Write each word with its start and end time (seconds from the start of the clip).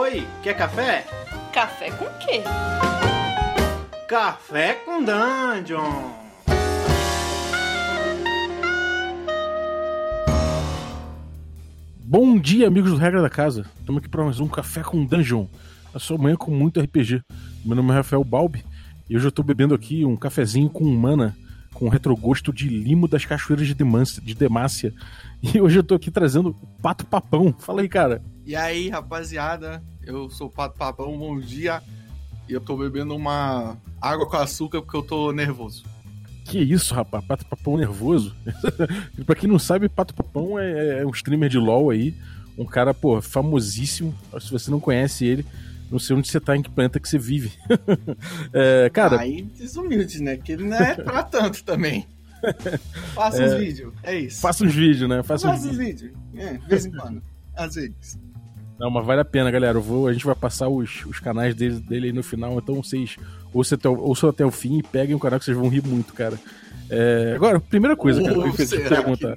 Oi, 0.00 0.24
quer 0.44 0.56
café? 0.56 1.04
Café 1.52 1.90
com 1.90 2.04
quê? 2.20 2.44
Café 4.06 4.74
com 4.74 5.02
Dungeon! 5.02 6.12
Bom 11.96 12.38
dia, 12.38 12.68
amigos 12.68 12.92
do 12.92 12.96
Regra 12.96 13.20
da 13.20 13.28
Casa. 13.28 13.66
Estamos 13.80 13.98
aqui 13.98 14.08
para 14.08 14.22
mais 14.22 14.38
um 14.38 14.46
Café 14.46 14.84
com 14.84 15.04
Dungeon. 15.04 15.46
A 15.92 15.98
sua 15.98 16.16
manhã 16.16 16.36
com 16.36 16.52
muito 16.52 16.80
RPG. 16.80 17.20
Meu 17.64 17.74
nome 17.74 17.90
é 17.90 17.94
Rafael 17.94 18.22
Balbi 18.22 18.64
e 19.10 19.16
hoje 19.16 19.26
eu 19.26 19.30
estou 19.30 19.44
bebendo 19.44 19.74
aqui 19.74 20.04
um 20.04 20.16
cafezinho 20.16 20.70
com 20.70 20.84
mana 20.84 21.36
com 21.78 21.88
retrogosto 21.88 22.52
de 22.52 22.68
limo 22.68 23.06
das 23.06 23.24
cachoeiras 23.24 23.68
de 23.68 23.74
Demácia, 23.74 24.20
de 24.20 24.34
Demácia. 24.34 24.92
E 25.40 25.60
hoje 25.60 25.78
eu 25.78 25.84
tô 25.84 25.94
aqui 25.94 26.10
trazendo 26.10 26.48
o 26.48 26.82
Pato 26.82 27.06
Papão. 27.06 27.54
Fala 27.56 27.82
aí, 27.82 27.88
cara. 27.88 28.20
E 28.44 28.56
aí, 28.56 28.88
rapaziada, 28.88 29.80
eu 30.04 30.28
sou 30.28 30.48
o 30.48 30.50
Pato 30.50 30.76
Papão, 30.76 31.16
bom 31.16 31.38
dia. 31.38 31.80
E 32.48 32.52
eu 32.52 32.60
tô 32.60 32.76
bebendo 32.76 33.14
uma 33.14 33.76
água 34.00 34.26
com 34.26 34.36
açúcar 34.36 34.82
porque 34.82 34.96
eu 34.96 35.02
tô 35.02 35.30
nervoso. 35.30 35.84
Que 36.44 36.58
isso, 36.58 36.92
rapaz? 36.94 37.24
Pato 37.24 37.46
Papão 37.46 37.76
nervoso? 37.76 38.34
pra 39.24 39.36
quem 39.36 39.48
não 39.48 39.58
sabe, 39.60 39.88
Pato 39.88 40.12
Papão 40.12 40.58
é, 40.58 41.00
é, 41.00 41.06
um 41.06 41.10
streamer 41.10 41.48
de 41.48 41.58
LoL 41.58 41.90
aí. 41.90 42.12
Um 42.56 42.64
cara, 42.64 42.92
pô, 42.92 43.22
famosíssimo. 43.22 44.12
Se 44.40 44.50
você 44.50 44.68
não 44.68 44.80
conhece 44.80 45.24
ele, 45.24 45.46
não 45.90 45.98
sei 45.98 46.16
onde 46.16 46.28
você 46.28 46.40
tá, 46.40 46.56
em 46.56 46.62
que 46.62 46.70
planeta 46.70 47.00
que 47.00 47.08
você 47.08 47.18
vive. 47.18 47.52
é, 48.52 48.90
cara. 48.90 49.20
Aí 49.20 49.42
desumilde, 49.42 50.22
né? 50.22 50.36
Que 50.36 50.52
ele 50.52 50.64
não 50.64 50.76
é 50.76 50.94
pra 50.94 51.22
tanto 51.22 51.64
também. 51.64 52.06
Faça 53.14 53.42
é, 53.42 53.46
uns 53.46 53.54
vídeos, 53.54 53.92
é 54.02 54.18
isso. 54.18 54.40
Faça 54.40 54.64
uns 54.64 54.74
vídeos, 54.74 55.08
né? 55.08 55.22
Faça, 55.22 55.48
Faça 55.48 55.68
uns 55.68 55.76
vídeos. 55.76 56.12
É, 56.36 56.54
de 56.54 56.66
vez 56.66 56.86
em 56.86 56.92
quando. 56.92 57.22
Às 57.56 57.74
vezes. 57.74 58.18
Não, 58.78 58.90
mas 58.90 59.04
vale 59.04 59.20
a 59.20 59.24
pena, 59.24 59.50
galera. 59.50 59.78
Eu 59.78 59.82
vou, 59.82 60.06
a 60.06 60.12
gente 60.12 60.24
vai 60.24 60.36
passar 60.36 60.68
os, 60.68 61.04
os 61.04 61.18
canais 61.18 61.54
dele, 61.54 61.80
dele 61.80 62.06
aí 62.06 62.12
no 62.12 62.22
final, 62.22 62.56
então 62.58 62.76
vocês 62.76 63.16
ouçam 63.52 63.76
até, 63.76 63.88
ouçam 63.88 64.30
até 64.30 64.44
o 64.44 64.50
fim 64.52 64.78
e 64.78 64.82
peguem 64.82 65.16
o 65.16 65.18
canal 65.18 65.38
que 65.38 65.44
vocês 65.44 65.56
vão 65.56 65.68
rir 65.68 65.84
muito, 65.84 66.14
cara. 66.14 66.38
É, 66.88 67.32
agora, 67.34 67.60
primeira 67.60 67.96
coisa, 67.96 68.22
cara, 68.22 68.34
que 68.34 68.40
eu 68.40 68.54
queria 68.54 68.88
perguntar. 68.88 69.36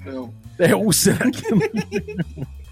É, 0.58 0.74
ou 0.74 0.92
será 0.92 1.30
que 1.30 1.50
não? 1.50 2.46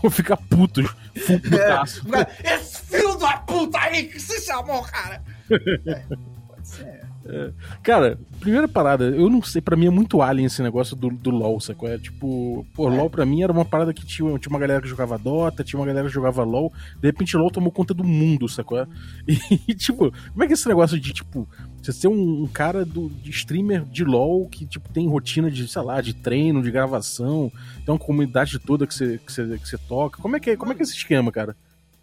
Vou 0.00 0.10
ficar 0.10 0.36
putos. 0.36 0.86
Putaço. 1.26 2.06
É, 2.44 2.54
esse 2.54 2.82
filho 2.82 3.07
puta 3.48 3.78
aí 3.78 4.04
que 4.04 4.20
se 4.20 4.40
chamou, 4.42 4.82
cara. 4.82 5.22
É, 5.86 6.04
pode 6.46 6.68
ser. 6.68 7.08
É. 7.28 7.52
Cara, 7.82 8.18
primeira 8.40 8.66
parada, 8.66 9.04
eu 9.04 9.28
não 9.28 9.42
sei, 9.42 9.60
pra 9.60 9.76
mim 9.76 9.86
é 9.86 9.90
muito 9.90 10.22
alien 10.22 10.46
esse 10.46 10.62
negócio 10.62 10.96
do, 10.96 11.10
do 11.10 11.30
LoL, 11.30 11.60
sacou? 11.60 11.86
É 11.86 11.98
tipo, 11.98 12.66
pô, 12.72 12.90
é. 12.90 12.96
LoL 12.96 13.10
pra 13.10 13.26
mim 13.26 13.42
era 13.42 13.52
uma 13.52 13.66
parada 13.66 13.92
que 13.92 14.06
tinha, 14.06 14.38
tinha 14.38 14.50
uma 14.50 14.58
galera 14.58 14.80
que 14.80 14.88
jogava 14.88 15.18
Dota, 15.18 15.62
tinha 15.62 15.78
uma 15.78 15.86
galera 15.86 16.08
que 16.08 16.14
jogava 16.14 16.42
LoL, 16.42 16.72
de 16.98 17.06
repente 17.06 17.36
LoL 17.36 17.50
tomou 17.50 17.70
conta 17.70 17.92
do 17.92 18.02
mundo, 18.02 18.48
sacou? 18.48 18.86
E, 19.26 19.38
e 19.68 19.74
tipo, 19.74 20.10
como 20.10 20.42
é 20.42 20.46
que 20.46 20.52
é 20.52 20.54
esse 20.54 20.68
negócio 20.68 20.98
de, 20.98 21.12
tipo, 21.12 21.46
você 21.82 21.92
ser 21.92 22.08
um, 22.08 22.44
um, 22.44 22.46
cara 22.46 22.82
do, 22.82 23.10
de 23.10 23.30
streamer 23.30 23.84
de 23.84 24.04
LoL 24.04 24.48
que, 24.48 24.64
tipo, 24.64 24.88
tem 24.88 25.06
rotina 25.06 25.50
de, 25.50 25.68
sei 25.68 25.82
lá, 25.82 26.00
de 26.00 26.14
treino, 26.14 26.62
de 26.62 26.70
gravação, 26.70 27.52
tem 27.84 27.92
uma 27.92 27.98
comunidade 27.98 28.58
toda 28.58 28.86
que 28.86 28.94
você, 28.94 29.18
que 29.18 29.30
você, 29.30 29.58
que 29.58 29.68
você 29.68 29.76
toca, 29.76 30.22
como 30.22 30.36
é 30.36 30.40
que 30.40 30.50
é, 30.50 30.56
como 30.56 30.72
é 30.72 30.74
que 30.74 30.80
é 30.80 30.84
esse 30.84 30.94
esquema, 30.94 31.30
cara? 31.30 31.54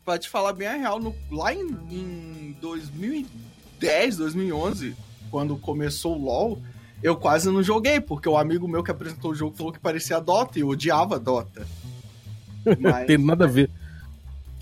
Pra 0.05 0.19
te 0.19 0.29
falar 0.29 0.53
bem 0.53 0.67
a 0.67 0.75
real, 0.75 0.99
no, 0.99 1.15
lá 1.31 1.51
em, 1.51 1.67
em 1.89 2.57
2010, 2.61 4.17
2011 4.17 4.95
quando 5.31 5.57
começou 5.57 6.15
o 6.15 6.23
LoL, 6.23 6.61
eu 7.03 7.15
quase 7.15 7.49
não 7.49 7.61
joguei, 7.61 7.99
porque 7.99 8.29
o 8.29 8.37
amigo 8.37 8.67
meu 8.67 8.83
que 8.83 8.91
apresentou 8.91 9.31
o 9.31 9.35
jogo 9.35 9.55
falou 9.55 9.73
que 9.73 9.79
parecia 9.79 10.19
Dota 10.19 10.57
e 10.57 10.61
eu 10.61 10.69
odiava 10.69 11.19
Dota. 11.19 11.67
Mas... 12.79 13.07
Tem 13.07 13.17
nada 13.17 13.45
a 13.45 13.47
ver. 13.47 13.69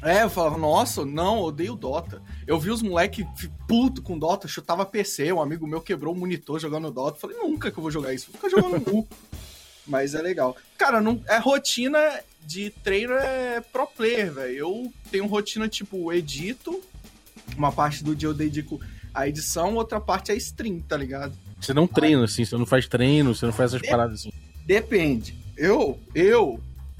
É, 0.01 0.23
eu 0.23 0.29
falava, 0.29 0.57
nossa, 0.57 1.05
não, 1.05 1.41
odeio 1.41 1.75
Dota. 1.75 2.21
Eu 2.45 2.59
vi 2.59 2.69
os 2.71 2.81
moleque 2.81 3.25
puto 3.67 4.01
com 4.01 4.17
Dota, 4.17 4.47
chutava 4.47 4.85
PC, 4.85 5.31
um 5.31 5.41
amigo 5.41 5.67
meu 5.67 5.79
quebrou 5.79 6.13
o 6.13 6.17
monitor 6.17 6.59
jogando 6.59 6.91
Dota. 6.91 7.19
Falei, 7.19 7.37
nunca 7.37 7.71
que 7.71 7.77
eu 7.77 7.81
vou 7.81 7.91
jogar 7.91 8.13
isso, 8.13 8.31
vou 8.31 8.41
ficar 8.41 8.49
jogando 8.49 8.85
nu. 8.91 9.07
Mas 9.85 10.15
é 10.15 10.21
legal. 10.21 10.55
Cara, 10.77 11.01
não, 11.01 11.21
é 11.27 11.37
rotina 11.37 11.99
de 12.45 12.69
treino 12.69 13.13
é 13.13 13.61
pro 13.61 13.87
player, 13.87 14.33
velho. 14.33 14.55
Eu 14.55 14.93
tenho 15.11 15.25
rotina 15.25 15.67
tipo, 15.67 16.11
edito, 16.11 16.81
uma 17.57 17.71
parte 17.71 18.03
do 18.03 18.15
dia 18.15 18.29
eu 18.29 18.33
dedico 18.33 18.79
a 19.13 19.27
edição, 19.27 19.75
outra 19.75 20.01
parte 20.01 20.31
é 20.31 20.35
stream, 20.35 20.79
tá 20.79 20.97
ligado? 20.97 21.33
Você 21.59 21.73
não 21.73 21.87
treina, 21.87 22.25
assim, 22.25 22.43
você 22.43 22.57
não 22.57 22.65
faz 22.65 22.87
treino, 22.87 23.33
você 23.33 23.45
não 23.45 23.53
faz 23.53 23.71
essas 23.71 23.81
de 23.81 23.89
paradas 23.89 24.19
assim. 24.21 24.31
Depende. 24.65 25.37
Eu, 25.55 25.99
eu, 26.15 26.59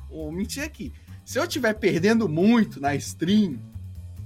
vou 0.09 0.31
mentir 0.31 0.63
aqui. 0.63 0.93
Se 1.25 1.39
eu 1.39 1.43
estiver 1.43 1.73
perdendo 1.73 2.29
muito 2.29 2.79
na 2.79 2.95
stream, 2.95 3.57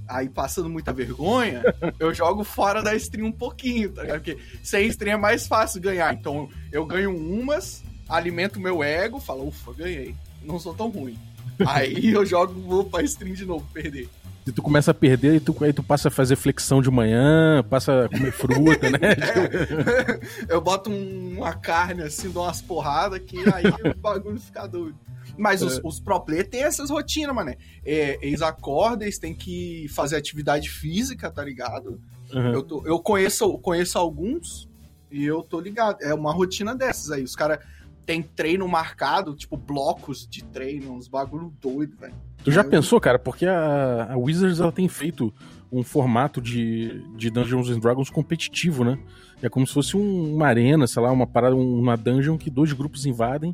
aí 0.07 0.29
passando 0.29 0.69
muita 0.69 0.91
vergonha, 0.91 1.63
eu 1.99 2.13
jogo 2.13 2.43
fora 2.43 2.81
da 2.83 2.95
stream 2.95 3.27
um 3.27 3.31
pouquinho, 3.31 3.91
tá 3.91 4.01
ligado? 4.01 4.21
Porque 4.21 4.37
sem 4.63 4.87
stream 4.87 5.15
é 5.15 5.17
mais 5.17 5.47
fácil 5.47 5.81
ganhar. 5.81 6.13
Então 6.13 6.49
eu 6.71 6.85
ganho 6.85 7.15
umas, 7.15 7.83
alimento 8.09 8.59
meu 8.59 8.83
ego, 8.83 9.19
falo, 9.19 9.47
ufa, 9.47 9.73
ganhei. 9.73 10.13
Não 10.47 10.59
sou 10.59 10.73
tão 10.73 10.89
ruim. 10.89 11.17
Aí 11.65 12.11
eu 12.11 12.25
jogo, 12.25 12.59
vou 12.61 12.85
pra 12.85 13.03
stream 13.03 13.33
de 13.33 13.45
novo, 13.45 13.67
perder. 13.73 14.09
Se 14.45 14.53
tu 14.53 14.61
começa 14.61 14.91
a 14.91 14.93
perder, 14.93 15.31
aí 15.31 15.39
tu, 15.41 15.53
aí 15.61 15.73
tu 15.73 15.83
passa 15.83 16.07
a 16.07 16.11
fazer 16.11 16.37
flexão 16.37 16.81
de 16.81 16.89
manhã, 16.89 17.61
passa 17.69 18.05
a 18.05 18.09
comer 18.09 18.31
fruta, 18.31 18.89
né? 18.89 18.99
é, 20.47 20.53
eu 20.53 20.61
boto 20.61 20.89
uma 20.89 21.53
carne 21.53 22.03
assim, 22.03 22.29
dou 22.29 22.43
umas 22.43 22.61
porradas 22.61 23.19
que 23.19 23.37
aí 23.53 23.65
o 23.67 23.97
bagulho 23.99 24.39
fica 24.39 24.65
doido. 24.65 24.97
Mas 25.37 25.61
os, 25.61 25.79
é. 25.79 25.81
os 25.83 25.99
pro 25.99 26.21
player 26.21 26.49
têm 26.49 26.63
essas 26.63 26.89
rotinas, 26.89 27.35
mano. 27.35 27.53
É, 27.85 28.17
eles 28.21 28.41
acordam, 28.41 29.01
eles 29.01 29.19
têm 29.19 29.35
que 29.35 29.87
fazer 29.89 30.15
atividade 30.15 30.69
física, 30.69 31.29
tá 31.29 31.43
ligado? 31.43 31.99
Uhum. 32.33 32.53
Eu, 32.53 32.63
tô, 32.63 32.87
eu 32.87 32.99
conheço, 32.99 33.57
conheço 33.57 33.97
alguns 33.97 34.69
e 35.11 35.25
eu 35.25 35.43
tô 35.43 35.59
ligado. 35.59 36.01
É 36.01 36.13
uma 36.13 36.31
rotina 36.31 36.73
dessas 36.73 37.11
aí. 37.11 37.23
Os 37.23 37.35
caras 37.35 37.59
tem 38.07 38.23
treino 38.23 38.65
marcado, 38.69 39.35
tipo 39.35 39.57
blocos 39.57 40.25
de 40.25 40.41
treino, 40.41 40.93
uns 40.93 41.09
bagulho 41.09 41.53
doido, 41.61 41.97
velho. 41.97 42.15
Tu 42.41 42.51
já 42.51 42.63
pensou, 42.63 43.01
cara? 43.01 43.19
Porque 43.19 43.45
a, 43.45 44.13
a 44.13 44.17
Wizards 44.17 44.61
ela 44.61 44.71
tem 44.71 44.87
feito 44.87 45.33
um 45.69 45.83
formato 45.83 46.41
de, 46.41 47.03
de 47.17 47.29
Dungeons 47.29 47.69
and 47.69 47.79
Dragons 47.79 48.09
competitivo, 48.09 48.85
né? 48.85 48.97
É 49.41 49.49
como 49.49 49.67
se 49.67 49.73
fosse 49.73 49.97
um, 49.97 50.35
uma 50.35 50.47
arena, 50.47 50.87
sei 50.87 51.01
lá, 51.01 51.11
uma 51.11 51.27
parada, 51.27 51.53
uma 51.53 51.97
dungeon 51.97 52.37
que 52.37 52.49
dois 52.49 52.71
grupos 52.71 53.05
invadem 53.05 53.53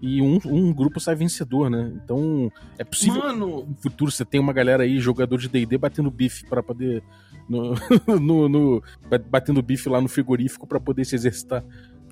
e 0.00 0.22
um, 0.22 0.40
um 0.46 0.72
grupo 0.72 0.98
sai 0.98 1.14
vencedor, 1.14 1.68
né? 1.68 1.92
Então 2.02 2.50
é 2.78 2.84
possível 2.84 3.20
Mano... 3.20 3.66
no 3.66 3.76
futuro 3.82 4.10
você 4.10 4.24
tem 4.24 4.40
uma 4.40 4.54
galera 4.54 4.82
aí, 4.82 4.98
jogador 4.98 5.36
de 5.36 5.46
D&D, 5.46 5.76
batendo 5.76 6.10
bife 6.10 6.46
para 6.46 6.62
poder 6.62 7.02
no, 7.46 7.74
no, 8.18 8.48
no, 8.48 8.82
batendo 9.28 9.60
bife 9.60 9.90
lá 9.90 10.00
no 10.00 10.08
frigorífico 10.08 10.66
para 10.66 10.80
poder 10.80 11.04
se 11.04 11.14
exercitar. 11.14 11.62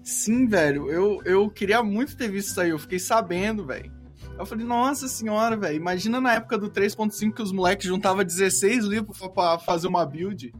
Sim, 0.08 0.46
velho, 0.46 0.90
eu, 0.90 1.20
eu 1.26 1.50
queria 1.50 1.82
muito 1.82 2.16
ter 2.16 2.30
visto 2.30 2.48
isso 2.48 2.60
aí, 2.62 2.70
eu 2.70 2.78
fiquei 2.78 2.98
sabendo, 2.98 3.66
velho. 3.66 3.92
Eu 4.38 4.46
falei, 4.46 4.64
nossa 4.64 5.06
senhora, 5.06 5.54
velho, 5.54 5.76
imagina 5.76 6.18
na 6.18 6.32
época 6.32 6.56
do 6.56 6.70
3.5 6.70 7.34
que 7.34 7.42
os 7.42 7.52
moleques 7.52 7.86
juntavam 7.86 8.24
16 8.24 8.86
livros 8.86 9.18
pra 9.18 9.58
fazer 9.58 9.86
uma 9.86 10.06
build. 10.06 10.50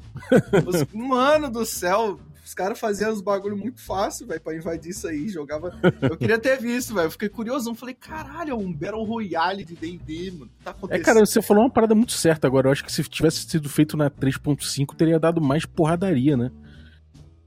os, 0.67 0.85
mano 0.93 1.51
do 1.51 1.65
céu, 1.65 2.21
os 2.45 2.53
caras 2.53 2.79
faziam 2.79 3.11
os 3.11 3.23
bagulho 3.23 3.57
muito 3.57 3.81
fácil, 3.81 4.27
velho, 4.27 4.39
pra 4.39 4.55
invadir 4.55 4.91
isso 4.91 5.09
aí, 5.09 5.31
jogava... 5.31 5.73
Eu 6.03 6.19
queria 6.19 6.39
ter 6.39 6.61
visto, 6.61 6.93
velho, 6.93 7.07
eu 7.07 7.11
fiquei 7.11 7.31
curioso, 7.31 7.75
falei, 7.75 7.95
caralho, 7.95 8.51
é 8.51 8.55
um 8.55 8.71
Battle 8.71 9.03
Royale 9.03 9.65
de 9.65 9.75
D&D, 9.75 10.31
mano, 10.33 10.51
tá 10.63 10.73
acontecendo? 10.73 11.01
É, 11.01 11.03
cara, 11.03 11.21
você 11.25 11.41
falou 11.41 11.65
uma 11.65 11.71
parada 11.71 11.95
muito 11.95 12.13
certa 12.13 12.47
agora, 12.47 12.69
eu 12.69 12.73
acho 12.73 12.85
que 12.85 12.93
se 12.93 13.03
tivesse 13.05 13.49
sido 13.49 13.71
feito 13.71 13.97
na 13.97 14.11
3.5 14.11 14.95
teria 14.95 15.19
dado 15.19 15.41
mais 15.41 15.65
porradaria, 15.65 16.37
né? 16.37 16.51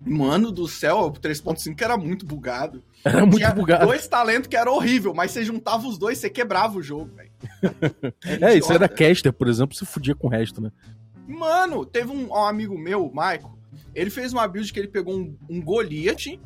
Mano 0.04 0.52
do 0.52 0.68
céu, 0.68 0.98
o 1.00 1.12
3.5 1.12 1.80
era 1.82 1.96
muito 1.96 2.26
bugado. 2.26 2.84
Era 3.04 3.22
muito 3.22 3.38
Tinha 3.38 3.52
bugado. 3.52 3.88
dois 3.88 4.08
talentos 4.08 4.48
que 4.48 4.56
era 4.56 4.72
horrível, 4.72 5.12
mas 5.12 5.32
você 5.32 5.44
juntava 5.44 5.88
os 5.88 5.98
dois, 5.98 6.20
você 6.20 6.30
quebrava 6.30 6.78
o 6.78 6.84
jogo, 6.84 7.10
velho. 7.16 7.32
É, 8.40 8.56
isso 8.56 8.72
era 8.72 8.88
caster, 8.88 9.34
por 9.34 9.48
exemplo, 9.48 9.76
você 9.76 9.86
fudia 9.86 10.14
com 10.14 10.28
o 10.28 10.30
resto, 10.30 10.62
né? 10.62 10.72
Mano, 11.28 11.84
teve 11.84 12.12
um, 12.12 12.30
um 12.30 12.46
amigo 12.46 12.78
meu, 12.78 13.08
o 13.08 13.12
Maico, 13.12 13.58
ele 13.96 14.12
fez 14.12 14.32
uma 14.34 14.48
build 14.48 14.72
que 14.72 14.80
ele 14.80 14.88
pegou 14.88 15.16
um, 15.16 15.36
um 15.50 15.60
Goliath, 15.60 16.40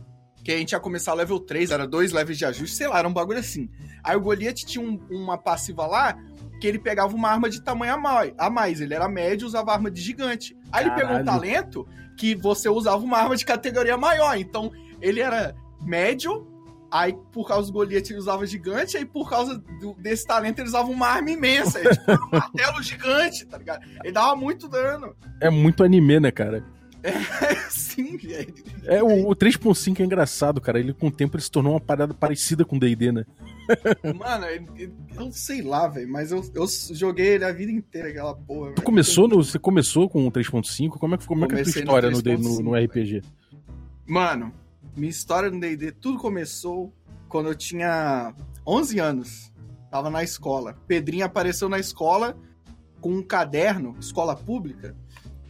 que 0.46 0.52
a 0.52 0.58
gente 0.58 0.72
ia 0.72 0.80
começar 0.80 1.14
level 1.14 1.40
3, 1.42 1.72
era 1.72 1.86
dois 1.86 2.14
levels 2.14 2.38
de 2.38 2.46
ajuste, 2.46 2.78
sei 2.78 2.88
lá, 2.88 3.00
era 3.00 3.08
um 3.08 3.14
bagulho 3.14 3.40
assim. 3.40 3.70
Aí 4.02 4.16
o 4.16 4.22
Goliath 4.22 4.60
tinha 4.60 4.86
um, 4.86 4.98
uma 5.10 5.38
passiva 5.38 5.86
lá 5.86 6.18
que 6.60 6.68
ele 6.68 6.80
pegava 6.80 7.16
uma 7.16 7.30
arma 7.30 7.50
de 7.50 7.62
tamanho 7.62 7.94
a 8.38 8.50
mais. 8.50 8.82
Ele 8.82 8.94
era 8.94 9.08
médio 9.08 9.46
e 9.46 9.48
usava 9.48 9.74
arma 9.74 9.92
de 9.92 10.02
gigante. 10.02 10.56
Aí 10.72 10.86
Caralho. 10.86 10.92
ele 10.92 11.02
pegou 11.02 11.22
um 11.22 11.26
talento 11.26 11.88
que 12.18 12.36
você 12.36 12.70
usava 12.70 13.04
uma 13.04 13.18
arma 13.18 13.36
de 13.36 13.46
categoria 13.46 13.98
maior. 13.98 14.38
Então, 14.38 14.72
ele 15.02 15.20
era 15.20 15.56
médio, 15.82 16.48
aí 16.92 17.16
por 17.32 17.48
causa 17.48 17.68
do 17.68 17.74
Goliath 17.74 18.10
ele 18.10 18.20
usava 18.20 18.46
gigante, 18.46 18.98
aí 18.98 19.06
por 19.06 19.30
causa 19.30 19.58
do, 19.80 19.94
desse 19.96 20.26
talento 20.26 20.60
ele 20.60 20.68
usava 20.68 20.90
uma 20.90 21.08
arma 21.08 21.30
imensa. 21.30 21.80
Aí, 21.80 21.90
tipo, 21.90 22.12
um 22.12 22.30
martelo 22.32 22.82
gigante, 22.82 23.46
tá 23.46 23.58
ligado? 23.58 23.86
Ele 24.04 24.14
dava 24.14 24.36
muito 24.36 24.68
dano. 24.68 25.16
É 25.42 25.50
muito 25.50 25.84
anime, 25.84 26.20
né, 26.20 26.32
cara? 26.32 26.64
Sim, 27.70 28.18
velho. 28.18 28.54
É, 28.84 29.04
o, 29.04 29.30
o 29.30 29.36
3.5 29.36 30.00
é 30.00 30.04
engraçado, 30.04 30.60
cara. 30.60 30.80
Ele 30.80 30.94
com 30.94 31.08
o 31.08 31.12
tempo 31.12 31.36
ele 31.36 31.44
se 31.44 31.52
tornou 31.52 31.74
uma 31.74 31.80
parada 31.80 32.14
parecida 32.14 32.66
com 32.66 32.78
D&D, 32.78 33.12
né? 33.12 33.26
Mano, 34.16 34.46
eu 35.16 35.32
sei 35.32 35.62
lá, 35.62 35.88
velho, 35.88 36.12
mas 36.12 36.32
eu, 36.32 36.44
eu 36.54 36.66
joguei 36.92 37.28
ele 37.36 37.46
a 37.46 37.52
vida 37.52 37.72
inteira, 37.72 38.10
aquela 38.10 38.36
porra. 38.36 38.74
Tu 38.74 38.82
começou 38.82 39.28
no, 39.28 39.44
você 39.44 39.58
começou 39.58 40.10
com 40.10 40.28
o 40.28 40.32
3.5? 40.32 40.90
Como 41.00 41.16
é 41.16 41.18
que, 41.18 41.26
como 41.26 41.46
é, 41.46 41.48
que 41.48 41.56
é 41.56 41.62
a 41.62 41.64
tua 41.64 41.64
Comecei 41.64 41.82
no 41.82 41.88
história 41.88 42.12
no, 42.12 42.22
D- 42.22 42.38
3.5, 42.38 42.44
no, 42.44 42.72
no 42.72 42.76
RPG? 42.76 43.22
Mano, 44.06 44.54
minha 44.96 45.10
história 45.10 45.50
no 45.50 45.60
D&D, 45.60 45.92
tudo 45.94 46.20
começou 46.20 46.94
quando 47.28 47.50
eu 47.50 47.56
tinha 47.56 48.34
11 48.66 49.00
anos. 49.00 49.52
Tava 49.90 50.10
na 50.10 50.24
escola. 50.24 50.78
Pedrinho 50.88 51.26
apareceu 51.26 51.70
na 51.70 51.80
escola 51.80 52.38
com 53.00 53.14
um 53.14 53.24
caderno, 53.24 53.96
escola 54.00 54.36
pública, 54.36 54.96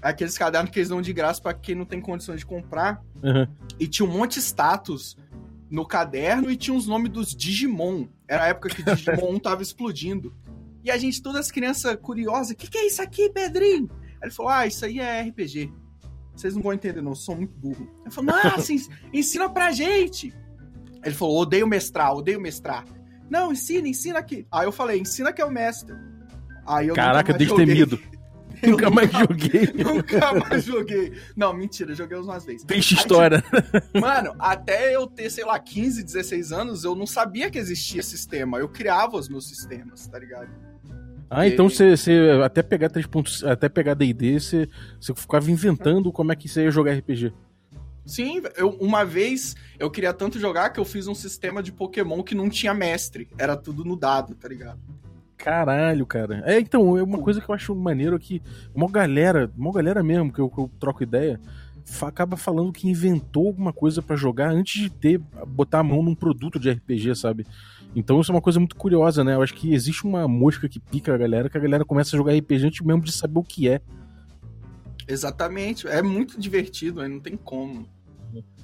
aqueles 0.10 0.38
cadernos 0.38 0.72
que 0.72 0.80
eles 0.80 0.90
dão 0.90 1.02
de 1.02 1.12
graça 1.14 1.42
pra 1.42 1.54
quem 1.54 1.76
não 1.76 1.86
tem 1.86 2.00
condições 2.02 2.40
de 2.40 2.46
comprar. 2.46 3.02
Aham. 3.24 3.48
E 3.80 3.88
tinha 3.88 4.08
um 4.08 4.12
monte 4.12 4.36
de 4.36 4.40
status 4.42 5.18
no 5.70 5.86
caderno 5.86 6.50
e 6.50 6.56
tinha 6.56 6.76
os 6.76 6.88
nomes 6.88 7.12
dos 7.12 7.36
Digimon. 7.36 8.08
Era 8.28 8.44
a 8.44 8.48
época 8.48 8.70
que 8.70 8.84
Digimon 8.84 9.34
1 9.36 9.40
tava 9.40 9.62
explodindo. 9.62 10.34
E 10.84 10.92
a 10.92 10.98
gente, 10.98 11.22
todas 11.22 11.42
as 11.42 11.52
crianças 11.52 11.96
curiosas, 12.02 12.52
o 12.52 12.56
que, 12.56 12.70
que 12.70 12.78
é 12.78 12.86
isso 12.88 13.02
aqui, 13.02 13.30
Pedrinho? 13.30 13.90
Aí 14.22 14.28
ele 14.28 14.32
falou, 14.32 14.52
ah, 14.52 14.68
isso 14.68 14.86
aí 14.86 15.00
é 15.00 15.22
RPG. 15.24 15.74
Vocês 16.36 16.54
não 16.54 16.62
vão 16.62 16.74
entender, 16.74 17.02
não, 17.02 17.12
eu 17.12 17.16
sou 17.16 17.36
muito 17.36 17.54
burro. 17.58 17.90
Ele 18.02 18.12
falou, 18.12 18.36
nossa, 18.36 18.72
ens- 18.74 18.90
ensina 19.14 19.50
pra 19.50 19.72
gente. 19.72 20.34
Ele 21.04 21.16
falou, 21.16 21.40
odeio 21.40 21.66
mestrar, 21.68 22.14
odeio 22.14 22.40
mestrar. 22.40 22.84
Não, 23.30 23.52
ensina, 23.52 23.88
ensina 23.88 24.20
aqui. 24.20 24.46
Aí 24.52 24.68
eu 24.68 24.72
falei, 24.72 25.00
ensina 25.00 25.34
que 25.34 25.42
é 25.42 25.46
o 25.46 25.50
mestre. 25.52 25.96
Aí 26.68 26.88
eu 26.88 26.96
Caraca, 26.96 27.32
nunca 27.34 27.34
mais 27.34 27.38
desde 27.40 27.50
joguei. 27.50 27.66
temido. 27.66 28.15
Nunca 28.66 28.90
mais 28.90 29.12
joguei. 29.12 29.70
Nunca 29.84 30.34
mais 30.34 30.64
joguei. 30.64 31.14
Não, 31.36 31.54
mentira, 31.54 31.94
joguei 31.96 32.18
umas 32.18 32.46
vezes. 32.46 32.64
Peixe 32.66 32.96
Aí, 32.96 33.00
história. 33.02 33.44
Mano, 34.00 34.36
até 34.40 34.96
eu 34.96 35.08
ter, 35.08 35.30
sei 35.30 35.46
lá, 35.46 35.58
15, 35.60 36.04
16 36.04 36.52
anos, 36.52 36.84
eu 36.84 36.96
não 36.96 37.06
sabia 37.08 37.50
que 37.50 37.58
existia 37.58 38.02
sistema. 38.04 38.58
Eu 38.60 38.70
criava 38.70 39.18
os 39.18 39.28
meus 39.30 39.48
sistemas, 39.48 40.08
tá 40.08 40.20
ligado? 40.20 40.50
Ah, 41.30 41.48
então 41.48 41.68
você, 41.70 41.96
até 42.44 42.62
pegar 42.62 42.90
3. 42.90 43.08
pontos- 43.08 43.44
Até 43.44 43.68
pegar 43.68 43.94
D&D, 43.96 44.40
você, 44.40 44.70
você 45.00 45.14
ficava 45.16 45.50
inventando 45.50 46.12
como 46.12 46.32
é 46.32 46.36
que 46.36 46.48
você 46.48 46.64
ia 46.64 46.72
jogar 46.72 46.94
RPG. 46.94 47.34
Sim, 48.06 48.44
eu, 48.56 48.70
uma 48.80 49.04
vez 49.04 49.56
eu 49.80 49.90
queria 49.90 50.14
tanto 50.14 50.40
jogar 50.40 50.70
que 50.70 50.80
eu 50.80 50.86
fiz 50.86 51.08
um 51.08 51.16
sistema 51.16 51.64
de 51.64 51.72
Pokémon 51.72 52.22
que 52.22 52.36
não 52.36 52.48
tinha 52.50 52.72
mestre. 52.74 53.28
Era 53.38 53.58
tudo 53.58 53.84
no 53.84 53.96
dado, 53.96 54.36
tá 54.36 54.48
ligado? 54.48 54.80
Caralho, 55.38 56.06
cara. 56.06 56.42
É, 56.46 56.60
então, 56.60 56.98
é 56.98 57.04
uma 57.04 57.20
coisa 57.20 57.40
que 57.42 57.50
eu 57.50 57.54
acho 57.56 57.76
maneiro 57.76 58.16
é 58.16 58.20
que 58.20 58.42
uma 58.74 58.90
galera, 58.90 59.52
uma 59.58 59.72
galera 59.72 60.02
mesmo 60.04 60.32
que 60.32 60.40
eu, 60.40 60.50
que 60.50 60.58
eu 60.60 60.72
troco 60.80 61.04
ideia, 61.04 61.40
acaba 62.02 62.36
falando 62.36 62.72
que 62.72 62.90
inventou 62.90 63.48
alguma 63.48 63.72
coisa 63.74 64.02
pra 64.02 64.16
jogar 64.16 64.50
antes 64.52 64.82
de 64.82 64.90
ter 64.90 65.20
botar 65.48 65.80
a 65.80 65.84
mão 65.84 66.02
num 66.02 66.16
produto 66.16 66.60
de 66.60 66.70
RPG, 66.72 67.16
sabe? 67.16 67.46
Então 67.96 68.20
isso 68.20 68.32
é 68.32 68.36
uma 68.36 68.42
coisa 68.42 68.60
muito 68.60 68.76
curiosa, 68.76 69.24
né? 69.24 69.36
Eu 69.36 69.42
acho 69.42 69.54
que 69.54 69.74
existe 69.74 70.04
uma 70.06 70.28
mosca 70.28 70.68
que 70.68 70.80
pica 70.80 71.14
a 71.14 71.18
galera, 71.18 71.50
que 71.50 71.58
a 71.58 71.62
galera 71.62 71.86
começa 71.86 72.16
a 72.16 72.18
jogar 72.18 72.34
RPG 72.34 72.66
antes 72.68 72.82
mesmo 72.86 73.02
de 73.04 73.12
saber 73.12 73.40
o 73.40 73.44
que 73.44 73.70
é. 73.70 73.82
Exatamente. 75.08 75.88
É 75.88 76.02
muito 76.02 76.40
divertido, 76.40 77.08
não 77.08 77.20
tem 77.20 77.38
como. 77.38 77.88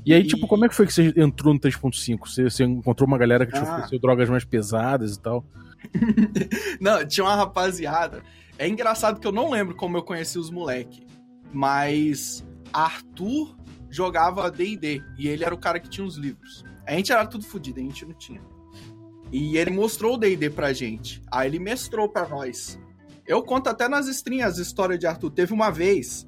E 0.06 0.14
aí, 0.14 0.22
E- 0.24 0.28
tipo, 0.28 0.48
como 0.48 0.66
é 0.66 0.70
que 0.70 0.74
foi 0.76 0.88
que 0.88 0.94
você 0.94 1.14
entrou 1.16 1.54
no 1.54 1.60
3.5? 1.60 2.28
Você, 2.28 2.44
você 2.44 2.64
encontrou 2.64 3.08
uma 3.08 3.18
galera 3.18 3.46
que 3.46 3.54
te 3.54 3.60
Ah. 3.60 3.64
ofereceu 3.76 4.00
drogas 4.00 4.28
mais 4.30 4.44
pesadas 4.44 5.16
e 5.16 5.20
tal? 5.22 5.46
Não, 6.80 7.06
tinha 7.06 7.26
uma 7.26 7.36
rapaziada. 7.36 8.24
É 8.58 8.68
engraçado 8.68 9.20
que 9.20 9.26
eu 9.26 9.32
não 9.32 9.50
lembro 9.50 9.76
como 9.76 9.98
eu 9.98 10.04
conheci 10.04 10.38
os 10.38 10.52
moleque, 10.52 11.06
mas 11.52 12.46
Arthur 12.72 13.56
jogava 13.90 14.52
D&D 14.52 15.02
e 15.18 15.28
ele 15.28 15.44
era 15.44 15.54
o 15.54 15.58
cara 15.58 15.80
que 15.80 15.90
tinha 15.90 16.06
os 16.06 16.16
livros. 16.16 16.64
A 16.86 16.94
gente 16.94 17.12
era 17.12 17.26
tudo 17.26 17.44
fodido, 17.44 17.80
a 17.80 17.84
gente 17.84 18.06
não 18.06 18.14
tinha. 18.14 18.42
E 19.32 19.58
ele 19.58 19.72
mostrou 19.72 20.16
o 20.16 20.18
D&D 20.18 20.50
pra 20.50 20.74
gente. 20.74 21.22
Aí 21.32 21.48
ele 21.48 21.60
mestrou 21.60 22.08
pra 22.08 22.28
nós. 22.28 22.80
Eu 23.26 23.42
conto 23.42 23.70
até 23.70 23.88
nas 23.88 24.08
estrinhas 24.08 24.60
a 24.60 24.62
história 24.62 24.98
de 24.98 25.08
Arthur. 25.08 25.32
Teve 25.32 25.54
uma 25.54 25.72
vez 25.72 26.28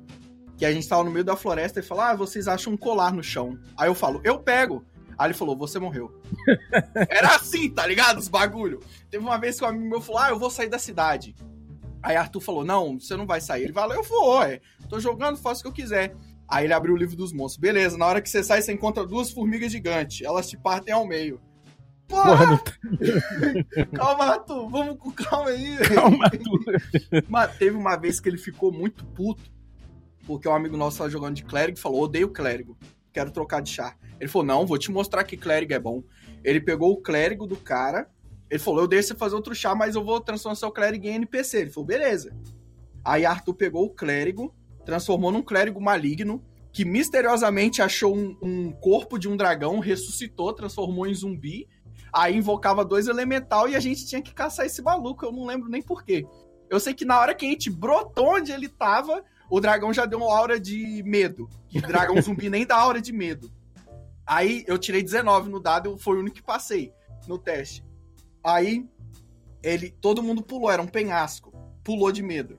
que 0.58 0.66
a 0.66 0.72
gente 0.72 0.88
tava 0.88 1.04
no 1.04 1.12
meio 1.12 1.26
da 1.26 1.36
floresta 1.36 1.80
e 1.80 1.84
falou: 1.84 2.04
Ah, 2.04 2.16
vocês 2.16 2.48
acham 2.48 2.74
um 2.74 2.78
colar 2.78 3.14
no 3.14 3.24
chão. 3.24 3.60
Aí 3.78 3.90
eu 3.90 3.96
falo, 3.96 4.22
eu 4.24 4.40
pego. 4.40 4.86
Aí 5.18 5.28
ele 5.28 5.34
falou, 5.34 5.56
você 5.56 5.80
morreu. 5.80 6.22
Era 7.10 7.36
assim, 7.36 7.70
tá 7.70 7.86
ligado? 7.86 8.18
Os 8.18 8.28
bagulho. 8.28 8.80
Teve 9.10 9.24
uma 9.24 9.38
vez 9.38 9.58
que 9.58 9.66
um 9.66 9.68
amigo 9.68 9.90
meu 9.90 10.02
falou: 10.02 10.22
Ah, 10.22 10.30
eu 10.30 10.40
vou 10.40 10.50
sair 10.50 10.70
da 10.70 10.80
cidade. 10.80 11.36
Aí 12.02 12.16
Arthur 12.16 12.42
falou: 12.42 12.66
Não, 12.66 13.00
você 13.00 13.16
não 13.16 13.26
vai 13.26 13.40
sair. 13.40 13.64
Ele 13.64 13.74
falou: 13.74 13.96
Eu 13.96 14.04
vou, 14.04 14.44
é. 14.44 14.60
Tô 14.90 15.00
jogando, 15.00 15.38
faço 15.38 15.62
o 15.62 15.64
que 15.64 15.70
eu 15.70 15.74
quiser. 15.74 16.16
Aí 16.48 16.66
ele 16.66 16.74
abriu 16.74 16.94
o 16.94 16.98
livro 16.98 17.16
dos 17.16 17.32
monstros. 17.32 17.60
Beleza, 17.60 17.98
na 17.98 18.06
hora 18.06 18.22
que 18.22 18.30
você 18.30 18.44
sai, 18.44 18.62
você 18.62 18.74
encontra 18.74 19.06
duas 19.06 19.32
formigas 19.32 19.72
gigantes. 19.72 20.26
Elas 20.26 20.50
te 20.50 20.58
partem 20.58 20.94
ao 20.94 21.08
meio. 21.08 21.42
Porra, 22.08 22.46
não 22.46 22.60
calma, 23.96 24.26
Arthur, 24.26 24.70
vamos 24.70 24.98
com 25.00 25.12
calma 25.12 25.50
aí. 25.50 25.78
calma, 25.78 26.26
Arthur. 26.26 27.24
Mas 27.28 27.58
teve 27.58 27.78
uma 27.78 27.96
vez 27.96 28.20
que 28.20 28.30
ele 28.30 28.38
ficou 28.38 28.72
muito 28.72 29.06
puto, 29.06 29.52
porque 30.26 30.48
um 30.48 30.54
amigo 30.54 30.78
nosso 30.78 30.98
tava 30.98 31.10
jogando 31.10 31.36
de 31.36 31.44
clérigo 31.44 31.78
e 31.78 31.82
falou: 31.82 32.02
odeio 32.04 32.30
clérigo, 32.30 32.78
quero 33.12 33.32
trocar 33.32 33.62
de 33.62 33.72
char. 33.72 33.98
Ele 34.24 34.32
falou: 34.32 34.48
não, 34.48 34.66
vou 34.66 34.78
te 34.78 34.90
mostrar 34.90 35.26
que 35.26 35.36
clérigo 35.36 35.74
é 35.74 35.80
bom. 35.80 36.02
Ele 36.46 36.62
pegou 36.62 36.94
o 36.94 37.02
clérigo 37.02 37.46
do 37.46 37.58
cara, 37.58 38.10
ele 38.50 38.58
falou: 38.58 38.80
eu 38.80 38.88
deixo 38.88 39.10
você 39.10 39.16
fazer 39.16 39.36
outro 39.36 39.54
chá, 39.54 39.76
mas 39.76 39.96
eu 39.96 40.04
vou 40.04 40.22
transformar 40.22 40.56
seu 40.56 40.72
clérigo 40.72 41.06
em 41.06 41.16
NPC. 41.16 41.58
Ele 41.58 41.70
falou: 41.70 41.86
beleza. 41.86 42.34
Aí 43.04 43.26
Arthur 43.26 43.54
pegou 43.54 43.84
o 43.84 43.90
clérigo, 43.90 44.56
transformou 44.86 45.30
num 45.30 45.42
clérigo 45.42 45.82
maligno, 45.82 46.42
que 46.72 46.86
misteriosamente 46.86 47.82
achou 47.82 48.16
um, 48.16 48.38
um 48.42 48.72
corpo 48.72 49.20
de 49.20 49.28
um 49.28 49.36
dragão, 49.36 49.80
ressuscitou, 49.80 50.54
transformou 50.54 51.06
em 51.06 51.14
zumbi. 51.14 51.68
Aí 52.14 52.38
invocava 52.38 52.86
dois 52.86 53.08
elemental 53.08 53.68
e 53.68 53.76
a 53.76 53.80
gente 53.82 54.08
tinha 54.08 54.22
que 54.22 54.34
caçar 54.34 54.66
esse 54.66 54.82
maluco, 54.82 55.26
eu 55.26 55.34
não 55.34 55.46
lembro 55.46 55.68
nem 55.68 55.82
porquê. 55.82 56.26
Eu 56.70 56.80
sei 56.80 56.94
que 56.94 57.04
na 57.04 57.20
hora 57.20 57.36
que 57.36 57.46
a 57.46 57.50
gente 57.50 57.70
brotou 57.70 58.36
onde 58.36 58.54
ele 58.54 58.70
tava, 58.70 59.22
o 59.50 59.60
dragão 59.60 59.92
já 59.92 60.06
deu 60.06 60.20
uma 60.20 60.34
aura 60.34 60.58
de 60.58 61.04
medo. 61.04 61.50
Que 61.68 61.82
dragão 61.82 62.16
zumbi 62.22 62.50
nem 62.50 62.66
dá 62.66 62.78
aura 62.78 63.02
de 63.02 63.12
medo. 63.12 63.52
Aí 64.34 64.64
eu 64.68 64.80
tirei 64.80 65.04
19 65.04 65.48
no 65.48 65.60
dado, 65.60 65.90
eu 65.92 65.98
foi 65.98 66.18
o 66.18 66.20
único 66.22 66.38
que 66.38 66.42
passei 66.42 66.92
no 67.28 67.38
teste. 67.38 67.86
Aí 68.44 68.84
ele, 69.62 69.92
todo 70.02 70.24
mundo 70.24 70.42
pulou, 70.42 70.72
era 70.72 70.82
um 70.82 70.88
penhasco. 70.88 71.54
Pulou 71.84 72.12
de 72.12 72.24
medo. 72.24 72.58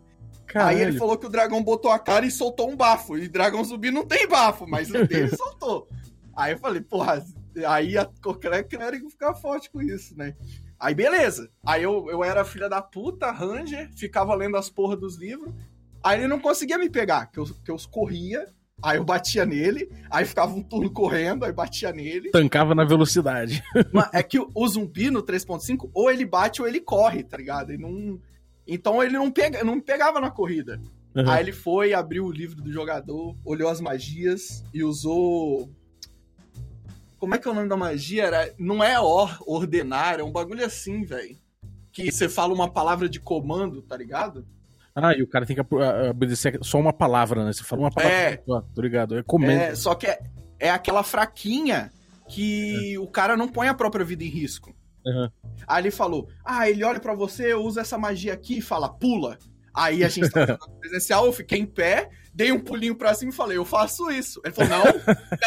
Aí 0.54 0.76
ele 0.76 0.84
Caralho. 0.84 0.98
falou 0.98 1.18
que 1.18 1.26
o 1.26 1.28
dragão 1.28 1.60
botou 1.64 1.90
a 1.90 1.98
cara 1.98 2.24
e 2.24 2.30
soltou 2.30 2.70
um 2.70 2.76
bafo. 2.76 3.18
E 3.18 3.26
dragão 3.26 3.64
zumbi 3.64 3.90
não 3.90 4.06
tem 4.06 4.28
bafo, 4.28 4.68
mas 4.68 4.88
o 4.88 5.04
dele 5.04 5.28
soltou. 5.36 5.88
Aí 6.36 6.52
eu 6.52 6.58
falei, 6.58 6.80
porra, 6.80 7.24
aí 7.66 7.98
a 7.98 8.08
qualquer 8.22 8.62
clérigo 8.68 9.10
ficar 9.10 9.34
forte 9.34 9.68
com 9.68 9.82
isso, 9.82 10.16
né? 10.16 10.36
Aí 10.78 10.94
beleza. 10.94 11.50
Aí 11.66 11.82
eu, 11.82 12.08
eu 12.08 12.22
era 12.22 12.44
filha 12.44 12.68
da 12.68 12.80
puta, 12.80 13.32
Ranger, 13.32 13.90
ficava 13.96 14.32
lendo 14.36 14.56
as 14.56 14.70
porras 14.70 15.00
dos 15.00 15.16
livros. 15.16 15.52
Aí 16.04 16.20
ele 16.20 16.28
não 16.28 16.38
conseguia 16.38 16.78
me 16.78 16.88
pegar, 16.88 17.26
que 17.26 17.40
eu, 17.40 17.46
que 17.46 17.70
eu 17.70 17.76
corria, 17.90 18.46
aí 18.84 18.98
eu 18.98 19.04
batia 19.04 19.46
nele, 19.46 19.90
aí 20.10 20.24
ficava 20.24 20.54
um 20.54 20.62
turno 20.62 20.90
correndo, 20.90 21.44
aí 21.44 21.52
batia 21.52 21.90
nele. 21.92 22.30
Tancava 22.30 22.74
na 22.74 22.84
velocidade. 22.84 23.62
É 24.12 24.22
que 24.22 24.38
o- 24.38 24.68
zumbi 24.68 25.10
no 25.10 25.22
3.5, 25.22 25.90
ou 25.94 26.10
ele 26.10 26.24
bate 26.26 26.60
ou 26.60 26.68
ele 26.68 26.80
corre, 26.80 27.22
tá 27.22 27.36
ligado? 27.36 27.72
E 27.72 27.78
não... 27.78 28.20
Então 28.66 29.02
ele 29.02 29.12
não, 29.14 29.30
pega, 29.30 29.62
não 29.64 29.80
pegava 29.80 30.20
na 30.20 30.30
corrida. 30.30 30.80
Uhum. 31.14 31.28
Aí 31.30 31.42
ele 31.42 31.52
foi, 31.52 31.94
abriu 31.94 32.24
o 32.24 32.32
livro 32.32 32.60
do 32.62 32.72
jogador, 32.72 33.36
olhou 33.44 33.68
as 33.68 33.80
magias 33.80 34.64
e 34.72 34.82
usou. 34.82 35.70
Como 37.18 37.34
é 37.34 37.38
que 37.38 37.46
é 37.46 37.50
o 37.50 37.54
nome 37.54 37.68
da 37.68 37.76
magia? 37.76 38.24
Era... 38.24 38.54
Não 38.58 38.82
é 38.82 38.98
or, 39.00 39.36
ordenar, 39.46 40.18
é 40.18 40.22
um 40.22 40.32
bagulho 40.32 40.64
assim, 40.64 41.04
velho. 41.04 41.36
Que 41.92 42.10
você 42.10 42.28
fala 42.28 42.52
uma 42.52 42.68
palavra 42.70 43.08
de 43.08 43.20
comando, 43.20 43.80
tá 43.80 43.96
ligado? 43.96 44.46
Ah, 44.94 45.12
e 45.12 45.22
o 45.22 45.26
cara 45.26 45.44
tem 45.44 45.54
que 45.56 45.60
apro- 45.60 45.82
a- 45.82 46.10
obedecer 46.10 46.58
só 46.62 46.78
uma 46.78 46.92
palavra, 46.92 47.44
né? 47.44 47.52
Você 47.52 47.64
fala 47.64 47.82
uma 47.82 47.90
palavra. 47.90 48.14
É. 48.16 48.36
tô 48.74 48.80
ligado. 48.80 49.18
É 49.18 49.22
comendo. 49.22 49.52
É, 49.60 49.74
só 49.74 49.94
que 49.94 50.06
é, 50.06 50.18
é 50.58 50.70
aquela 50.70 51.02
fraquinha 51.02 51.90
que 52.28 52.96
o 52.98 53.06
cara 53.08 53.36
não 53.36 53.48
põe 53.48 53.68
a 53.68 53.74
própria 53.74 54.04
vida 54.04 54.22
em 54.24 54.28
risco. 54.28 54.74
Uhum. 55.04 55.28
Aí 55.66 55.82
ele 55.82 55.90
falou: 55.90 56.28
Ah, 56.44 56.68
ele 56.70 56.84
olha 56.84 57.00
pra 57.00 57.14
você, 57.14 57.54
usa 57.54 57.80
essa 57.80 57.98
magia 57.98 58.32
aqui 58.32 58.58
e 58.58 58.62
fala, 58.62 58.88
pula. 58.88 59.36
Aí 59.74 60.04
a 60.04 60.08
gente 60.08 60.28
jogando 60.28 60.58
presencial, 60.80 61.26
eu 61.26 61.32
fiquei 61.32 61.58
em 61.58 61.66
pé, 61.66 62.08
dei 62.34 62.50
um 62.50 62.58
pulinho 62.58 62.96
pra 62.96 63.14
cima 63.14 63.30
e 63.30 63.34
falei, 63.34 63.56
eu 63.56 63.64
faço 63.64 64.10
isso. 64.10 64.40
Ele 64.44 64.52
falou, 64.52 64.70
não, 64.70 64.84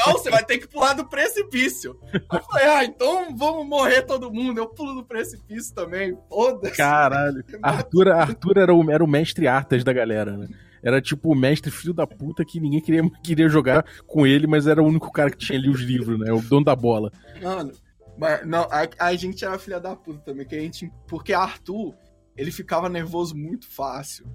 não, 0.06 0.14
você 0.14 0.30
vai 0.30 0.44
ter 0.44 0.58
que 0.58 0.68
pular 0.68 0.94
do 0.94 1.06
precipício. 1.06 2.00
Aí 2.14 2.40
eu 2.40 2.44
falei, 2.44 2.68
ah, 2.68 2.86
então 2.86 3.36
vamos 3.36 3.68
morrer 3.68 4.04
todo 4.04 4.32
mundo, 4.32 4.60
eu 4.60 4.68
pulo 4.68 4.96
do 4.96 5.04
precipício 5.04 5.76
também, 5.76 6.18
foda-se. 6.30 6.78
Caralho. 6.78 7.44
Arthur, 7.62 8.10
Arthur 8.10 8.58
era, 8.58 8.74
o, 8.74 8.90
era 8.90 9.04
o 9.04 9.08
mestre 9.08 9.48
Artas 9.48 9.84
da 9.84 9.92
galera, 9.92 10.38
né? 10.38 10.48
Era 10.82 11.02
tipo 11.02 11.32
o 11.32 11.36
mestre 11.36 11.72
filho 11.72 11.94
da 11.94 12.08
puta 12.08 12.46
que 12.46 12.60
ninguém 12.60 12.80
queria, 12.80 13.02
queria 13.22 13.50
jogar 13.50 13.84
com 14.06 14.26
ele, 14.26 14.48
mas 14.48 14.68
era 14.68 14.82
o 14.82 14.86
único 14.86 15.12
cara 15.12 15.30
que 15.30 15.38
tinha 15.38 15.60
ali 15.60 15.70
os 15.70 15.82
livros, 15.82 16.18
né? 16.20 16.32
O 16.32 16.42
dono 16.42 16.64
da 16.64 16.76
bola. 16.76 17.12
Mano, 17.42 17.74
mas 18.18 18.46
não, 18.46 18.62
a, 18.72 18.88
a 19.00 19.16
gente 19.16 19.44
era 19.44 19.60
filha 19.60 19.80
da 19.80 19.96
puta 19.96 20.20
também, 20.20 20.46
que 20.46 20.56
a 20.56 20.60
gente, 20.60 20.90
porque 21.08 21.34
Arthur, 21.34 21.94
ele 22.38 22.52
ficava 22.52 22.88
nervoso 22.88 23.36
muito 23.36 23.68
fácil. 23.68 24.26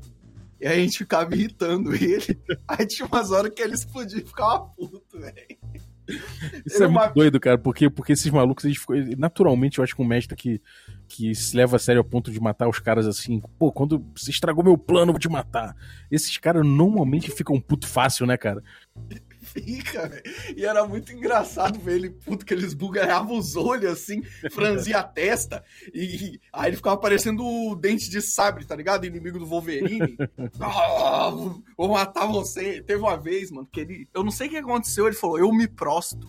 E 0.62 0.66
aí 0.68 0.78
a 0.78 0.82
gente 0.84 0.98
ficava 0.98 1.34
irritando 1.34 1.92
ele. 1.92 2.38
Aí 2.68 2.86
tinha 2.86 3.06
umas 3.06 3.32
horas 3.32 3.52
que 3.52 3.60
ele 3.60 3.74
explodia 3.74 4.20
e 4.22 4.24
ficava 4.24 4.60
puto, 4.60 5.18
velho. 5.18 5.34
Isso 6.66 6.82
é 6.82 6.86
muito 6.86 7.00
uma- 7.00 7.06
doido, 7.08 7.40
cara, 7.40 7.58
porque, 7.58 7.88
porque 7.90 8.12
esses 8.12 8.30
malucos, 8.30 8.64
eles 8.64 8.78
naturalmente, 9.18 9.78
eu 9.78 9.84
acho 9.84 9.94
que 9.96 10.02
um 10.02 10.04
mestre 10.06 10.36
que, 10.36 10.60
que 11.08 11.34
se 11.34 11.56
leva 11.56 11.76
a 11.76 11.78
sério 11.78 12.00
ao 12.00 12.04
ponto 12.04 12.30
de 12.30 12.40
matar 12.40 12.68
os 12.68 12.78
caras 12.78 13.06
assim, 13.06 13.40
pô, 13.58 13.72
quando 13.72 14.04
você 14.14 14.30
estragou 14.30 14.62
meu 14.64 14.76
plano, 14.78 15.10
eu 15.10 15.14
vou 15.14 15.20
te 15.20 15.28
matar. 15.28 15.74
Esses 16.10 16.36
caras 16.38 16.64
normalmente 16.66 17.30
ficam 17.30 17.60
puto 17.60 17.86
fácil, 17.88 18.26
né, 18.26 18.36
cara? 18.36 18.62
Fica, 19.52 20.08
velho. 20.08 20.22
E 20.56 20.64
era 20.64 20.86
muito 20.86 21.12
engraçado 21.12 21.78
ver 21.78 21.96
ele, 21.96 22.10
puto, 22.10 22.44
que 22.44 22.54
eles 22.54 22.72
bugalhavam 22.72 23.36
os 23.36 23.54
olhos 23.54 23.92
assim, 23.92 24.22
franzia 24.50 25.00
a 25.00 25.02
testa. 25.02 25.62
E 25.92 26.40
aí 26.52 26.68
ele 26.70 26.76
ficava 26.76 26.96
parecendo 26.96 27.44
o 27.44 27.76
dente 27.76 28.08
de 28.08 28.22
sabre, 28.22 28.64
tá 28.64 28.74
ligado? 28.74 29.04
Inimigo 29.04 29.38
do 29.38 29.46
Wolverine. 29.46 30.16
Ah, 30.60 31.30
vou 31.76 31.88
matar 31.88 32.26
você. 32.26 32.82
Teve 32.82 33.00
uma 33.00 33.16
vez, 33.16 33.50
mano, 33.50 33.68
que 33.70 33.80
ele. 33.80 34.08
Eu 34.14 34.22
não 34.22 34.30
sei 34.30 34.46
o 34.46 34.50
que 34.50 34.56
aconteceu, 34.56 35.06
ele 35.06 35.16
falou, 35.16 35.38
eu 35.38 35.52
me 35.52 35.68
prosto. 35.68 36.28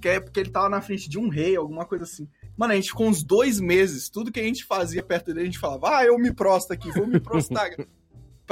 Que 0.00 0.08
é 0.08 0.20
porque 0.20 0.40
ele 0.40 0.50
tava 0.50 0.68
na 0.68 0.80
frente 0.80 1.08
de 1.08 1.18
um 1.18 1.28
rei, 1.28 1.56
alguma 1.56 1.84
coisa 1.84 2.04
assim. 2.04 2.28
Mano, 2.56 2.72
a 2.72 2.76
gente 2.76 2.88
ficou 2.88 3.06
uns 3.06 3.22
dois 3.22 3.60
meses, 3.60 4.10
tudo 4.10 4.32
que 4.32 4.40
a 4.40 4.44
gente 4.44 4.64
fazia 4.64 5.02
perto 5.02 5.26
dele, 5.26 5.40
a 5.40 5.44
gente 5.44 5.58
falava, 5.58 5.98
ah, 5.98 6.04
eu 6.04 6.18
me 6.18 6.32
prosto 6.32 6.72
aqui, 6.72 6.90
vou 6.90 7.06
me 7.06 7.20
prostar. 7.20 7.70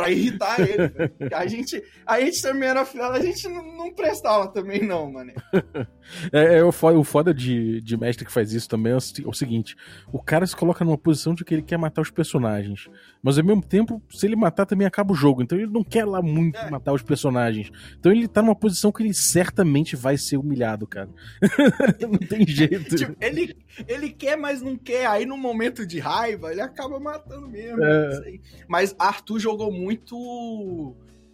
pra 0.00 0.10
irritar 0.10 0.60
ele. 0.60 1.34
A 1.34 1.46
gente, 1.46 1.82
a 2.06 2.20
gente 2.20 2.42
também 2.42 2.68
era 2.68 2.84
final, 2.84 3.12
a 3.12 3.20
gente 3.20 3.48
não, 3.48 3.76
não 3.76 3.92
prestava 3.92 4.48
também, 4.48 4.82
não, 4.86 5.10
mano. 5.12 5.32
É, 6.32 6.58
é 6.58 6.64
o 6.64 6.72
foda, 6.72 6.98
o 6.98 7.04
foda 7.04 7.32
de, 7.32 7.80
de 7.82 7.96
mestre 7.96 8.24
que 8.24 8.32
faz 8.32 8.52
isso 8.52 8.68
também 8.68 8.92
é 8.92 8.96
o, 8.96 8.98
é 8.98 9.28
o 9.28 9.32
seguinte: 9.32 9.76
o 10.12 10.20
cara 10.20 10.44
se 10.44 10.56
coloca 10.56 10.84
numa 10.84 10.98
posição 10.98 11.34
de 11.34 11.44
que 11.44 11.54
ele 11.54 11.62
quer 11.62 11.76
matar 11.76 12.02
os 12.02 12.10
personagens. 12.10 12.88
Mas 13.22 13.38
ao 13.38 13.44
mesmo 13.44 13.62
tempo, 13.62 14.02
se 14.10 14.26
ele 14.26 14.34
matar, 14.34 14.66
também 14.66 14.86
acaba 14.86 15.12
o 15.12 15.14
jogo. 15.14 15.40
Então 15.40 15.56
ele 15.56 15.68
não 15.68 15.84
quer 15.84 16.04
lá 16.04 16.20
muito 16.20 16.58
É. 16.58 16.68
matar 16.68 16.92
os 16.92 17.02
personagens. 17.02 17.70
Então 17.96 18.10
ele 18.10 18.26
tá 18.26 18.42
numa 18.42 18.56
posição 18.56 18.90
que 18.90 19.02
ele 19.04 19.14
certamente 19.14 19.94
vai 19.94 20.16
ser 20.16 20.36
humilhado, 20.36 20.84
cara. 20.86 21.08
não 22.00 22.18
tem 22.18 22.44
jeito. 22.46 22.96
Tipo, 22.96 23.14
ele, 23.20 23.56
ele 23.86 24.10
quer, 24.10 24.36
mas 24.36 24.60
não 24.60 24.76
quer. 24.76 25.06
Aí 25.06 25.24
no 25.24 25.36
momento 25.36 25.86
de 25.86 26.00
raiva, 26.00 26.50
ele 26.50 26.60
acaba 26.60 26.98
matando 26.98 27.48
mesmo. 27.48 27.84
É. 27.84 28.32
Mas 28.66 28.96
Arthur 28.98 29.38
jogou 29.38 29.70
muito 29.70 29.89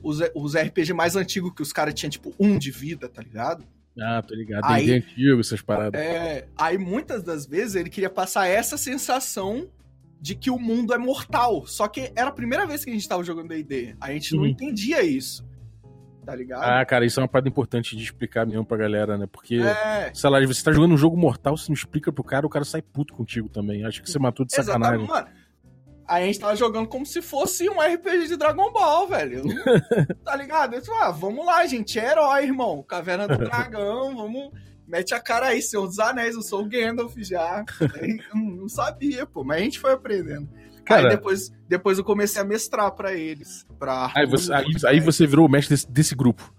os, 0.02 0.20
os 0.34 0.54
RPG 0.54 0.92
mais 0.92 1.16
antigos, 1.16 1.52
que 1.54 1.62
os 1.62 1.72
caras 1.72 1.94
tinham, 1.94 2.10
tipo, 2.10 2.32
um 2.38 2.58
de 2.58 2.70
vida, 2.70 3.08
tá 3.08 3.22
ligado? 3.22 3.64
Ah, 4.00 4.22
tô 4.22 4.34
ligado. 4.34 4.62
Aí- 4.64 4.86
D&D 4.86 5.06
antigo, 5.06 5.40
essas 5.40 5.62
paradas. 5.62 5.98
É, 6.00 6.46
aí 6.56 6.76
muitas 6.76 7.22
das 7.22 7.46
vezes 7.46 7.74
ele 7.76 7.88
queria 7.88 8.10
passar 8.10 8.46
essa 8.46 8.76
sensação 8.76 9.68
de 10.20 10.34
que 10.34 10.50
o 10.50 10.58
mundo 10.58 10.92
é 10.92 10.98
mortal. 10.98 11.66
Só 11.66 11.88
que 11.88 12.12
era 12.14 12.28
a 12.28 12.32
primeira 12.32 12.66
vez 12.66 12.84
que 12.84 12.90
a 12.90 12.92
gente 12.92 13.08
tava 13.08 13.24
jogando 13.24 13.48
D&D. 13.48 13.96
A 14.00 14.12
gente 14.12 14.34
não 14.34 14.42
Uhum. 14.42 14.48
entendia 14.48 15.02
isso. 15.02 15.44
Tá 16.26 16.34
ligado? 16.34 16.62
Ah, 16.64 16.84
cara, 16.84 17.06
isso 17.06 17.20
é 17.20 17.22
uma 17.22 17.28
parada 17.28 17.48
importante 17.48 17.96
de 17.96 18.02
explicar 18.02 18.44
mesmo 18.44 18.64
pra 18.66 18.76
galera, 18.76 19.16
né? 19.16 19.26
Porque, 19.30 19.54
é. 19.56 20.10
sei 20.12 20.28
lá, 20.28 20.44
você 20.44 20.62
tá 20.62 20.72
jogando 20.72 20.92
um 20.92 20.96
jogo 20.96 21.16
mortal, 21.16 21.56
você 21.56 21.68
não 21.68 21.74
explica 21.74 22.10
pro 22.12 22.24
cara, 22.24 22.44
o 22.44 22.50
cara 22.50 22.64
sai 22.64 22.82
puto 22.82 23.14
contigo 23.14 23.48
também. 23.48 23.84
Acho 23.84 24.02
que 24.02 24.10
você 24.10 24.18
matou 24.18 24.44
de 24.44 24.52
sacanagem. 24.52 25.04
Exatamente, 25.04 25.08
mano. 25.30 25.45
Aí 26.08 26.22
a 26.22 26.26
gente 26.26 26.38
tava 26.38 26.54
jogando 26.54 26.86
como 26.88 27.04
se 27.04 27.20
fosse 27.20 27.68
um 27.68 27.80
RPG 27.80 28.28
de 28.28 28.36
Dragon 28.36 28.72
Ball, 28.72 29.08
velho. 29.08 29.42
tá 30.24 30.36
ligado? 30.36 30.74
Eu 30.74 30.84
falei, 30.84 31.00
ah, 31.02 31.10
vamos 31.10 31.44
lá, 31.44 31.66
gente 31.66 31.98
é 31.98 32.10
herói, 32.12 32.44
irmão. 32.44 32.82
Caverna 32.82 33.26
do 33.26 33.36
Dragão, 33.44 34.16
vamos. 34.16 34.50
Mete 34.86 35.14
a 35.14 35.20
cara 35.20 35.46
aí, 35.48 35.60
Senhor 35.60 35.84
dos 35.86 35.98
Anéis, 35.98 36.36
eu 36.36 36.42
sou 36.42 36.62
o 36.62 36.68
Gandalf 36.68 37.16
já. 37.18 37.64
Eu 37.80 38.36
não 38.40 38.68
sabia, 38.68 39.26
pô, 39.26 39.42
mas 39.42 39.58
a 39.60 39.64
gente 39.64 39.80
foi 39.80 39.92
aprendendo. 39.92 40.48
Cara- 40.84 41.02
aí 41.02 41.08
depois, 41.08 41.50
depois 41.68 41.98
eu 41.98 42.04
comecei 42.04 42.40
a 42.40 42.44
mestrar 42.44 42.92
pra 42.92 43.12
eles. 43.12 43.66
Pra 43.76 44.12
Aí 44.14 44.24
você, 44.26 44.52
aí, 44.52 44.66
aí 44.86 45.00
você 45.00 45.26
virou 45.26 45.46
o 45.46 45.50
mestre 45.50 45.74
desse, 45.74 45.90
desse 45.90 46.14
grupo. 46.14 46.54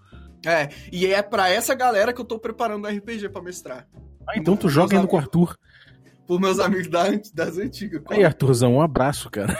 É, 0.45 0.67
e 0.91 1.07
é 1.07 1.21
pra 1.21 1.49
essa 1.49 1.73
galera 1.73 2.11
que 2.11 2.19
eu 2.19 2.25
tô 2.25 2.37
preparando 2.37 2.85
o 2.85 2.89
RPG 2.89 3.29
pra 3.29 3.41
mestrar. 3.41 3.87
Ah, 4.27 4.33
então 4.35 4.57
tu 4.57 4.67
joga 4.67 4.97
ainda 4.97 5.07
com 5.07 5.15
o. 5.15 5.19
Arthur. 5.19 5.57
Pros 6.27 6.39
meus 6.39 6.59
amigos 6.59 6.87
da, 6.87 7.05
das 7.33 7.57
antigas. 7.57 8.03
Aí, 8.09 8.23
Arthurzão, 8.23 8.75
um 8.75 8.81
abraço, 8.81 9.29
cara. 9.29 9.57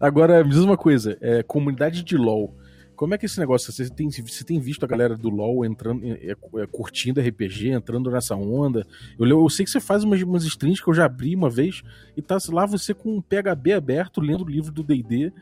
Agora, 0.00 0.42
me 0.44 0.50
diz 0.50 0.60
uma 0.60 0.76
coisa: 0.76 1.18
é, 1.20 1.42
comunidade 1.42 2.02
de 2.02 2.16
LOL. 2.16 2.56
Como 2.94 3.14
é 3.14 3.18
que 3.18 3.24
é 3.24 3.26
esse 3.26 3.40
negócio? 3.40 3.72
Você 3.72 3.90
tem, 3.90 4.08
você 4.08 4.44
tem 4.44 4.60
visto 4.60 4.84
a 4.84 4.86
galera 4.86 5.16
do 5.16 5.28
LoL 5.28 5.64
entrando, 5.64 6.06
é, 6.06 6.30
é, 6.30 6.66
curtindo 6.70 7.20
RPG, 7.20 7.70
entrando 7.70 8.10
nessa 8.10 8.36
onda? 8.36 8.86
Eu, 9.18 9.26
eu 9.26 9.48
sei 9.48 9.64
que 9.64 9.72
você 9.72 9.80
faz 9.80 10.04
umas, 10.04 10.22
umas 10.22 10.44
streams 10.44 10.80
que 10.80 10.88
eu 10.88 10.94
já 10.94 11.06
abri 11.06 11.34
uma 11.34 11.50
vez 11.50 11.82
e 12.16 12.22
tá 12.22 12.38
lá 12.50 12.64
você 12.64 12.94
com 12.94 13.16
um 13.16 13.20
PHB 13.20 13.72
aberto, 13.72 14.20
lendo 14.20 14.44
o 14.44 14.48
livro 14.48 14.70
do 14.70 14.84
D&D 14.84 15.32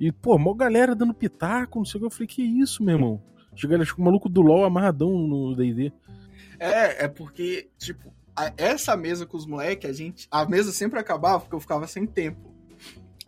e, 0.00 0.10
pô, 0.10 0.38
mó 0.38 0.54
galera 0.54 0.94
dando 0.94 1.12
pitaco, 1.12 1.78
não 1.78 1.84
sei 1.84 1.98
o 1.98 2.00
que. 2.00 2.06
Eu 2.06 2.10
falei, 2.10 2.26
que 2.26 2.42
isso, 2.42 2.82
meu 2.82 2.94
irmão? 2.94 3.22
Chega 3.54 3.76
o 3.76 4.02
maluco 4.02 4.30
do 4.30 4.40
LoL 4.40 4.64
amarradão 4.64 5.10
no 5.10 5.54
D&D. 5.54 5.92
É, 6.58 7.04
é 7.04 7.08
porque, 7.08 7.68
tipo, 7.76 8.10
essa 8.56 8.96
mesa 8.96 9.26
com 9.26 9.36
os 9.36 9.46
moleques, 9.46 9.88
a 9.88 9.92
gente. 9.92 10.28
A 10.30 10.44
mesa 10.44 10.72
sempre 10.72 10.98
acabava 10.98 11.40
porque 11.40 11.54
eu 11.54 11.60
ficava 11.60 11.86
sem 11.86 12.06
tempo. 12.06 12.50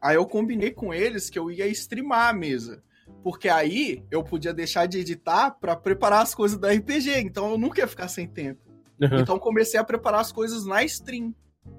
Aí 0.00 0.16
eu 0.16 0.26
combinei 0.26 0.70
com 0.70 0.92
eles 0.92 1.30
que 1.30 1.38
eu 1.38 1.50
ia 1.50 1.66
streamar 1.68 2.28
a 2.28 2.32
mesa. 2.32 2.82
Porque 3.22 3.48
aí 3.48 4.04
eu 4.10 4.22
podia 4.24 4.52
deixar 4.52 4.86
de 4.86 4.98
editar 4.98 5.52
pra 5.52 5.76
preparar 5.76 6.22
as 6.22 6.34
coisas 6.34 6.58
do 6.58 6.66
RPG. 6.66 7.18
Então 7.20 7.50
eu 7.52 7.58
nunca 7.58 7.80
ia 7.80 7.86
ficar 7.86 8.08
sem 8.08 8.26
tempo. 8.26 8.60
Então 9.00 9.36
eu 9.36 9.40
comecei 9.40 9.78
a 9.78 9.84
preparar 9.84 10.20
as 10.20 10.32
coisas 10.32 10.64
na 10.64 10.82
stream. 10.84 11.34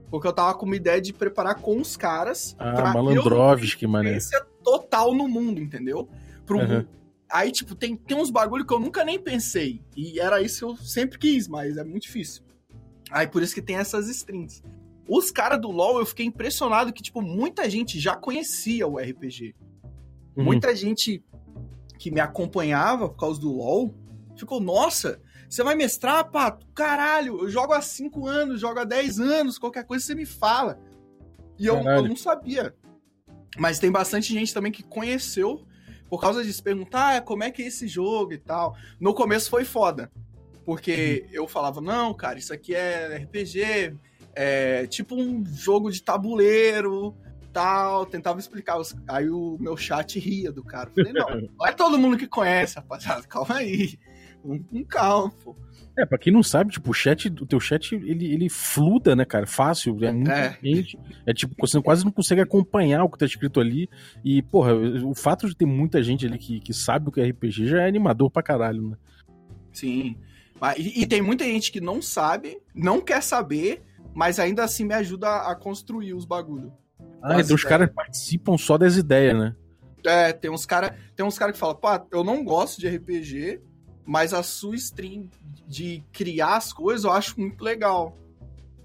Porque 0.09 0.27
eu 0.27 0.33
tava 0.33 0.53
com 0.57 0.65
uma 0.65 0.75
ideia 0.75 1.01
de 1.01 1.11
preparar 1.11 1.55
com 1.55 1.79
os 1.79 1.97
caras. 1.97 2.55
Ah, 2.59 2.73
pra 2.73 2.87
eu 2.89 2.93
Malandrovski, 2.93 3.87
mané. 3.87 4.11
experiência 4.17 4.45
total 4.63 5.13
no 5.13 5.27
mundo, 5.27 5.59
entendeu? 5.59 6.07
Pro 6.45 6.59
Aham. 6.59 6.67
mundo. 6.67 6.89
Aí, 7.29 7.51
tipo, 7.51 7.73
tem, 7.73 7.95
tem 7.95 8.15
uns 8.15 8.29
bagulho 8.29 8.65
que 8.65 8.73
eu 8.73 8.79
nunca 8.79 9.03
nem 9.03 9.17
pensei. 9.19 9.81
E 9.97 10.19
era 10.19 10.39
isso 10.41 10.59
que 10.59 10.71
eu 10.71 10.77
sempre 10.85 11.17
quis, 11.17 11.47
mas 11.47 11.77
é 11.77 11.83
muito 11.83 12.03
difícil. 12.03 12.43
Aí 13.13 13.27
por 13.27 13.43
isso 13.43 13.53
que 13.53 13.61
tem 13.61 13.75
essas 13.75 14.09
strings. 14.09 14.63
Os 15.07 15.29
caras 15.31 15.61
do 15.61 15.69
LoL, 15.69 15.99
eu 15.99 16.05
fiquei 16.05 16.25
impressionado 16.25 16.91
que, 16.91 17.03
tipo, 17.03 17.21
muita 17.21 17.69
gente 17.69 17.99
já 17.99 18.15
conhecia 18.15 18.87
o 18.87 18.97
RPG. 18.97 19.55
Uhum. 20.35 20.45
Muita 20.45 20.75
gente 20.75 21.23
que 21.99 22.09
me 22.09 22.19
acompanhava 22.19 23.07
por 23.07 23.17
causa 23.17 23.39
do 23.39 23.51
LoL 23.51 23.93
ficou, 24.35 24.59
nossa, 24.59 25.21
você 25.47 25.63
vai 25.63 25.75
mestrar, 25.75 26.29
Pato? 26.31 26.65
Caralho, 26.73 27.41
eu 27.41 27.49
jogo 27.49 27.73
há 27.73 27.81
5 27.81 28.27
anos, 28.27 28.59
jogo 28.59 28.79
há 28.79 28.83
10 28.83 29.19
anos, 29.19 29.59
qualquer 29.59 29.83
coisa 29.83 30.03
você 30.03 30.15
me 30.15 30.25
fala. 30.25 30.79
E 31.59 31.67
eu, 31.67 31.77
eu 31.77 32.07
não 32.07 32.15
sabia. 32.15 32.73
Mas 33.57 33.77
tem 33.77 33.91
bastante 33.91 34.33
gente 34.33 34.53
também 34.53 34.71
que 34.71 34.81
conheceu 34.81 35.63
por 36.09 36.19
causa 36.19 36.43
disso, 36.43 36.63
perguntar 36.63 37.17
ah, 37.17 37.21
como 37.21 37.43
é 37.43 37.51
que 37.51 37.61
é 37.61 37.67
esse 37.67 37.87
jogo 37.87 38.33
e 38.33 38.37
tal. 38.37 38.75
No 38.99 39.13
começo 39.13 39.49
foi 39.49 39.65
foda. 39.65 40.11
Porque 40.65 41.25
eu 41.31 41.47
falava, 41.47 41.81
não, 41.81 42.13
cara, 42.13 42.39
isso 42.39 42.53
aqui 42.53 42.73
é 42.73 43.17
RPG, 43.17 43.95
é 44.35 44.87
tipo 44.87 45.15
um 45.15 45.43
jogo 45.45 45.91
de 45.91 46.01
tabuleiro, 46.01 47.15
tal. 47.51 48.05
Tentava 48.05 48.39
explicar. 48.39 48.77
os- 48.79 48.95
Aí 49.07 49.29
o 49.29 49.57
meu 49.59 49.75
chat 49.75 50.17
ria 50.19 50.51
do 50.51 50.63
cara. 50.63 50.89
Eu 50.95 51.05
Falei, 51.05 51.13
não, 51.13 51.27
não 51.59 51.67
é 51.67 51.71
todo 51.71 51.97
mundo 51.99 52.17
que 52.17 52.27
conhece, 52.27 52.75
rapaziada, 52.75 53.23
calma 53.27 53.55
aí. 53.55 53.97
Um, 54.43 54.63
um 54.71 54.83
calma, 54.83 55.31
pô. 55.43 55.55
É, 55.97 56.05
pra 56.07 56.17
quem 56.17 56.33
não 56.33 56.41
sabe, 56.41 56.71
tipo, 56.71 56.89
o 56.89 56.93
chat, 56.93 57.27
o 57.27 57.45
teu 57.45 57.59
chat, 57.59 57.93
ele, 57.93 58.33
ele 58.33 58.49
fluda, 58.49 59.15
né, 59.15 59.23
cara? 59.25 59.45
Fácil, 59.45 60.03
é 60.03 60.11
muita 60.11 60.31
É. 60.33 60.57
gente. 60.63 60.97
É 61.25 61.31
tipo, 61.33 61.53
você 61.59 61.79
quase 61.81 62.03
não 62.03 62.11
consegue 62.11 62.41
acompanhar 62.41 63.03
o 63.03 63.09
que 63.09 63.17
tá 63.19 63.25
escrito 63.27 63.59
ali. 63.59 63.87
E, 64.25 64.41
porra, 64.41 64.73
o 64.73 65.13
fato 65.13 65.47
de 65.47 65.55
ter 65.55 65.65
muita 65.67 66.01
gente 66.01 66.25
ali 66.25 66.39
que, 66.39 66.59
que 66.61 66.73
sabe 66.73 67.09
o 67.09 67.11
que 67.11 67.21
é 67.21 67.25
RPG 67.29 67.67
já 67.67 67.83
é 67.83 67.87
animador 67.87 68.31
pra 68.31 68.41
caralho, 68.41 68.89
né? 68.89 68.97
Sim. 69.71 70.17
Mas- 70.63 70.77
E, 70.77 71.01
e 71.01 71.05
tem 71.05 71.21
muita 71.21 71.43
gente 71.43 71.73
que 71.73 71.81
não 71.81 72.01
sabe, 72.01 72.57
não 72.73 73.01
quer 73.01 73.21
saber, 73.21 73.83
mas 74.15 74.39
ainda 74.39 74.63
assim 74.63 74.85
me 74.85 74.93
ajuda 74.93 75.27
a, 75.27 75.51
a 75.51 75.55
construir 75.57 76.13
os 76.13 76.23
bagulho. 76.23 76.71
Ah, 77.21 77.33
então 77.33 77.39
os 77.39 77.45
ideias. 77.47 77.63
caras 77.65 77.89
participam 77.93 78.57
só 78.57 78.77
das 78.77 78.95
ideias, 78.95 79.37
né? 79.37 79.55
É, 80.05 80.31
tem 80.31 80.49
uns 80.49 80.65
cara, 80.65 80.97
tem 81.17 81.25
uns 81.25 81.37
cara 81.37 81.51
que 81.51 81.57
falam, 81.57 81.75
pô, 81.75 81.87
eu 82.11 82.23
não 82.23 82.45
gosto 82.45 82.79
de 82.79 82.87
RPG, 82.87 83.59
mas 84.05 84.33
a 84.33 84.41
sua 84.41 84.75
stream 84.77 85.29
de 85.67 86.01
criar 86.13 86.55
as 86.55 86.71
coisas 86.71 87.03
eu 87.03 87.11
acho 87.11 87.37
muito 87.37 87.61
legal. 87.61 88.17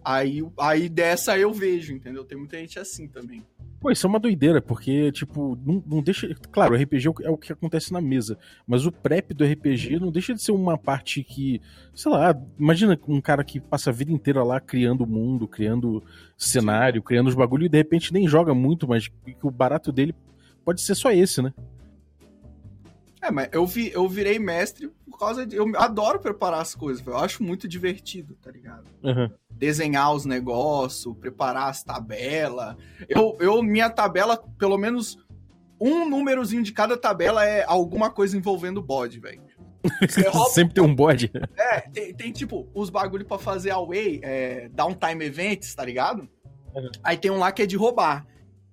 Aí, 0.04 0.42
aí 0.58 0.88
dessa 0.88 1.38
eu 1.38 1.52
vejo, 1.52 1.92
entendeu? 1.92 2.24
Tem 2.24 2.36
muita 2.36 2.56
gente 2.58 2.80
assim 2.80 3.06
também. 3.06 3.46
Pô, 3.80 3.92
isso 3.92 4.06
é 4.06 4.10
uma 4.10 4.18
doideira, 4.18 4.60
porque, 4.60 5.12
tipo, 5.12 5.56
não, 5.64 5.82
não 5.86 6.02
deixa. 6.02 6.28
Claro, 6.50 6.74
o 6.74 6.76
RPG 6.76 7.06
é 7.06 7.10
o 7.10 7.14
que- 7.14 7.24
é 7.26 7.30
o 7.30 7.36
que 7.36 7.52
acontece 7.52 7.92
na 7.92 8.00
mesa, 8.00 8.36
mas 8.66 8.84
o 8.84 8.90
prep 8.90 9.32
do 9.32 9.44
RPG 9.44 10.00
não 10.00 10.10
deixa 10.10 10.34
de 10.34 10.42
ser 10.42 10.50
uma 10.50 10.76
parte 10.76 11.22
que, 11.22 11.60
sei 11.94 12.10
lá, 12.10 12.34
imagina 12.58 12.98
um 13.06 13.20
cara 13.20 13.44
que 13.44 13.60
passa 13.60 13.90
a 13.90 13.92
vida 13.92 14.10
inteira 14.10 14.42
lá 14.42 14.58
criando 14.60 15.04
o 15.04 15.06
mundo, 15.06 15.46
criando 15.46 16.02
cenário, 16.36 17.00
criando 17.02 17.28
os 17.28 17.36
bagulho 17.36 17.66
e 17.66 17.68
de 17.68 17.78
repente 17.78 18.12
nem 18.12 18.26
joga 18.26 18.52
muito, 18.52 18.88
mas 18.88 19.06
que 19.06 19.36
o 19.42 19.50
barato 19.50 19.92
dele 19.92 20.12
pode 20.64 20.80
ser 20.80 20.96
só 20.96 21.12
esse, 21.12 21.40
né? 21.40 21.54
É, 23.22 23.30
mas 23.30 23.48
eu, 23.52 23.64
vi, 23.66 23.90
eu 23.92 24.08
virei 24.08 24.38
mestre 24.38 24.88
por 25.08 25.18
causa 25.18 25.44
de. 25.46 25.54
Eu 25.56 25.70
adoro 25.76 26.18
preparar 26.20 26.60
as 26.60 26.74
coisas, 26.74 27.04
eu 27.06 27.16
acho 27.16 27.42
muito 27.42 27.66
divertido, 27.68 28.36
tá 28.42 28.50
ligado? 28.50 28.84
Aham. 29.04 29.30
Desenhar 29.58 30.14
os 30.14 30.24
negócios, 30.24 31.16
preparar 31.18 31.68
as 31.68 31.82
tabelas. 31.82 32.76
Eu, 33.08 33.36
eu, 33.40 33.62
minha 33.62 33.90
tabela, 33.90 34.42
pelo 34.56 34.78
menos 34.78 35.18
um 35.80 36.08
númerozinho 36.08 36.62
de 36.62 36.72
cada 36.72 36.96
tabela 36.96 37.44
é 37.44 37.64
alguma 37.66 38.10
coisa 38.10 38.36
envolvendo 38.36 38.80
bode, 38.80 39.20
velho. 39.20 39.42
Sempre 40.50 40.74
tem 40.74 40.84
um 40.84 40.94
bode. 40.94 41.30
É, 41.56 41.80
tem, 41.80 42.14
tem, 42.14 42.32
tipo 42.32 42.68
os 42.74 42.90
bagulho 42.90 43.24
pra 43.24 43.38
fazer 43.38 43.70
away, 43.70 44.20
é, 44.22 44.68
downtime 44.70 45.24
events, 45.24 45.74
tá 45.74 45.84
ligado? 45.84 46.28
Uhum. 46.74 46.90
Aí 47.02 47.16
tem 47.16 47.30
um 47.30 47.38
lá 47.38 47.50
que 47.52 47.62
é 47.62 47.66
de 47.66 47.76
roubar. 47.76 48.26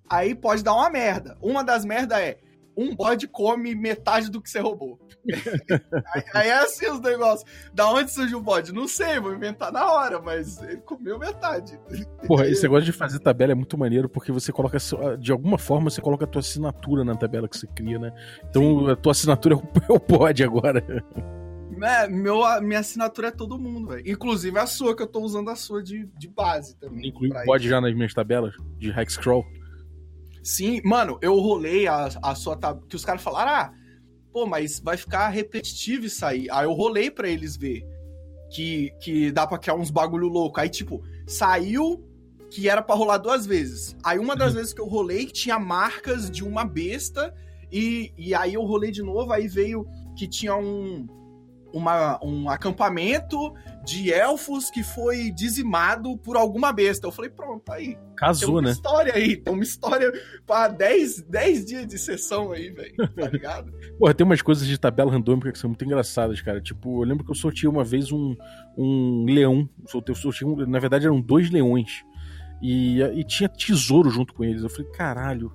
Aí 0.09 0.35
pode 0.35 0.63
dar 0.63 0.73
uma 0.73 0.89
merda. 0.89 1.37
Uma 1.41 1.63
das 1.63 1.83
merdas 1.83 2.17
é 2.19 2.37
um 2.77 2.95
bode 2.95 3.27
come 3.27 3.73
metade 3.73 4.29
do 4.29 4.41
que 4.41 4.49
você 4.49 4.59
roubou. 4.59 4.99
aí, 6.13 6.23
aí, 6.33 6.49
é 6.49 6.59
assim 6.59 6.89
os 6.89 6.99
negócios. 6.99 7.49
Da 7.73 7.89
onde 7.89 8.11
surgiu 8.11 8.39
o 8.39 8.41
bode? 8.41 8.73
Não 8.73 8.87
sei, 8.87 9.19
vou 9.19 9.33
inventar 9.33 9.71
na 9.71 9.91
hora, 9.91 10.21
mas 10.21 10.61
ele 10.61 10.77
comeu 10.77 11.17
metade. 11.17 11.79
Porra, 12.27 12.47
esse 12.47 12.63
negócio 12.63 12.85
de 12.85 12.91
fazer 12.91 13.19
tabela 13.19 13.53
é 13.53 13.55
muito 13.55 13.77
maneiro, 13.77 14.09
porque 14.09 14.31
você 14.31 14.51
coloca, 14.51 14.77
de 15.19 15.31
alguma 15.31 15.57
forma, 15.57 15.89
você 15.89 16.01
coloca 16.01 16.25
a 16.25 16.27
tua 16.27 16.41
assinatura 16.41 17.03
na 17.03 17.15
tabela 17.15 17.47
que 17.47 17.57
você 17.57 17.67
cria, 17.67 17.97
né? 17.97 18.11
Então 18.49 18.61
Sim. 18.61 18.91
a 18.91 18.95
tua 18.95 19.11
assinatura 19.11 19.55
é 19.55 19.91
o 19.91 19.99
bode 19.99 20.43
agora. 20.43 20.83
É, 21.81 22.07
meu, 22.07 22.41
minha 22.61 22.79
assinatura 22.79 23.29
é 23.29 23.31
todo 23.31 23.57
mundo, 23.57 23.89
velho. 23.89 24.03
Inclusive 24.09 24.57
a 24.59 24.65
sua, 24.65 24.95
que 24.95 25.03
eu 25.03 25.07
tô 25.07 25.19
usando 25.21 25.49
a 25.49 25.55
sua 25.55 25.83
de, 25.83 26.05
de 26.17 26.27
base 26.27 26.77
também. 26.77 27.09
Inclui 27.09 27.29
o 27.29 27.45
bode 27.45 27.67
já 27.67 27.81
nas 27.81 27.93
minhas 27.93 28.13
tabelas 28.13 28.53
de 28.77 28.89
Hexcrawl. 28.89 29.45
Sim, 30.45 30.79
mano, 30.85 31.17
eu 31.23 31.39
rolei 31.39 31.87
a, 31.87 32.07
a 32.21 32.35
sua 32.35 32.55
tabela. 32.55 32.85
Que 32.87 32.95
os 32.95 33.03
caras 33.03 33.23
falaram, 33.23 33.51
ah, 33.51 33.73
pô, 34.31 34.45
mas 34.45 34.79
vai 34.79 34.95
ficar 34.95 35.27
repetitivo 35.29 36.05
isso 36.05 36.23
aí. 36.23 36.47
Aí 36.51 36.65
eu 36.65 36.73
rolei 36.73 37.09
para 37.09 37.27
eles 37.27 37.57
ver 37.57 37.83
que, 38.51 38.91
que 39.01 39.31
dá 39.31 39.47
pra 39.47 39.57
criar 39.57 39.73
uns 39.73 39.89
bagulho 39.89 40.27
louco. 40.27 40.59
Aí, 40.59 40.69
tipo, 40.69 41.01
saiu 41.25 42.07
que 42.51 42.69
era 42.69 42.83
para 42.83 42.93
rolar 42.93 43.17
duas 43.17 43.43
vezes. 43.43 43.97
Aí 44.03 44.19
uma 44.19 44.35
das 44.35 44.51
uhum. 44.51 44.59
vezes 44.59 44.71
que 44.71 44.79
eu 44.79 44.87
rolei 44.87 45.25
tinha 45.25 45.57
marcas 45.57 46.29
de 46.29 46.43
uma 46.43 46.63
besta. 46.63 47.33
E, 47.71 48.13
e 48.15 48.35
aí 48.35 48.53
eu 48.53 48.61
rolei 48.61 48.91
de 48.91 49.01
novo, 49.01 49.33
aí 49.33 49.47
veio 49.47 49.87
que 50.15 50.27
tinha 50.27 50.55
um 50.55 51.07
uma, 51.75 52.17
um 52.23 52.49
acampamento 52.49 53.53
de 53.83 54.11
elfos 54.11 54.71
que 54.71 54.81
foi 54.81 55.29
dizimado 55.29 56.17
por 56.17 56.37
alguma 56.37 56.71
besta. 56.71 57.05
Eu 57.05 57.11
falei, 57.11 57.29
pronto, 57.29 57.69
aí. 57.69 57.97
Casou, 58.15 58.47
tem 58.47 58.55
uma 58.55 58.61
né? 58.61 58.71
história 58.71 59.13
aí, 59.13 59.35
tem 59.35 59.53
uma 59.53 59.63
história 59.63 60.13
pra 60.47 60.69
10, 60.69 61.23
10 61.23 61.65
dias 61.65 61.85
de 61.85 61.97
sessão 61.99 62.53
aí, 62.53 62.69
velho, 62.69 62.95
tá 62.95 63.27
ligado? 63.27 63.73
Porra, 63.99 64.13
tem 64.13 64.25
umas 64.25 64.41
coisas 64.41 64.65
de 64.65 64.77
tabela 64.77 65.11
randômica 65.11 65.51
que 65.51 65.59
são 65.59 65.69
muito 65.69 65.83
engraçadas, 65.83 66.39
cara. 66.39 66.61
Tipo, 66.61 67.03
eu 67.03 67.07
lembro 67.07 67.25
que 67.25 67.31
eu 67.31 67.35
sorteei 67.35 67.69
uma 67.69 67.83
vez 67.83 68.09
um, 68.09 68.37
um 68.77 69.25
leão. 69.27 69.69
Eu 70.07 70.15
sorteei, 70.15 70.47
na 70.65 70.79
verdade, 70.79 71.05
eram 71.05 71.19
dois 71.19 71.49
leões. 71.49 72.05
E, 72.61 73.01
e 73.01 73.23
tinha 73.25 73.49
tesouro 73.49 74.09
junto 74.09 74.33
com 74.33 74.45
eles. 74.45 74.63
Eu 74.63 74.69
falei, 74.69 74.89
caralho 74.91 75.51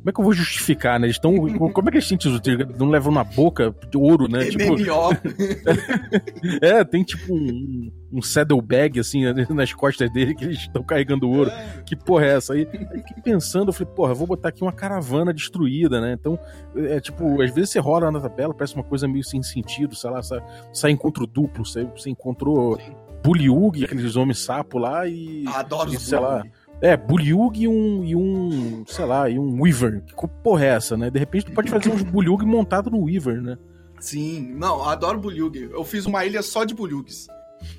como 0.00 0.08
é 0.08 0.12
que 0.12 0.20
eu 0.20 0.24
vou 0.24 0.32
justificar, 0.32 0.98
né? 0.98 1.06
Eles 1.06 1.16
estão. 1.16 1.36
como 1.36 1.88
é 1.88 1.92
que 1.92 1.98
eles 1.98 2.08
têm 2.08 2.16
tesouro? 2.16 2.42
Não 2.78 2.88
levam 2.88 3.12
na 3.12 3.22
boca 3.22 3.74
de 3.90 3.98
ouro, 3.98 4.28
né? 4.28 4.46
Tipo... 4.46 4.62
é, 6.64 6.82
tem 6.84 7.04
tipo 7.04 7.34
um, 7.34 7.92
um 8.10 8.22
saddlebag, 8.22 8.98
assim, 8.98 9.24
nas 9.50 9.74
costas 9.74 10.10
dele 10.10 10.34
que 10.34 10.44
eles 10.44 10.60
estão 10.60 10.82
carregando 10.82 11.28
ouro. 11.28 11.50
Que 11.84 11.94
porra 11.94 12.24
é 12.24 12.36
essa? 12.36 12.54
Aí, 12.54 12.66
aí 12.72 13.02
fiquei 13.02 13.22
pensando, 13.22 13.68
eu 13.68 13.72
falei, 13.74 13.92
porra, 13.94 14.12
eu 14.12 14.16
vou 14.16 14.26
botar 14.26 14.48
aqui 14.48 14.62
uma 14.62 14.72
caravana 14.72 15.34
destruída, 15.34 16.00
né? 16.00 16.16
Então, 16.18 16.38
é 16.74 16.98
tipo, 16.98 17.42
às 17.42 17.54
vezes 17.54 17.70
você 17.70 17.78
rola 17.78 18.10
na 18.10 18.20
tabela, 18.20 18.54
parece 18.54 18.74
uma 18.74 18.84
coisa 18.84 19.06
meio 19.06 19.22
sem 19.22 19.42
sentido, 19.42 19.94
sei 19.94 20.10
lá, 20.10 20.22
sai, 20.22 20.42
sai 20.72 20.90
encontro 20.92 21.26
duplo, 21.26 21.66
você, 21.66 21.84
você 21.84 22.08
encontrou 22.08 22.78
Buliug, 23.22 23.84
aqueles 23.84 24.16
homens 24.16 24.38
sapo 24.38 24.78
lá 24.78 25.06
e. 25.06 25.44
Adoro 25.46 25.92
e, 25.92 25.98
sei 25.98 26.18
lá. 26.18 26.42
É, 26.82 26.96
Bulyug 26.96 27.60
e 27.60 27.68
um, 27.68 28.04
e 28.04 28.16
um, 28.16 28.84
sei 28.86 29.04
lá, 29.04 29.28
e 29.28 29.38
um 29.38 29.60
Weaver. 29.60 30.02
Que 30.02 30.14
porra 30.42 30.64
é 30.64 30.68
essa, 30.68 30.96
né? 30.96 31.10
De 31.10 31.18
repente 31.18 31.46
tu 31.46 31.52
pode 31.52 31.70
fazer 31.70 31.90
uns 31.90 32.02
Bulyug 32.02 32.44
montado 32.46 32.90
no 32.90 33.04
Weaver, 33.04 33.42
né? 33.42 33.58
Sim, 33.98 34.54
não, 34.54 34.82
adoro 34.88 35.20
Bulyug. 35.20 35.68
Eu 35.70 35.84
fiz 35.84 36.06
uma 36.06 36.24
ilha 36.24 36.42
só 36.42 36.64
de 36.64 36.74
Bulyugs. 36.74 37.28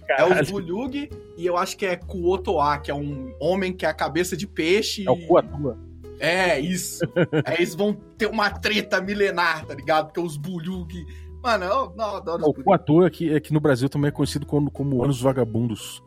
É 0.08 0.24
o 0.24 0.46
Bulyug 0.46 1.10
e 1.36 1.46
eu 1.46 1.58
acho 1.58 1.76
que 1.76 1.86
é 1.86 1.96
Kuotoa, 1.96 2.78
que 2.78 2.92
é 2.92 2.94
um 2.94 3.34
homem 3.40 3.74
que 3.74 3.86
é 3.86 3.90
a 3.90 3.94
cabeça 3.94 4.38
de 4.38 4.46
peixe. 4.46 5.08
É 5.08 5.12
o 5.12 5.18
Kuatua. 5.28 5.78
É, 6.20 6.60
isso. 6.60 7.04
Aí 7.44 7.58
eles 7.58 7.74
vão 7.74 7.94
ter 8.16 8.28
uma 8.28 8.52
treta 8.52 9.02
milenar, 9.02 9.66
tá 9.66 9.74
ligado? 9.74 10.08
Porque 10.08 10.20
os 10.20 10.38
Bulyug. 10.38 10.94
Mano, 11.42 11.66
eu 11.66 11.94
não, 11.98 12.18
adoro 12.18 12.46
O 12.46 12.54
Kuatua, 12.54 13.10
que, 13.10 13.34
é 13.34 13.40
que 13.40 13.52
no 13.52 13.60
Brasil 13.60 13.90
também 13.90 14.10
é 14.10 14.12
conhecido 14.12 14.46
como, 14.46 14.70
como 14.70 15.04
Anos 15.04 15.20
Vagabundos. 15.20 16.04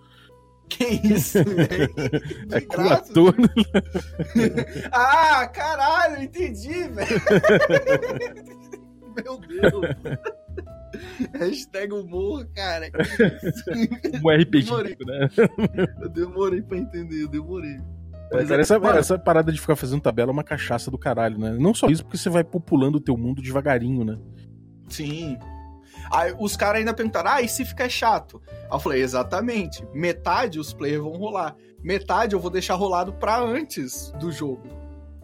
Que 0.68 0.85
isso, 0.85 1.38
velho? 1.44 1.94
É 2.53 2.61
coator. 2.61 3.35
ah, 4.92 5.46
caralho, 5.48 6.22
entendi, 6.22 6.88
velho. 6.88 7.22
Meu 9.16 9.38
Deus. 9.38 9.96
Hashtag 11.35 11.92
humor, 11.92 12.46
cara. 12.55 12.90
Um 14.22 14.31
RPG, 14.31 14.64
demorei. 14.64 14.96
né? 15.07 15.29
Eu 16.00 16.09
demorei 16.09 16.62
pra 16.62 16.79
entender, 16.79 17.22
eu 17.22 17.29
demorei. 17.29 17.79
Mas 18.33 18.48
cara, 18.48 18.62
essa, 18.62 18.77
essa, 18.77 19.18
parada 19.18 19.53
de 19.53 19.61
ficar 19.61 19.77
fazendo 19.77 20.00
tabela 20.00 20.31
é 20.31 20.33
uma 20.33 20.42
cachaça 20.42 20.90
do 20.90 20.98
caralho, 20.98 21.38
né? 21.38 21.57
Não 21.59 21.74
só 21.74 21.88
isso, 21.88 22.03
porque 22.03 22.16
você 22.16 22.29
vai 22.29 22.42
populando 22.42 22.96
o 22.96 23.00
teu 23.00 23.16
mundo 23.16 23.42
devagarinho, 23.42 24.05
né? 24.05 24.18
Sim. 24.88 25.38
Aí 26.11 26.35
os 26.38 26.57
caras 26.57 26.81
ainda 26.81 26.95
perguntaram, 26.95 27.31
ah, 27.31 27.43
e 27.43 27.49
se 27.49 27.64
ficar 27.64 27.88
chato? 27.88 28.43
Aí 28.49 28.69
eu 28.71 28.79
falei, 28.79 29.03
exatamente. 29.03 29.87
Metade 29.93 30.59
os 30.59 30.73
players 30.73 31.03
vão 31.03 31.12
rolar. 31.12 31.57
Metade 31.83 32.35
eu 32.35 32.40
vou 32.40 32.51
deixar 32.51 32.75
rolado 32.75 33.12
pra 33.14 33.40
antes 33.40 34.11
do 34.12 34.31
jogo. 34.33 34.62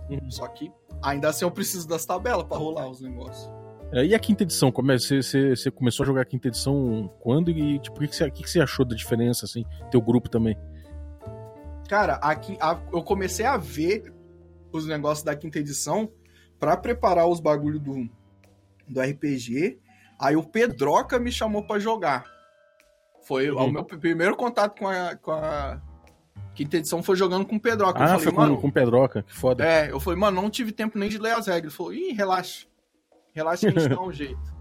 Uhum. 0.08 0.30
Só 0.30 0.46
que 0.48 0.70
ainda 1.02 1.28
assim 1.28 1.44
eu 1.44 1.50
preciso 1.50 1.88
das 1.88 2.04
tabelas 2.04 2.44
para 2.44 2.56
rolar 2.56 2.88
os 2.88 3.00
negócios. 3.00 3.50
É, 3.92 4.04
e 4.04 4.14
a 4.14 4.18
quinta 4.18 4.44
edição? 4.44 4.70
Como 4.70 4.92
é, 4.92 4.98
você, 4.98 5.22
você, 5.22 5.56
você, 5.56 5.70
começou 5.70 6.04
a 6.04 6.06
jogar 6.06 6.22
a 6.22 6.24
quinta 6.24 6.48
edição 6.48 7.10
quando 7.20 7.50
e 7.50 7.78
tipo, 7.80 7.96
o 7.96 8.06
que, 8.06 8.14
você, 8.14 8.30
que, 8.30 8.44
que 8.44 8.50
você 8.50 8.60
achou 8.60 8.84
da 8.84 8.94
diferença, 8.94 9.44
assim? 9.44 9.64
Teu 9.90 10.00
grupo 10.00 10.28
também? 10.28 10.56
Cara, 11.88 12.14
aqui, 12.16 12.56
a, 12.60 12.78
eu 12.92 13.02
comecei 13.02 13.44
a 13.44 13.56
ver 13.56 14.12
os 14.70 14.86
negócios 14.86 15.24
da 15.24 15.34
quinta 15.34 15.58
edição 15.58 16.08
para 16.58 16.76
preparar 16.76 17.26
os 17.26 17.40
bagulho 17.40 17.80
do, 17.80 18.08
do 18.86 19.00
RPG 19.00 19.80
Aí 20.20 20.36
o 20.36 20.42
Pedroca 20.42 21.18
me 21.18 21.32
chamou 21.32 21.62
para 21.62 21.80
jogar. 21.80 22.26
Foi 23.22 23.50
uhum. 23.50 23.64
o 23.64 23.72
meu 23.72 23.84
primeiro 23.84 24.36
contato 24.36 24.78
com 24.78 24.86
a, 24.86 25.16
com 25.16 25.32
a 25.32 25.80
quinta 26.54 26.76
edição 26.76 27.02
foi 27.02 27.16
jogando 27.16 27.46
com 27.46 27.56
o 27.56 27.60
Pedroca. 27.60 27.98
Ah, 28.02 28.08
falei, 28.08 28.24
foi 28.24 28.32
com, 28.32 28.56
com 28.56 28.68
o 28.68 28.72
Pedroca, 28.72 29.22
que 29.22 29.34
foda. 29.34 29.64
É, 29.64 29.90
eu 29.90 29.98
falei, 29.98 30.18
mano, 30.18 30.42
não 30.42 30.50
tive 30.50 30.72
tempo 30.72 30.98
nem 30.98 31.08
de 31.08 31.16
ler 31.16 31.32
as 31.32 31.46
regras. 31.46 31.72
Ele 31.72 31.76
falou, 31.76 31.94
ih, 31.94 32.12
relaxa. 32.12 32.66
Relaxa 33.32 33.70
que 33.70 33.78
a 33.78 33.80
gente 33.80 33.94
dá 33.94 34.02
um 34.02 34.12
jeito. 34.12 34.60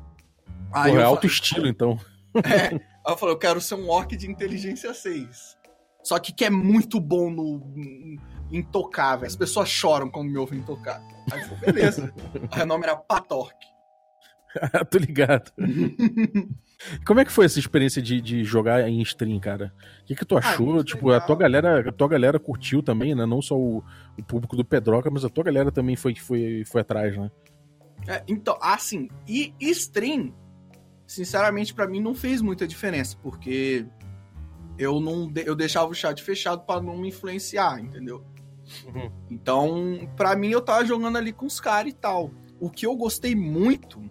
Aí 0.72 0.93
Pô, 0.93 1.00
é 1.00 1.04
alto 1.04 1.28
estilo, 1.28 1.67
então. 1.67 2.00
É, 2.45 2.76
aí 2.76 2.82
eu 3.08 3.17
falei, 3.17 3.34
eu 3.34 3.39
quero 3.39 3.60
ser 3.60 3.74
um 3.74 3.89
orc 3.89 4.15
de 4.15 4.30
inteligência 4.30 4.93
6. 4.93 5.58
Só 6.04 6.19
que 6.19 6.32
que 6.32 6.45
é 6.45 6.50
muito 6.50 7.00
bom 7.00 7.32
no, 7.32 8.62
tocar, 8.72 9.15
velho. 9.15 9.28
As 9.28 9.36
pessoas 9.36 9.67
choram 9.67 10.12
quando 10.12 10.30
me 10.30 10.38
ouvem 10.38 10.62
tocar. 10.62 11.02
Aí 11.32 11.41
eu 11.41 11.48
falei, 11.48 11.74
beleza. 11.74 12.13
o 12.62 12.65
nome 12.67 12.84
era 12.86 12.95
Patork. 12.95 13.58
Tô 14.90 14.98
ligado. 14.98 15.52
Como 17.06 17.20
é 17.20 17.26
que 17.26 17.32
foi 17.32 17.46
essa 17.46 17.60
experiência 17.60 18.02
de, 18.02 18.22
de 18.22 18.44
jogar 18.44 18.88
em 18.88 19.02
stream, 19.02 19.40
cara? 19.40 19.74
O 20.02 20.06
que, 20.06 20.16
que 20.16 20.26
tu 20.26 20.38
ah, 20.38 20.40
achou? 20.40 20.80
Ah, 20.80 20.84
tipo, 20.84 21.12
a 21.12 21.20
tua 21.20 21.36
galera, 21.36 21.90
a 21.90 21.92
tua 21.92 22.08
galera 22.08 22.40
curtiu 22.40 22.82
também, 22.82 23.14
né? 23.14 23.26
Não 23.26 23.42
só 23.42 23.58
o, 23.58 23.84
o, 24.18 24.24
público 24.24 24.56
do 24.56 24.64
Pedroca, 24.64 25.10
mas 25.12 25.26
a 25.26 25.30
tua 25.30 25.44
galera 25.44 25.72
também 25.72 25.96
foi, 25.96 26.16
foi, 26.16 26.64
foi 26.66 26.82
atrás, 26.82 27.18
né? 27.18 27.30
É, 28.08 28.24
então, 28.28 28.58
assim, 28.62 29.10
e 29.28 29.54
stream, 29.60 30.34
sinceramente, 31.06 31.74
para 31.74 31.88
mim 31.88 32.00
não 32.00 32.16
fez 32.16 32.42
muita 32.42 32.66
diferença, 32.66 33.18
porque 33.22 33.86
eu 34.78 35.02
não 35.02 35.30
eu 35.36 35.56
deixava 35.56 35.92
o 35.92 35.94
chat 35.94 36.24
fechado 36.24 36.62
para 36.66 36.82
não 36.82 36.98
me 36.98 37.10
influenciar, 37.10 37.80
entendeu? 37.82 38.24
Uhum. 38.86 39.12
Então, 39.30 40.10
para 40.16 40.36
mim 40.36 40.50
eu 40.50 40.62
tava 40.62 40.86
jogando 40.86 41.18
ali 41.18 41.34
com 41.34 41.46
os 41.46 41.60
caras 41.60 41.92
e 41.92 41.96
tal. 41.96 42.32
O 42.60 42.70
que 42.70 42.86
eu 42.86 42.96
gostei 42.96 43.36
muito 43.36 44.02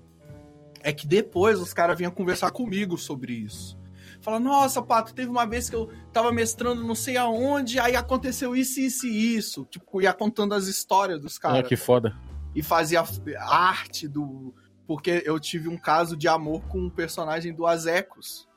é 0.89 0.93
que 0.93 1.07
depois 1.07 1.61
os 1.61 1.75
caras 1.75 1.99
vinham 1.99 2.11
conversar 2.11 2.51
comigo 2.51 2.97
sobre 2.97 3.35
isso. 3.35 3.79
Fala, 4.23 4.41
nossa, 4.41 4.81
Pato, 4.81 5.13
teve 5.13 5.31
uma 5.31 5.47
vez 5.47 5.69
que 5.69 5.77
eu 5.77 5.93
tava 6.15 6.33
mestrando 6.33 6.83
não 6.83 6.95
sei 6.95 7.19
aonde, 7.19 7.79
aí 7.79 7.95
aconteceu 7.95 8.57
isso, 8.57 8.81
isso 8.81 9.07
e 9.07 9.37
isso. 9.37 9.67
Tipo, 9.67 10.01
ia 10.01 10.15
contando 10.15 10.55
as 10.55 10.67
histórias 10.67 11.21
dos 11.21 11.37
caras. 11.39 11.59
É, 11.59 11.63
que 11.63 11.77
foda. 11.77 12.17
E 12.55 12.63
fazia 12.63 13.05
arte 13.39 14.09
do. 14.09 14.55
Porque 14.87 15.23
eu 15.27 15.39
tive 15.39 15.69
um 15.69 15.77
caso 15.77 16.17
de 16.17 16.27
amor 16.27 16.63
com 16.69 16.79
um 16.79 16.91
personagem 16.91 17.53
do 17.53 17.67
Azecos. 17.67 18.49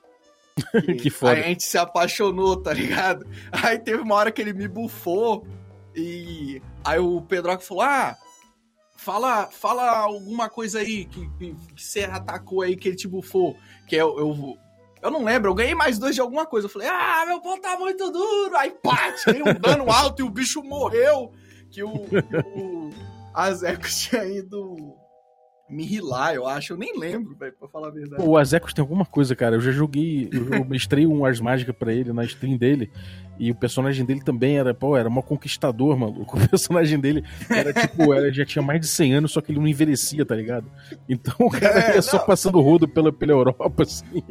que 1.02 1.10
foda. 1.10 1.34
Aí 1.34 1.44
a 1.44 1.48
gente 1.48 1.64
se 1.64 1.78
apaixonou, 1.78 2.56
tá 2.56 2.72
ligado? 2.72 3.28
Aí 3.52 3.78
teve 3.78 4.02
uma 4.02 4.16
hora 4.16 4.32
que 4.32 4.42
ele 4.42 4.54
me 4.54 4.70
bufou 4.70 5.46
e 5.94 6.62
aí 6.82 6.98
o 6.98 7.22
Pedroca 7.22 7.62
falou: 7.62 7.84
Ah, 7.84 8.16
Fala, 9.02 9.48
fala 9.48 9.90
alguma 9.98 10.48
coisa 10.48 10.78
aí 10.78 11.06
que, 11.06 11.28
que, 11.40 11.56
que 11.76 11.84
você 11.84 12.04
atacou 12.04 12.62
aí, 12.62 12.76
que 12.76 12.88
ele 12.88 12.96
te 12.96 13.08
bufou. 13.08 13.58
Que 13.88 13.96
eu, 13.96 14.20
eu, 14.20 14.58
eu 15.02 15.10
não 15.10 15.24
lembro, 15.24 15.50
eu 15.50 15.56
ganhei 15.56 15.74
mais 15.74 15.98
dois 15.98 16.14
de 16.14 16.22
alguma 16.22 16.46
coisa. 16.46 16.68
Eu 16.68 16.70
falei, 16.70 16.88
ah, 16.88 17.24
meu 17.26 17.42
pão 17.42 17.60
tá 17.60 17.76
muito 17.80 18.12
duro. 18.12 18.56
Aí, 18.56 18.70
pá, 18.70 19.12
tirei 19.14 19.42
um 19.42 19.60
dano 19.60 19.92
alto 19.92 20.22
e 20.22 20.24
o 20.24 20.30
bicho 20.30 20.62
morreu. 20.62 21.34
Que 21.72 21.82
o, 21.84 21.90
o, 21.90 22.90
a 23.34 23.52
Zecos 23.52 24.02
tinha 24.06 24.24
ido 24.24 24.96
me 25.72 25.86
rilar, 25.86 26.36
eu 26.36 26.46
acho. 26.48 26.74
Eu 26.74 26.78
nem 26.78 26.98
lembro, 27.00 27.36
velho, 27.36 27.54
pra 27.58 27.68
falar 27.68 27.88
a 27.88 27.92
verdade. 27.92 28.22
O 28.22 28.38
Azecos 28.38 28.74
tem 28.74 28.82
alguma 28.82 29.06
coisa, 29.06 29.36
cara. 29.36 29.56
Eu 29.56 29.62
já 29.62 29.72
joguei, 29.72 30.30
eu, 30.32 30.66
mestrei 30.66 31.08
um 31.08 31.26
Ars 31.26 31.40
Mágica 31.40 31.74
pra 31.74 31.94
ele 31.94 32.12
na 32.12 32.24
stream 32.26 32.58
dele. 32.58 32.92
E 33.40 33.50
o 33.50 33.56
personagem 33.56 34.06
dele 34.06 34.22
também 34.22 34.58
era, 34.58 34.74
pô, 34.74 34.96
era 34.96 35.10
uma 35.10 35.24
conquistador, 35.24 35.98
maluco. 35.98 36.38
O 36.42 36.48
personagem 36.50 37.00
dele 37.00 37.24
era 37.50 37.74
tipo, 37.74 38.14
era, 38.14 38.32
já 38.32 38.46
tinha 38.46 38.62
mais 38.62 38.80
de 38.82 38.88
100 38.88 39.14
anos, 39.16 39.32
só 39.32 39.42
que 39.42 39.52
ele 39.52 39.60
não 39.60 39.68
envelhecia, 39.68 40.26
tá 40.26 40.36
ligado? 40.36 40.70
Então 41.10 41.34
o 41.40 41.50
cara 41.50 41.92
É, 41.92 41.96
ia 41.96 42.02
só 42.02 42.18
não. 42.18 42.26
passando 42.26 42.60
rodo 42.62 42.88
pela, 42.88 43.12
pela 43.12 43.32
Europa, 43.32 43.84
assim. 43.84 44.22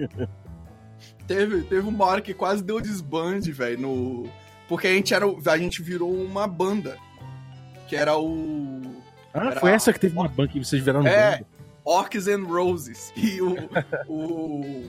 Teve, 1.26 1.62
teve 1.62 1.88
uma 1.88 2.04
hora 2.04 2.20
que 2.20 2.34
quase 2.34 2.62
deu 2.62 2.80
desbande, 2.80 3.52
velho, 3.52 3.80
no. 3.80 4.28
Porque 4.68 4.86
a 4.86 4.92
gente 4.92 5.14
era. 5.14 5.26
A 5.46 5.58
gente 5.58 5.82
virou 5.82 6.12
uma 6.12 6.46
banda. 6.46 6.96
Que 7.88 7.96
era 7.96 8.16
o. 8.16 8.79
Ah, 9.32 9.46
Era- 9.46 9.60
foi 9.60 9.70
essa 9.70 9.92
que 9.92 10.00
teve 10.00 10.16
uma 10.16 10.28
banca 10.28 10.56
e 10.58 10.64
vocês 10.64 10.82
viraram 10.82 11.06
É. 11.06 11.32
banda. 11.38 11.46
Orcs 11.84 12.28
and 12.28 12.44
Roses. 12.44 13.12
E 13.16 13.40
o. 13.40 13.56
o. 14.08 14.88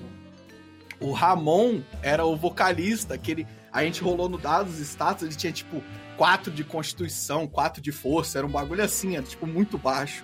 O 0.99 1.13
Ramon 1.13 1.81
era 2.03 2.23
o 2.25 2.35
vocalista, 2.35 3.17
que 3.17 3.31
ele. 3.31 3.47
A 3.71 3.83
gente 3.83 4.01
rolou 4.03 4.29
no 4.29 4.37
dados 4.37 4.77
status, 4.79 5.23
ele 5.23 5.35
tinha 5.35 5.51
tipo 5.51 5.81
4 6.17 6.51
de 6.51 6.63
constituição, 6.63 7.47
4 7.47 7.81
de 7.81 7.91
força, 7.91 8.37
era 8.37 8.45
um 8.45 8.49
bagulho 8.51 8.83
assim, 8.83 9.15
era 9.15 9.23
tipo 9.25 9.47
muito 9.47 9.77
baixo. 9.77 10.23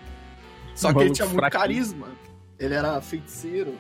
Só 0.75 0.89
Um 0.89 0.93
que 0.93 0.99
ele 0.99 1.12
tinha 1.12 1.25
muito 1.25 1.39
fraquinho. 1.39 1.62
carisma. 1.62 2.08
Ele 2.60 2.73
era 2.75 2.99
feiticeiro. 3.01 3.75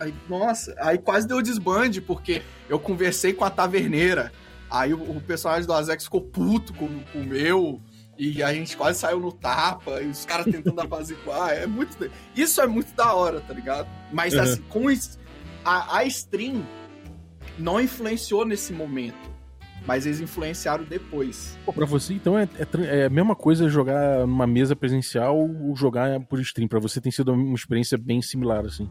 Aí, 0.00 0.12
nossa, 0.28 0.74
aí 0.78 0.98
quase 0.98 1.28
deu 1.28 1.40
desbande, 1.40 2.00
porque 2.00 2.42
eu 2.68 2.78
conversei 2.80 3.32
com 3.32 3.44
a 3.44 3.50
taverneira. 3.50 4.32
Aí 4.68 4.92
o, 4.92 4.98
o 5.00 5.20
personagem 5.20 5.66
do 5.66 5.72
Azex 5.72 6.04
ficou 6.04 6.20
puto 6.22 6.72
com, 6.74 6.88
com 7.12 7.20
o 7.20 7.24
meu. 7.24 7.80
E 8.18 8.42
a 8.42 8.52
gente 8.54 8.76
quase 8.76 9.00
saiu 9.00 9.18
no 9.20 9.32
tapa, 9.32 10.00
e 10.02 10.06
os 10.08 10.24
caras 10.24 10.46
tentando 10.46 10.78
apaziguar. 10.82 11.50
É 11.52 11.66
muito. 11.66 12.10
Isso 12.36 12.60
é 12.60 12.66
muito 12.66 12.94
da 12.94 13.12
hora, 13.14 13.40
tá 13.40 13.52
ligado? 13.52 13.88
Mas 14.12 14.34
Uhum. 14.34 14.40
assim, 14.40 14.62
com 14.62 14.90
is- 14.90 15.18
a, 15.64 15.98
a 15.98 16.04
stream 16.04 16.64
não 17.58 17.80
influenciou 17.80 18.44
nesse 18.44 18.72
momento. 18.72 19.34
Mas 19.86 20.06
eles 20.06 20.18
influenciaram 20.18 20.82
depois. 20.84 21.58
Pô, 21.66 21.70
pra 21.72 21.84
você, 21.84 22.14
então, 22.14 22.38
é, 22.38 22.44
é, 22.58 23.00
é 23.00 23.04
a 23.04 23.10
mesma 23.10 23.36
coisa 23.36 23.68
jogar 23.68 24.20
numa 24.26 24.46
mesa 24.46 24.74
presencial 24.74 25.36
ou 25.38 25.76
jogar 25.76 26.18
por 26.20 26.40
stream. 26.40 26.66
Pra 26.66 26.80
você 26.80 27.02
tem 27.02 27.12
sido 27.12 27.32
uma 27.34 27.54
experiência 27.54 27.98
bem 27.98 28.22
similar, 28.22 28.64
assim. 28.64 28.88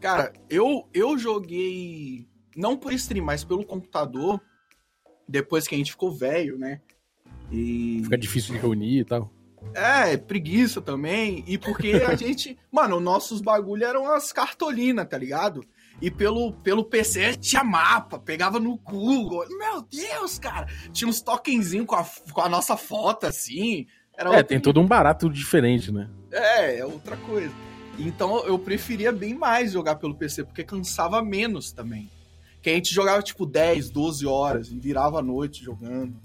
Cara, 0.00 0.30
eu, 0.50 0.86
eu 0.92 1.16
joguei. 1.16 2.28
Não 2.54 2.76
por 2.76 2.92
stream, 2.92 3.24
mas 3.24 3.44
pelo 3.44 3.64
computador. 3.64 4.38
Depois 5.26 5.66
que 5.66 5.74
a 5.74 5.78
gente 5.78 5.92
ficou 5.92 6.12
velho, 6.12 6.58
né? 6.58 6.82
E. 7.50 8.00
Fica 8.04 8.18
difícil 8.18 8.54
de 8.54 8.60
reunir 8.60 9.00
e 9.00 9.04
tal. 9.04 9.30
É, 9.72 10.16
preguiça 10.16 10.80
também. 10.80 11.44
E 11.46 11.58
porque 11.58 11.92
a 11.92 12.14
gente. 12.16 12.58
Mano, 12.70 13.00
nossos 13.00 13.40
bagulho 13.40 13.84
eram 13.84 14.10
as 14.12 14.32
cartolinas, 14.32 15.08
tá 15.08 15.18
ligado? 15.18 15.64
E 16.02 16.10
pelo, 16.10 16.52
pelo 16.52 16.84
PC 16.84 17.36
tinha 17.36 17.62
mapa, 17.62 18.18
pegava 18.18 18.58
no 18.58 18.76
Google. 18.76 19.44
Meu 19.48 19.82
Deus, 19.82 20.38
cara! 20.38 20.66
Tinha 20.92 21.08
uns 21.08 21.22
tokenzinhos 21.22 21.86
com 21.86 21.94
a, 21.94 22.04
com 22.32 22.40
a 22.40 22.48
nossa 22.48 22.76
foto, 22.76 23.26
assim. 23.26 23.86
Era 24.16 24.36
É, 24.36 24.42
tem 24.42 24.60
todo 24.60 24.80
um 24.80 24.86
barato 24.86 25.30
diferente, 25.30 25.92
né? 25.92 26.08
É, 26.30 26.78
é 26.78 26.84
outra 26.84 27.16
coisa. 27.16 27.52
Então 27.98 28.44
eu 28.44 28.58
preferia 28.58 29.12
bem 29.12 29.34
mais 29.34 29.72
jogar 29.72 29.96
pelo 29.96 30.16
PC, 30.16 30.44
porque 30.44 30.64
cansava 30.64 31.22
menos 31.22 31.72
também. 31.72 32.10
Que 32.60 32.70
a 32.70 32.74
gente 32.74 32.92
jogava 32.92 33.22
tipo 33.22 33.46
10, 33.46 33.90
12 33.90 34.26
horas 34.26 34.70
e 34.70 34.78
virava 34.78 35.18
a 35.18 35.22
noite 35.22 35.62
jogando. 35.62 36.16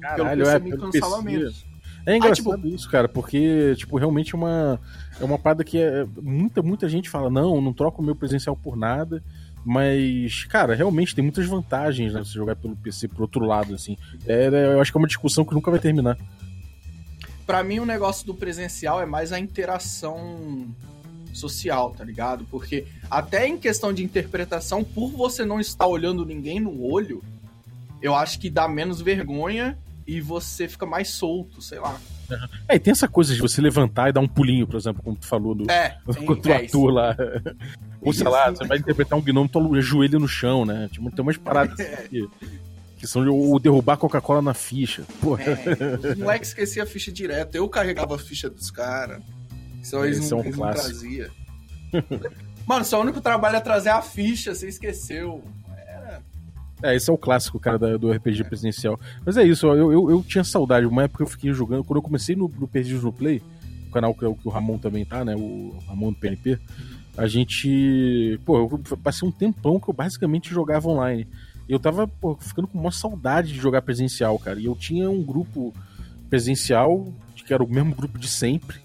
Caralho, 0.00 0.44
pelo 0.44 0.44
PC 0.44 0.56
é, 0.56 0.58
me 0.58 0.70
cansava 0.76 1.22
PC. 1.22 1.38
menos. 1.38 1.66
É 2.06 2.16
engraçado 2.16 2.52
Ah, 2.52 2.56
tipo- 2.56 2.68
isso, 2.68 2.90
cara, 2.90 3.08
porque, 3.08 3.74
tipo, 3.76 3.98
realmente 3.98 4.34
é 4.34 4.38
uma, 4.38 4.80
é 5.20 5.24
uma 5.24 5.38
parada 5.38 5.62
que 5.62 5.78
é, 5.78 6.06
muita, 6.20 6.62
muita 6.62 6.88
gente 6.88 7.10
fala, 7.10 7.28
não, 7.28 7.60
não 7.60 7.72
troco 7.74 8.00
o 8.00 8.04
meu 8.04 8.16
presencial 8.16 8.56
por 8.56 8.74
nada, 8.74 9.22
mas, 9.64 10.44
cara, 10.44 10.74
realmente 10.74 11.14
tem 11.14 11.22
muitas 11.22 11.46
vantagens, 11.46 12.14
né, 12.14 12.24
você 12.24 12.32
jogar 12.32 12.56
pelo 12.56 12.74
PC 12.74 13.06
por 13.08 13.20
outro 13.22 13.44
lado, 13.44 13.74
assim. 13.74 13.98
É, 14.26 14.46
é, 14.46 14.64
eu 14.74 14.80
acho 14.80 14.90
que 14.90 14.96
é 14.96 15.00
uma 15.00 15.06
discussão 15.06 15.44
que 15.44 15.52
nunca 15.52 15.70
vai 15.70 15.78
terminar. 15.78 16.16
Pra 17.46 17.62
mim 17.62 17.80
o 17.80 17.84
negócio 17.86 18.24
do 18.26 18.34
presencial 18.34 19.00
é 19.02 19.06
mais 19.06 19.32
a 19.32 19.38
interação 19.38 20.66
social, 21.34 21.90
tá 21.96 22.04
ligado? 22.04 22.44
Porque 22.50 22.86
até 23.10 23.46
em 23.46 23.58
questão 23.58 23.92
de 23.92 24.02
interpretação, 24.02 24.82
por 24.82 25.10
você 25.10 25.44
não 25.44 25.60
estar 25.60 25.86
olhando 25.86 26.24
ninguém 26.24 26.58
no 26.60 26.82
olho, 26.82 27.22
eu 28.00 28.14
acho 28.14 28.38
que 28.40 28.48
dá 28.48 28.66
menos 28.66 29.00
vergonha 29.00 29.76
e 30.06 30.20
você 30.20 30.68
fica 30.68 30.86
mais 30.86 31.08
solto, 31.10 31.60
sei 31.62 31.78
lá. 31.78 31.98
É, 32.68 32.76
e 32.76 32.78
tem 32.78 32.92
essa 32.92 33.08
coisa 33.08 33.34
de 33.34 33.40
você 33.40 33.60
levantar 33.60 34.08
e 34.08 34.12
dar 34.12 34.20
um 34.20 34.28
pulinho, 34.28 34.66
por 34.66 34.76
exemplo, 34.76 35.02
como 35.02 35.16
tu 35.16 35.26
falou 35.26 35.54
do, 35.54 35.70
É, 35.70 35.98
tem, 36.12 36.24
contra 36.24 36.52
o 36.52 36.54
é 36.54 36.64
ator 36.64 36.92
lá. 36.92 37.16
Ou 38.00 38.12
sei 38.12 38.28
lá, 38.28 38.50
você 38.50 38.66
vai 38.66 38.78
interpretar 38.78 39.18
um 39.18 39.22
gnomo, 39.22 39.48
tu 39.48 39.74
ajoelha 39.74 40.18
no 40.18 40.28
chão, 40.28 40.64
né? 40.64 40.88
Tipo, 40.92 41.10
tem 41.10 41.22
umas 41.22 41.36
paradas 41.36 41.78
É. 41.80 42.06
que, 42.08 42.28
que 42.98 43.06
são 43.06 43.22
de 43.22 43.28
o 43.30 43.58
derrubar 43.58 43.96
Coca-Cola 43.96 44.40
na 44.40 44.54
ficha. 44.54 45.04
Porra. 45.20 45.42
É, 45.44 46.12
os 46.12 46.18
moleques 46.18 46.50
esqueciam 46.50 46.84
a 46.84 46.86
ficha 46.86 47.10
direto. 47.12 47.54
Eu 47.54 47.68
carregava 47.68 48.14
a 48.14 48.18
ficha 48.18 48.48
dos 48.48 48.70
caras. 48.70 49.22
Só 49.82 50.04
eles 50.04 50.18
Esse 50.18 50.30
não, 50.30 50.38
é 50.38 50.42
um 50.42 50.44
eles 50.44 50.56
não 50.56 50.70
traziam. 50.70 51.30
Mano, 52.66 52.84
seu 52.84 53.00
único 53.00 53.20
trabalho 53.20 53.56
é 53.56 53.60
trazer 53.60 53.88
a 53.88 54.02
ficha, 54.02 54.54
você 54.54 54.68
esqueceu. 54.68 55.42
É, 56.82 56.94
esse 56.94 57.10
é 57.10 57.12
o 57.12 57.18
clássico, 57.18 57.58
cara, 57.60 57.78
da- 57.78 57.96
do 57.96 58.10
RPG 58.10 58.44
presidencial. 58.44 58.98
Mas 59.24 59.36
é 59.36 59.44
isso, 59.44 59.66
eu, 59.66 59.92
eu, 59.92 60.10
eu 60.10 60.22
tinha 60.22 60.42
saudade. 60.44 60.86
Uma 60.86 61.04
época 61.04 61.22
eu 61.22 61.26
fiquei 61.28 61.52
jogando. 61.52 61.84
Quando 61.84 61.98
eu 61.98 62.02
comecei 62.02 62.34
no, 62.34 62.48
no 62.48 62.66
Perdidos 62.66 63.02
no 63.04 63.12
Play, 63.12 63.42
o 63.88 63.90
canal 63.92 64.14
que, 64.14 64.24
é 64.24 64.32
que 64.32 64.48
o 64.48 64.50
Ramon 64.50 64.78
também 64.78 65.04
tá, 65.04 65.24
né? 65.24 65.34
O 65.36 65.78
Ramon 65.88 66.12
do 66.12 66.18
PNP. 66.18 66.58
A 67.16 67.26
gente. 67.26 68.38
Pô, 68.46 68.58
eu 68.58 68.96
passei 69.02 69.28
um 69.28 69.32
tempão 69.32 69.78
que 69.80 69.88
eu 69.90 69.94
basicamente 69.94 70.48
jogava 70.50 70.88
online. 70.88 71.26
Eu 71.68 71.78
tava, 71.78 72.06
pô, 72.08 72.34
ficando 72.36 72.66
com 72.66 72.78
uma 72.78 72.90
saudade 72.90 73.52
de 73.52 73.58
jogar 73.58 73.82
presencial, 73.82 74.38
cara. 74.38 74.58
E 74.58 74.64
eu 74.64 74.74
tinha 74.74 75.08
um 75.10 75.22
grupo 75.22 75.72
presencial, 76.28 77.12
que 77.46 77.52
era 77.52 77.62
o 77.62 77.68
mesmo 77.68 77.94
grupo 77.94 78.18
de 78.18 78.28
sempre. 78.28 78.78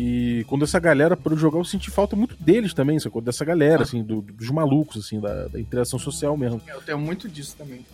E 0.00 0.44
quando 0.46 0.62
essa 0.62 0.78
galera 0.78 1.16
de 1.16 1.34
jogar, 1.40 1.58
eu 1.58 1.64
senti 1.64 1.90
falta 1.90 2.14
muito 2.14 2.36
deles 2.40 2.72
também, 2.72 3.00
sacou? 3.00 3.20
Dessa 3.20 3.44
galera, 3.44 3.82
assim, 3.82 4.00
do- 4.00 4.22
dos 4.22 4.48
malucos, 4.48 5.04
assim, 5.04 5.18
da, 5.18 5.48
da 5.48 5.58
interação 5.58 5.98
social 5.98 6.36
mesmo. 6.36 6.62
Eu 6.68 6.80
tenho 6.82 6.98
muito 7.00 7.28
disso 7.28 7.56
também. 7.58 7.84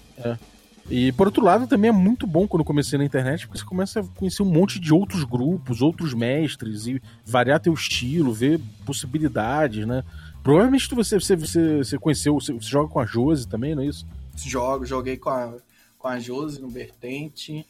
E 0.91 1.13
por 1.13 1.27
outro 1.29 1.43
lado, 1.43 1.67
também 1.67 1.89
é 1.89 1.93
muito 1.93 2.27
bom 2.27 2.47
quando 2.47 2.61
eu 2.61 2.67
comecei 2.67 2.99
na 2.99 3.07
internet, 3.07 3.47
porque 3.47 3.59
você 3.59 3.65
começa 3.65 4.01
a 4.01 4.05
conhecer 4.05 4.43
um 4.43 4.51
monte 4.53 4.79
de 4.79 4.93
outros 4.93 5.25
grupos, 5.25 5.81
outros 5.81 6.13
mestres, 6.13 6.87
e 6.87 7.01
variar 7.25 7.59
teu 7.59 7.73
estilo, 7.73 8.35
ver 8.35 8.61
possibilidades, 8.85 9.87
né? 9.87 10.05
Provavelmente 10.43 10.95
você, 10.95 11.19
você, 11.19 11.35
você, 11.37 11.79
você 11.79 11.99
conheceu, 11.99 12.35
você, 12.35 12.53
você 12.53 12.69
joga 12.69 12.91
com 12.93 13.01
a 13.01 13.07
Josi 13.07 13.49
também, 13.49 13.75
não 13.75 13.83
é 13.83 13.87
isso? 13.87 14.07
Jogo, 14.37 14.85
joguei 14.85 15.17
com 15.17 15.31
a, 15.31 15.55
com 15.99 16.07
a 16.07 16.21
Josi 16.21 16.61
no 16.61 16.69
Vertente. 16.69 17.65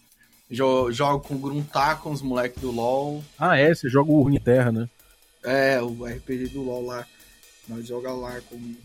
Jo- 0.54 0.90
jogo 0.92 1.20
com 1.26 1.34
o 1.34 1.38
Gruntar, 1.38 2.00
com 2.00 2.10
os 2.10 2.22
moleques 2.22 2.60
do 2.62 2.70
LoL. 2.70 3.22
Ah, 3.38 3.58
é, 3.58 3.74
você 3.74 3.88
joga 3.88 4.10
o 4.12 4.22
Runeterra, 4.22 4.70
né? 4.72 4.88
É, 5.42 5.80
o 5.82 6.04
RPG 6.06 6.48
do 6.48 6.62
LoL 6.62 6.86
lá. 6.86 7.06
Nós 7.68 7.86
joga 7.86 8.12
lá 8.12 8.40
com. 8.48 8.56
O 8.56 8.76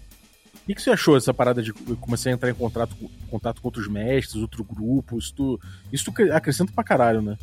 que, 0.66 0.76
que 0.76 0.82
você 0.82 0.92
achou 0.92 1.16
dessa 1.16 1.34
parada 1.34 1.64
de 1.64 1.74
comecei 1.74 2.32
a 2.32 2.36
entrar 2.36 2.50
em 2.50 2.54
contato, 2.54 2.96
com- 2.96 3.10
contato 3.30 3.62
com 3.62 3.68
outros 3.68 3.88
mestres, 3.88 4.42
outro 4.42 4.64
grupo? 4.64 5.18
Isso, 5.18 5.34
tu, 5.34 5.60
isso 5.92 6.06
tu 6.06 6.12
cre- 6.12 6.32
acrescenta 6.32 6.72
pra 6.74 6.84
caralho, 6.84 7.22
né? 7.22 7.38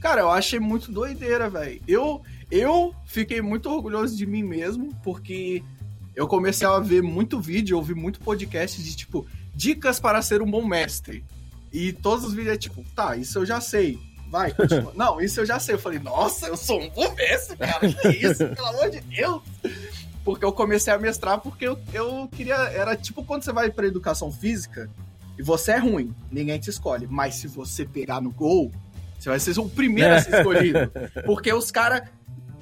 Cara, 0.00 0.20
eu 0.22 0.30
achei 0.30 0.58
muito 0.60 0.92
doideira, 0.92 1.48
velho. 1.48 1.80
Eu, 1.88 2.22
eu 2.50 2.94
fiquei 3.06 3.40
muito 3.40 3.70
orgulhoso 3.70 4.16
de 4.16 4.26
mim 4.26 4.42
mesmo, 4.42 4.94
porque 5.02 5.62
eu 6.14 6.26
comecei 6.26 6.66
a 6.66 6.78
ver 6.78 7.02
muito 7.02 7.40
vídeo, 7.40 7.76
ouvir 7.76 7.94
muito 7.94 8.20
podcast 8.20 8.82
de 8.82 8.96
tipo, 8.96 9.26
dicas 9.54 9.98
para 10.00 10.20
ser 10.22 10.40
um 10.42 10.50
bom 10.50 10.66
mestre. 10.66 11.24
E 11.74 11.92
todos 11.92 12.24
os 12.24 12.32
vídeos 12.32 12.54
é 12.54 12.56
tipo, 12.56 12.84
tá, 12.94 13.16
isso 13.16 13.36
eu 13.40 13.44
já 13.44 13.60
sei. 13.60 13.98
Vai, 14.30 14.52
continua. 14.52 14.92
Não, 14.96 15.20
isso 15.20 15.40
eu 15.40 15.44
já 15.44 15.58
sei. 15.58 15.74
Eu 15.74 15.78
falei, 15.80 15.98
nossa, 15.98 16.46
eu 16.46 16.56
sou 16.56 16.80
um 16.80 16.88
bom 16.88 17.12
mestre, 17.14 17.56
cara. 17.56 17.80
Que 17.80 18.08
isso, 18.10 18.46
pelo 18.46 18.68
amor 18.68 18.90
de 18.90 19.00
Deus. 19.00 19.42
Porque 20.24 20.44
eu 20.44 20.52
comecei 20.52 20.92
a 20.92 20.98
mestrar 20.98 21.40
porque 21.40 21.66
eu, 21.66 21.76
eu 21.92 22.28
queria. 22.28 22.54
Era 22.54 22.96
tipo 22.96 23.24
quando 23.24 23.42
você 23.42 23.52
vai 23.52 23.70
pra 23.70 23.88
educação 23.88 24.30
física 24.30 24.88
e 25.36 25.42
você 25.42 25.72
é 25.72 25.78
ruim, 25.78 26.14
ninguém 26.30 26.60
te 26.60 26.70
escolhe. 26.70 27.08
Mas 27.10 27.34
se 27.34 27.48
você 27.48 27.84
pegar 27.84 28.20
no 28.20 28.30
gol, 28.30 28.70
você 29.18 29.28
vai 29.28 29.40
ser 29.40 29.58
o 29.58 29.68
primeiro 29.68 30.14
a 30.14 30.20
ser 30.20 30.38
escolhido. 30.38 30.92
Porque 31.26 31.52
os 31.52 31.72
caras 31.72 32.08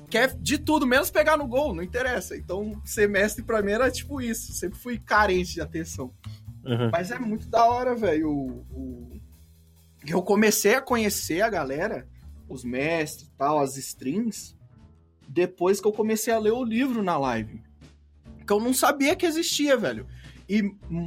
quer 0.09 0.35
de 0.35 0.57
tudo, 0.57 0.87
menos 0.87 1.11
pegar 1.11 1.37
no 1.37 1.47
gol, 1.47 1.75
não 1.75 1.83
interessa. 1.83 2.35
Então, 2.35 2.81
ser 2.83 3.11
mestre 3.11 3.45
pra 3.45 3.61
mim 3.61 3.73
era 3.73 3.91
tipo 3.91 4.23
isso. 4.23 4.53
Sempre 4.55 4.79
fui 4.79 4.99
carente 4.99 5.53
de 5.53 5.61
atenção. 5.61 6.11
Uhum. 6.65 6.91
Mas 6.93 7.11
é 7.11 7.19
muito 7.19 7.49
da 7.49 7.65
hora, 7.65 7.95
velho. 7.95 8.31
O, 8.31 8.49
o... 8.73 9.21
Eu 10.07 10.23
comecei 10.23 10.75
a 10.75 10.81
conhecer 10.81 11.41
a 11.43 11.51
galera, 11.51 12.07
os 12.49 12.65
mestres 12.65 13.29
e 13.29 13.33
tal, 13.37 13.61
as 13.61 13.77
strings, 13.77 14.57
depois 15.29 15.81
que 15.81 15.87
eu 15.87 15.93
comecei 15.93 16.33
a 16.33 16.39
ler 16.39 16.53
o 16.53 16.65
livro 16.65 17.03
na 17.03 17.17
live. 17.19 17.61
Que 18.47 18.53
eu 18.53 18.61
não 18.61 18.75
sabia 18.75 19.15
que 19.17 19.27
existia, 19.27 19.77
velho. 19.77 20.07
E 20.49 20.63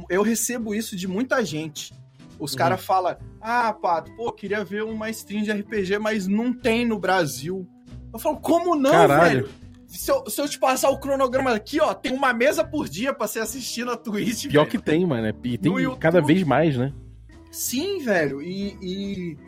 eu 0.08 0.22
recebo 0.22 0.74
isso 0.74 0.96
de 0.96 1.06
muita 1.06 1.44
gente. 1.44 1.92
Os 2.38 2.52
Uhum. 2.52 2.58
caras 2.58 2.84
falam, 2.84 3.16
ah, 3.40 3.72
Pato, 3.72 4.14
pô, 4.16 4.32
queria 4.32 4.64
ver 4.64 4.82
uma 4.82 5.08
stream 5.10 5.42
de 5.42 5.52
RPG, 5.52 5.98
mas 5.98 6.26
não 6.26 6.52
tem 6.52 6.84
no 6.84 6.98
Brasil. 6.98 7.66
Eu 8.12 8.18
falo, 8.18 8.38
como 8.38 8.74
não, 8.74 8.90
Caralho. 8.90 9.46
velho? 9.46 9.50
Se 9.86 10.10
eu, 10.10 10.28
se 10.28 10.40
eu 10.40 10.48
te 10.48 10.58
passar 10.58 10.90
o 10.90 10.98
cronograma 10.98 11.52
aqui, 11.52 11.80
ó, 11.80 11.94
tem 11.94 12.12
uma 12.12 12.32
mesa 12.32 12.64
por 12.64 12.88
dia 12.88 13.12
pra 13.14 13.26
você 13.26 13.38
assistir 13.38 13.84
na 13.84 13.96
Twitch, 13.96 14.48
Pior 14.48 14.62
velho. 14.64 14.70
que 14.70 14.78
tem, 14.78 15.06
mano. 15.06 15.26
é- 15.28 15.34
E 15.44 15.56
tem 15.58 15.70
No 15.72 15.78
YouTube. 15.80 16.00
cada 16.00 16.20
vez 16.20 16.42
mais, 16.42 16.76
né? 16.76 16.92
Sim, 17.50 17.98
velho. 18.00 18.42
E, 18.42 18.76
e, 18.82 19.38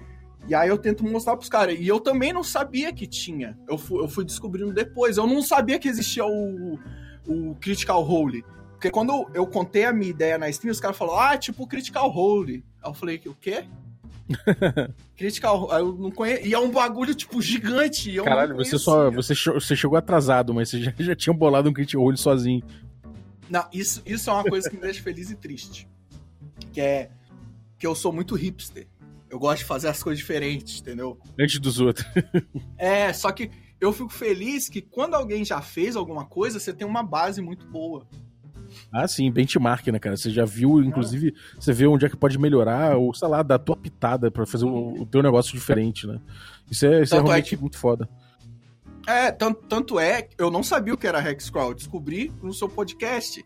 e 0.47 0.55
aí 0.55 0.69
eu 0.69 0.79
tento 0.79 1.05
mostrar 1.05 1.37
pros 1.37 1.49
caras. 1.49 1.77
E 1.79 1.87
eu 1.87 2.01
também 2.01 2.33
não 2.33 2.43
sabia 2.45 2.93
que 2.93 3.07
tinha. 3.07 3.59
Eu 3.69 3.77
fui, 3.77 4.03
eu 4.03 4.09
fui 4.09 4.25
descobrindo 4.25 4.73
depois. 4.73 5.17
Eu 5.17 5.27
não 5.27 5.43
sabia 5.43 5.79
que 5.79 5.89
existia 5.89 6.25
o, 6.25 6.79
o 7.27 7.55
Critical 7.61 8.03
Role. 8.03 8.45
Porque 8.73 8.91
quando 8.91 9.11
eu, 9.13 9.27
eu 9.35 9.47
contei 9.47 9.85
a 9.85 9.93
minha 9.93 10.11
ideia 10.11 10.39
na 10.39 10.49
stream, 10.49 10.71
os 10.71 10.79
caras 10.81 10.97
falaram, 10.97 11.19
ah, 11.33 11.37
tipo 11.37 11.67
Critical 11.67 12.09
Role. 12.09 12.65
Aí 12.83 12.89
eu 12.91 12.95
falei, 12.95 13.21
o 13.27 13.35
quê? 13.35 13.65
Critical 15.17 15.69
eu 15.79 15.93
não 15.95 16.11
conheço. 16.11 16.47
E 16.47 16.55
é 16.55 16.59
um 16.59 16.71
bagulho, 16.71 17.15
tipo, 17.15 17.41
gigante. 17.41 18.15
eu 18.15 18.25
Caralho, 18.25 18.57
você 18.57 18.79
só. 18.79 19.11
Você, 19.11 19.35
você 19.35 19.77
chegou 19.77 19.97
atrasado, 19.97 20.53
mas 20.55 20.69
você 20.69 20.81
já, 20.81 20.93
já 20.99 21.17
tinha 21.17 21.33
bolado 21.33 21.69
um 21.69 21.73
critical 21.73 22.03
role 22.03 22.17
sozinho. 22.17 22.63
Não, 23.49 23.67
isso, 23.73 24.03
isso 24.05 24.29
é 24.29 24.33
uma 24.33 24.45
coisa 24.45 24.69
que 24.69 24.77
me 24.77 24.83
deixa 24.83 25.03
feliz 25.03 25.31
e 25.31 25.37
triste. 25.37 25.89
Que 26.73 26.81
é 26.81 27.11
que 27.79 27.87
eu 27.87 27.95
sou 27.95 28.13
muito 28.13 28.35
hipster. 28.35 28.87
Eu 29.31 29.39
gosto 29.39 29.59
de 29.59 29.65
fazer 29.65 29.89
as 29.89 30.03
coisas 30.03 30.19
diferentes, 30.19 30.81
entendeu? 30.81 31.19
Antes 31.39 31.59
dos 31.59 31.81
outros. 31.81 32.07
É, 32.77 33.13
só 33.13 33.31
que 33.33 33.51
eu 33.81 33.93
fico 33.93 34.11
feliz 34.11 34.69
que 34.69 34.81
quando 34.81 35.15
alguém 35.15 35.45
já 35.45 35.61
fez 35.61 35.97
alguma 35.97 36.25
coisa, 36.25 36.59
você 36.59 36.73
tem 36.73 36.87
uma 36.87 37.03
base 37.03 37.41
muito 37.41 37.67
boa. 37.67 38.07
Ah, 38.93 39.07
sim, 39.09 39.31
benchmark, 39.31 39.87
né, 39.89 39.99
cara? 39.99 40.17
Você 40.17 40.31
já 40.31 40.45
viu, 40.45 40.81
inclusive, 40.83 41.35
você 41.59 41.73
vê 41.73 41.87
onde 41.87 42.07
é 42.07 42.09
que 42.09 42.17
pode 42.17 42.39
melhorar, 42.39 42.97
ou 42.97 43.13
sei 43.15 43.29
lá, 43.29 43.43
dar 43.43 43.59
tua 43.59 43.77
pitada 43.77 44.31
pra 44.31 44.47
fazer 44.47 44.65
o, 44.65 45.03
o 45.03 45.07
teu 45.07 45.23
negócio 45.23 45.53
diferente, 45.53 46.07
né? 46.07 46.19
Isso 46.71 46.87
é, 46.87 47.03
isso 47.03 47.15
é 47.15 47.19
é 47.19 47.21
realmente 47.23 47.57
que- 47.57 47.61
muito 47.61 47.79
foda. 47.79 48.09
É, 49.07 49.31
tanto, 49.33 49.63
tanto 49.67 49.99
é, 49.99 50.29
eu 50.37 50.51
não 50.51 50.63
sabia 50.63 50.93
o 50.93 50.97
que 50.99 51.07
era 51.07 51.19
Hexcrawl, 51.31 51.73
descobri 51.73 52.31
no 52.43 52.53
seu 52.53 52.69
podcast, 52.69 53.43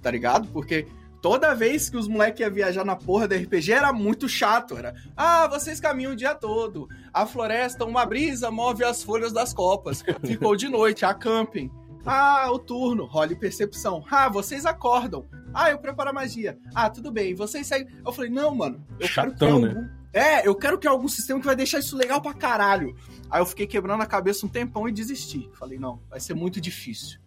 tá 0.00 0.10
ligado? 0.10 0.48
Porque 0.48 0.86
toda 1.20 1.54
vez 1.54 1.90
que 1.90 1.98
os 1.98 2.08
moleques 2.08 2.40
iam 2.40 2.50
viajar 2.50 2.82
na 2.82 2.96
porra 2.96 3.28
da 3.28 3.36
RPG 3.36 3.72
era 3.72 3.92
muito 3.92 4.26
chato, 4.26 4.74
era, 4.76 4.94
ah, 5.14 5.46
vocês 5.48 5.78
caminham 5.80 6.12
o 6.12 6.16
dia 6.16 6.34
todo, 6.34 6.88
a 7.12 7.26
floresta, 7.26 7.84
uma 7.84 8.06
brisa 8.06 8.50
move 8.50 8.84
as 8.84 9.02
folhas 9.02 9.32
das 9.34 9.52
copas, 9.52 10.02
ficou 10.24 10.56
de 10.56 10.68
noite, 10.70 11.04
acampem. 11.04 11.70
Ah, 12.04 12.50
o 12.50 12.58
turno, 12.58 13.04
role 13.04 13.36
percepção. 13.36 14.04
Ah, 14.10 14.28
vocês 14.28 14.66
acordam. 14.66 15.26
Ah, 15.54 15.70
eu 15.70 15.78
preparo 15.78 16.10
a 16.10 16.12
magia. 16.12 16.58
Ah, 16.74 16.90
tudo 16.90 17.12
bem, 17.12 17.34
vocês 17.34 17.66
seguem. 17.66 17.88
Eu 18.04 18.12
falei, 18.12 18.30
não, 18.30 18.54
mano, 18.54 18.84
eu 18.98 19.08
quero 19.08 19.30
Chatão, 19.30 19.60
que 19.60 19.66
né? 19.66 19.68
algum... 19.68 19.88
É, 20.12 20.46
eu 20.46 20.54
quero 20.54 20.78
que 20.78 20.86
algum 20.86 21.08
sistema 21.08 21.40
que 21.40 21.46
vai 21.46 21.56
deixar 21.56 21.78
isso 21.78 21.96
legal 21.96 22.20
pra 22.20 22.34
caralho. 22.34 22.94
Aí 23.30 23.40
eu 23.40 23.46
fiquei 23.46 23.66
quebrando 23.66 24.02
a 24.02 24.06
cabeça 24.06 24.44
um 24.44 24.48
tempão 24.48 24.88
e 24.88 24.92
desisti. 24.92 25.48
Falei, 25.54 25.78
não, 25.78 26.00
vai 26.10 26.20
ser 26.20 26.34
muito 26.34 26.60
difícil. 26.60 27.18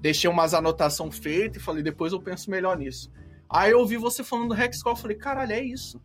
Deixei 0.00 0.30
umas 0.30 0.54
anotações 0.54 1.18
feitas 1.18 1.60
e 1.60 1.64
falei, 1.64 1.82
depois 1.82 2.12
eu 2.12 2.20
penso 2.20 2.50
melhor 2.50 2.78
nisso. 2.78 3.10
Aí 3.48 3.72
eu 3.72 3.80
ouvi 3.80 3.96
você 3.96 4.24
falando 4.24 4.54
do 4.54 4.60
Hexcall, 4.60 4.96
falei, 4.96 5.16
caralho, 5.16 5.52
é 5.52 5.62
isso. 5.62 6.00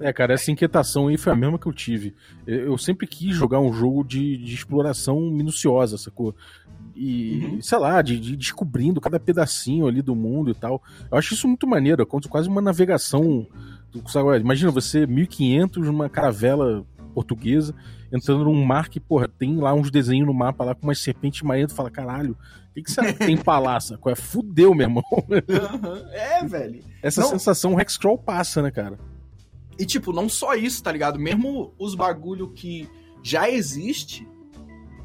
É, 0.00 0.12
cara, 0.12 0.34
essa 0.34 0.50
inquietação 0.50 1.06
aí 1.06 1.16
foi 1.16 1.32
a 1.32 1.36
mesma 1.36 1.58
que 1.58 1.66
eu 1.66 1.72
tive. 1.72 2.14
Eu 2.46 2.72
eu 2.72 2.78
sempre 2.78 3.06
quis 3.06 3.34
jogar 3.34 3.60
um 3.60 3.72
jogo 3.72 4.02
de, 4.02 4.36
de 4.38 4.54
exploração 4.54 5.20
minuciosa, 5.30 5.96
sacou? 5.96 6.34
E, 6.96 7.40
Uhum. 7.44 7.60
sei 7.62 7.78
lá, 7.78 8.00
de, 8.02 8.18
de 8.20 8.36
descobrindo 8.36 9.00
cada 9.00 9.18
pedacinho 9.18 9.86
ali 9.88 10.00
do 10.00 10.14
mundo 10.14 10.50
e 10.50 10.54
tal. 10.54 10.82
Eu 11.10 11.18
acho 11.18 11.34
isso 11.34 11.48
muito 11.48 11.66
maneiro, 11.66 12.02
é 12.02 12.06
como 12.06 12.22
quase 12.28 12.48
uma 12.48 12.60
navegação. 12.60 13.46
do- 13.92 14.08
sabe, 14.10 14.38
imagina 14.38 14.70
você, 14.70 15.06
1500 15.06 15.86
numa 15.86 16.08
caravela 16.08 16.84
portuguesa, 17.14 17.74
entrando 18.12 18.44
num 18.44 18.64
mar 18.64 18.88
que, 18.88 18.98
porra, 18.98 19.28
tem 19.28 19.56
lá 19.56 19.72
uns 19.72 19.88
desenhos 19.90 20.26
no 20.26 20.34
mapa 20.34 20.64
lá 20.64 20.74
com 20.74 20.86
umas 20.86 20.98
serpentes 20.98 21.42
marinhas, 21.42 21.70
tu 21.72 21.76
fala, 21.76 21.90
caralho, 21.90 22.32
o 22.70 22.74
que, 22.74 22.82
que 22.82 22.90
será 22.90 23.12
que 23.12 23.20
tem 23.24 23.36
pra 23.36 23.58
lá, 23.60 23.78
sacou? 23.78 24.10
É 24.10 24.16
fudeu, 24.16 24.74
meu 24.74 24.86
irmão. 24.88 25.04
é, 26.12 26.44
velho. 26.44 26.80
Essa 27.02 27.20
Não. 27.22 27.28
sensação 27.28 27.74
o 27.74 27.80
Hexcrawl 27.80 28.18
passa, 28.18 28.62
né, 28.62 28.70
cara? 28.70 28.98
E, 29.78 29.84
tipo, 29.86 30.12
não 30.12 30.28
só 30.28 30.54
isso, 30.54 30.82
tá 30.82 30.90
ligado? 30.92 31.18
Mesmo 31.18 31.72
os 31.78 31.94
bagulho 31.94 32.48
que 32.50 32.88
já 33.22 33.48
existe, 33.50 34.26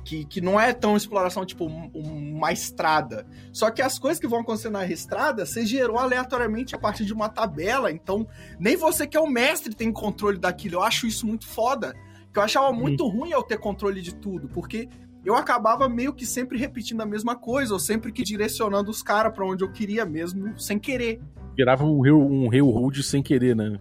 que, 0.09 0.25
que 0.25 0.41
não 0.41 0.59
é 0.59 0.73
tão 0.73 0.97
exploração, 0.97 1.45
tipo, 1.45 1.65
um- 1.67 1.91
uma 2.35 2.51
estrada. 2.51 3.27
Só 3.53 3.69
que 3.69 3.79
as 3.81 3.99
coisas 3.99 4.19
que 4.19 4.27
vão 4.27 4.39
acontecer 4.39 4.69
na 4.71 4.83
estrada, 4.87 5.45
você 5.45 5.63
gerou 5.65 5.99
aleatoriamente 5.99 6.73
a 6.75 6.79
partir 6.79 7.05
de 7.05 7.13
uma 7.13 7.29
tabela. 7.29 7.91
Então, 7.91 8.27
nem 8.59 8.75
você 8.75 9.05
que 9.05 9.15
é 9.15 9.19
o 9.19 9.27
mestre 9.29 9.75
tem 9.75 9.91
controle 9.91 10.39
daquilo. 10.39 10.75
Eu 10.75 10.81
acho 10.81 11.05
isso 11.05 11.27
muito 11.27 11.47
foda. 11.47 11.93
Que 12.33 12.39
eu 12.39 12.43
achava 12.43 12.71
muito 12.73 13.07
ruim 13.07 13.29
eu 13.29 13.43
ter 13.43 13.59
controle 13.59 14.01
de 14.01 14.15
tudo, 14.15 14.47
porque 14.49 14.89
eu 15.23 15.35
acabava 15.35 15.87
meio 15.87 16.11
que 16.13 16.25
sempre 16.25 16.57
repetindo 16.57 17.01
a 17.01 17.05
mesma 17.05 17.35
coisa, 17.35 17.73
ou 17.73 17.79
sempre 17.79 18.11
que 18.11 18.23
direcionando 18.23 18.89
os 18.89 19.03
caras 19.03 19.31
pra 19.33 19.45
onde 19.45 19.63
eu 19.63 19.71
queria 19.71 20.05
mesmo, 20.05 20.57
sem 20.59 20.79
querer. 20.79 21.21
Virava 21.55 21.83
um 21.85 21.99
um 21.99 22.47
Rio 22.47 22.67
Hood 22.69 23.03
sem 23.03 23.21
querer, 23.21 23.55
né? 23.55 23.77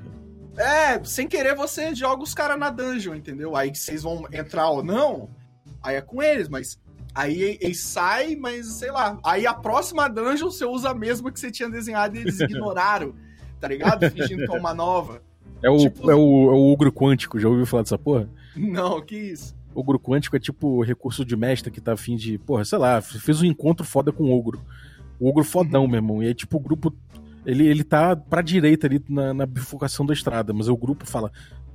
É, 0.58 1.02
sem 1.04 1.28
querer 1.28 1.54
você 1.54 1.94
joga 1.94 2.22
os 2.22 2.34
caras 2.34 2.58
na 2.58 2.68
dungeon, 2.68 3.14
entendeu? 3.14 3.54
Aí 3.54 3.70
que 3.70 3.78
vocês 3.78 4.02
vão 4.02 4.24
entrar 4.32 4.68
ou 4.70 4.82
não, 4.82 5.30
aí 5.82 5.96
é 5.96 6.00
com 6.00 6.22
eles, 6.22 6.48
mas 6.48 6.78
aí 7.14 7.58
eles 7.60 7.80
saem, 7.80 8.36
mas 8.36 8.66
sei 8.74 8.90
lá. 8.90 9.18
Aí 9.24 9.46
a 9.46 9.54
próxima 9.54 10.08
dungeon 10.08 10.50
você 10.50 10.64
usa 10.64 10.90
a 10.90 10.94
mesma 10.94 11.30
que 11.32 11.38
você 11.40 11.50
tinha 11.50 11.68
desenhado 11.68 12.16
e 12.16 12.20
eles 12.20 12.38
ignoraram, 12.40 13.14
tá 13.60 13.68
ligado? 13.68 14.10
Fingindo 14.10 14.46
que 14.46 14.56
é 14.56 14.58
uma 14.58 14.74
nova. 14.74 15.22
É 15.62 15.68
o, 15.70 15.76
Tipo- 15.78 16.10
é, 16.10 16.14
o, 16.14 16.18
é 16.50 16.54
o 16.54 16.72
ogro 16.72 16.92
quântico, 16.92 17.38
já 17.40 17.48
ouviu 17.48 17.66
falar 17.66 17.82
dessa 17.82 17.98
porra? 17.98 18.28
Não, 18.56 19.00
que 19.00 19.16
isso. 19.16 19.56
Ogro 19.74 19.98
quântico 19.98 20.36
é 20.36 20.40
tipo 20.40 20.82
recurso 20.82 21.24
de 21.24 21.36
mestre 21.36 21.70
que 21.70 21.80
tá 21.80 21.92
afim 21.92 22.16
de, 22.16 22.38
porra, 22.38 22.64
sei 22.64 22.78
lá, 22.78 23.00
fez 23.00 23.40
um 23.42 23.44
encontro 23.44 23.84
foda 23.86 24.10
com 24.12 24.24
o 24.24 24.36
ogro. 24.36 24.60
O 25.20 25.28
ogro 25.28 25.44
fodão, 25.44 25.86
meu 25.86 25.96
irmão. 25.96 26.22
E 26.22 26.26
aí, 26.26 26.34
tipo, 26.34 26.56
o 26.56 26.60
grupo. 26.60 26.94
Ele, 27.46 27.66
ele 27.66 27.82
tá 27.84 28.14
pra 28.14 28.42
direita 28.42 28.86
ali 28.86 29.02
na, 29.08 29.32
na 29.32 29.46
bifurcação 29.46 30.04
da 30.04 30.12
estrada, 30.12 30.52
mas 30.52 30.68
o 30.68 30.76
grupo 30.76 31.06
fala: 31.06 31.30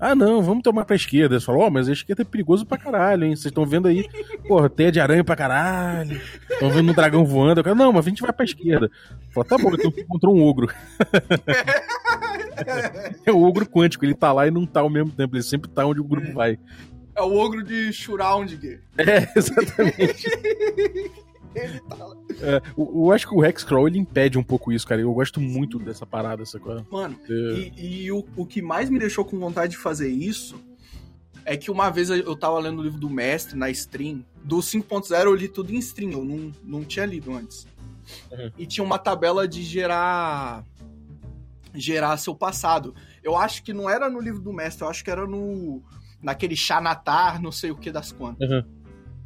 Ah, 0.05 0.13
não, 0.13 0.41
vamos 0.41 0.63
tomar 0.63 0.83
pra 0.83 0.97
esquerda. 0.97 1.35
Eles 1.35 1.45
falam: 1.45 1.61
Ó, 1.61 1.69
mas 1.69 1.87
a 1.87 1.93
esquerda 1.93 2.23
é 2.23 2.25
perigoso 2.25 2.65
pra 2.65 2.77
caralho, 2.77 3.23
hein? 3.23 3.33
Vocês 3.37 3.45
estão 3.45 3.65
vendo 3.65 3.87
aí, 3.87 4.05
porra, 4.45 4.69
teia 4.69 4.91
de 4.91 4.99
aranha 4.99 5.23
pra 5.23 5.33
caralho. 5.33 6.19
Estão 6.49 6.69
vendo 6.69 6.91
um 6.91 6.93
dragão 6.93 7.23
voando. 7.23 7.61
Eu 7.61 7.63
falo, 7.63 7.75
não, 7.77 7.93
mas 7.93 8.05
a 8.05 8.09
gente 8.09 8.21
vai 8.21 8.33
pra 8.33 8.43
esquerda. 8.43 8.91
Fala, 9.31 9.45
tá 9.45 9.57
bom, 9.57 9.73
então 9.73 9.89
tu 9.89 10.01
encontrou 10.01 10.35
um 10.35 10.43
ogro. 10.43 10.67
É 13.25 13.31
o 13.31 13.41
ogro 13.41 13.65
quântico, 13.65 14.05
ele 14.05 14.13
tá 14.13 14.31
lá 14.31 14.47
e 14.47 14.51
não 14.51 14.65
tá 14.65 14.81
ao 14.81 14.89
mesmo 14.89 15.11
tempo, 15.11 15.35
ele 15.35 15.43
sempre 15.43 15.69
tá 15.69 15.85
onde 15.85 15.99
o 15.99 16.03
grupo 16.03 16.31
vai. 16.33 16.57
É 17.15 17.21
o 17.21 17.35
ogro 17.35 17.63
de 17.63 17.91
Shroud. 17.91 18.79
É, 18.97 19.27
exatamente. 19.35 20.29
Ele 21.55 21.79
tá 21.81 21.95
lá. 21.95 22.15
É, 22.41 22.61
eu, 22.77 22.91
eu 22.95 23.11
acho 23.11 23.27
que 23.27 23.35
o 23.35 23.43
Hexcrawl 23.43 23.87
ele 23.87 23.99
impede 23.99 24.37
um 24.37 24.43
pouco 24.43 24.71
isso, 24.71 24.87
cara. 24.87 25.01
Eu 25.01 25.13
gosto 25.13 25.39
muito 25.39 25.79
dessa 25.79 26.05
parada, 26.05 26.45
sacou? 26.45 26.85
Mano, 26.91 27.17
É, 27.29 27.33
E, 27.33 28.03
e 28.03 28.11
o, 28.11 28.25
o 28.35 28.45
que 28.45 28.61
mais 28.61 28.89
me 28.89 28.99
deixou 28.99 29.23
com 29.23 29.39
vontade 29.39 29.71
de 29.71 29.77
fazer 29.77 30.09
isso 30.09 30.55
é 31.45 31.57
que 31.57 31.69
uma 31.69 31.89
vez 31.89 32.09
eu 32.09 32.35
tava 32.35 32.59
lendo 32.59 32.79
o 32.79 32.83
livro 32.83 32.99
do 32.99 33.09
mestre 33.09 33.57
na 33.57 33.69
stream. 33.69 34.23
Do 34.43 34.57
5.0 34.57 35.25
eu 35.25 35.35
li 35.35 35.47
tudo 35.47 35.73
em 35.73 35.77
stream, 35.77 36.11
eu 36.11 36.23
não, 36.23 36.51
não 36.63 36.83
tinha 36.83 37.05
lido 37.05 37.33
antes. 37.33 37.67
Uhum. 38.31 38.51
E 38.57 38.65
tinha 38.65 38.83
uma 38.83 38.99
tabela 38.99 39.47
de 39.47 39.63
gerar. 39.63 40.63
gerar 41.73 42.17
seu 42.17 42.35
passado. 42.35 42.93
Eu 43.23 43.35
acho 43.35 43.63
que 43.63 43.73
não 43.73 43.89
era 43.89 44.09
no 44.09 44.19
livro 44.19 44.41
do 44.41 44.53
mestre, 44.53 44.83
eu 44.83 44.89
acho 44.89 45.03
que 45.03 45.11
era 45.11 45.25
no. 45.25 45.81
naquele 46.21 46.55
Xanatar, 46.55 47.41
não 47.41 47.51
sei 47.51 47.71
o 47.71 47.77
que 47.77 47.91
das 47.91 48.11
quantas. 48.11 48.49
Uhum. 48.49 48.63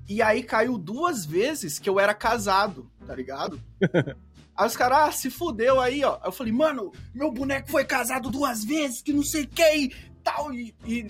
E 0.07 0.21
aí 0.21 0.41
caiu 0.43 0.77
duas 0.77 1.25
vezes 1.25 1.79
que 1.79 1.89
eu 1.89 1.99
era 1.99 2.13
casado, 2.13 2.89
tá 3.05 3.13
ligado? 3.13 3.61
Aí 4.55 4.65
os 4.65 4.75
caras, 4.75 4.97
ah, 4.97 5.11
se 5.11 5.29
fudeu 5.29 5.79
aí, 5.79 6.03
ó. 6.03 6.15
Aí 6.15 6.21
eu 6.25 6.31
falei, 6.31 6.51
mano, 6.51 6.91
meu 7.13 7.31
boneco 7.31 7.69
foi 7.69 7.85
casado 7.85 8.31
duas 8.31 8.63
vezes, 8.65 9.03
que 9.03 9.13
não 9.13 9.21
sei 9.21 9.43
o 9.43 9.47
que 9.47 9.75
e 9.75 9.93
tal. 10.23 10.51
E, 10.51 10.73
e, 10.83 11.07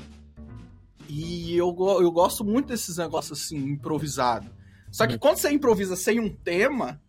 e 1.08 1.56
eu, 1.56 1.74
eu 2.02 2.12
gosto 2.12 2.44
muito 2.44 2.68
desses 2.68 2.98
negócios 2.98 3.42
assim, 3.42 3.58
improvisado. 3.58 4.50
Só 4.92 5.08
que 5.08 5.14
Uhum. 5.14 5.20
quando 5.20 5.38
você 5.38 5.50
improvisa 5.50 5.96
sem 5.96 6.20
um 6.20 6.30
tema, 6.30 7.02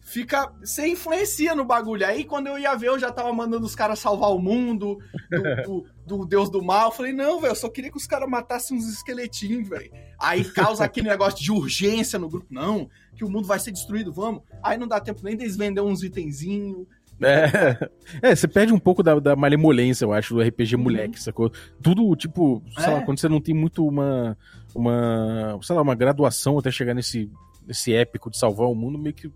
fica. 0.00 0.52
Você 0.58 0.88
influencia 0.88 1.54
no 1.54 1.64
bagulho. 1.64 2.04
Aí 2.04 2.24
quando 2.24 2.48
eu 2.48 2.58
ia 2.58 2.74
ver, 2.74 2.88
eu 2.88 2.98
já 2.98 3.12
tava 3.12 3.32
mandando 3.32 3.64
os 3.64 3.76
caras 3.76 4.00
salvar 4.00 4.30
o 4.30 4.40
mundo 4.40 4.98
do, 5.30 5.62
do, 5.62 5.86
do 6.18 6.26
Deus 6.26 6.50
do 6.50 6.62
Mal. 6.62 6.88
Eu 6.88 6.92
falei, 6.92 7.12
não, 7.12 7.40
velho, 7.40 7.50
eu 7.52 7.56
só 7.56 7.68
queria 7.68 7.90
que 7.90 7.96
os 7.96 8.06
caras 8.06 8.28
matassem 8.28 8.76
uns 8.76 8.88
esqueletinhos, 8.88 9.68
velho. 9.68 9.90
Aí 10.18 10.44
causa 10.44 10.84
aquele 10.84 11.08
negócio 11.08 11.42
de 11.42 11.50
urgência 11.52 12.18
no 12.18 12.28
grupo. 12.28 12.46
Não, 12.50 12.88
que 13.16 13.24
o 13.24 13.30
mundo 13.30 13.46
vai 13.46 13.58
ser 13.58 13.70
destruído, 13.72 14.12
vamos. 14.12 14.42
Aí 14.62 14.76
não 14.78 14.86
dá 14.88 15.00
tempo 15.00 15.20
nem 15.22 15.36
deles 15.36 15.56
vender 15.56 15.80
uns 15.80 16.02
itenzinhos. 16.02 16.86
É, 17.22 17.90
é, 18.30 18.34
você 18.34 18.48
perde 18.48 18.72
um 18.72 18.78
pouco 18.78 19.02
da, 19.02 19.18
da 19.18 19.36
malemolência, 19.36 20.04
eu 20.04 20.12
acho, 20.12 20.34
do 20.34 20.40
RPG 20.42 20.76
Uhum. 20.76 20.82
moleque, 20.82 21.22
sacou? 21.22 21.52
Tudo, 21.82 22.14
tipo, 22.16 22.62
sei 22.76 22.84
É. 22.86 22.90
lá, 22.96 23.02
quando 23.02 23.18
você 23.20 23.28
não 23.28 23.40
tem 23.40 23.54
muito 23.54 23.86
uma, 23.86 24.36
uma, 24.74 25.58
sei 25.62 25.76
lá, 25.76 25.82
uma 25.82 25.94
graduação 25.94 26.58
até 26.58 26.70
chegar 26.70 26.94
nesse, 26.94 27.30
nesse 27.66 27.92
épico 27.92 28.30
de 28.30 28.38
salvar 28.38 28.68
o 28.68 28.74
mundo, 28.74 28.98
meio 28.98 29.14
que 29.14 29.30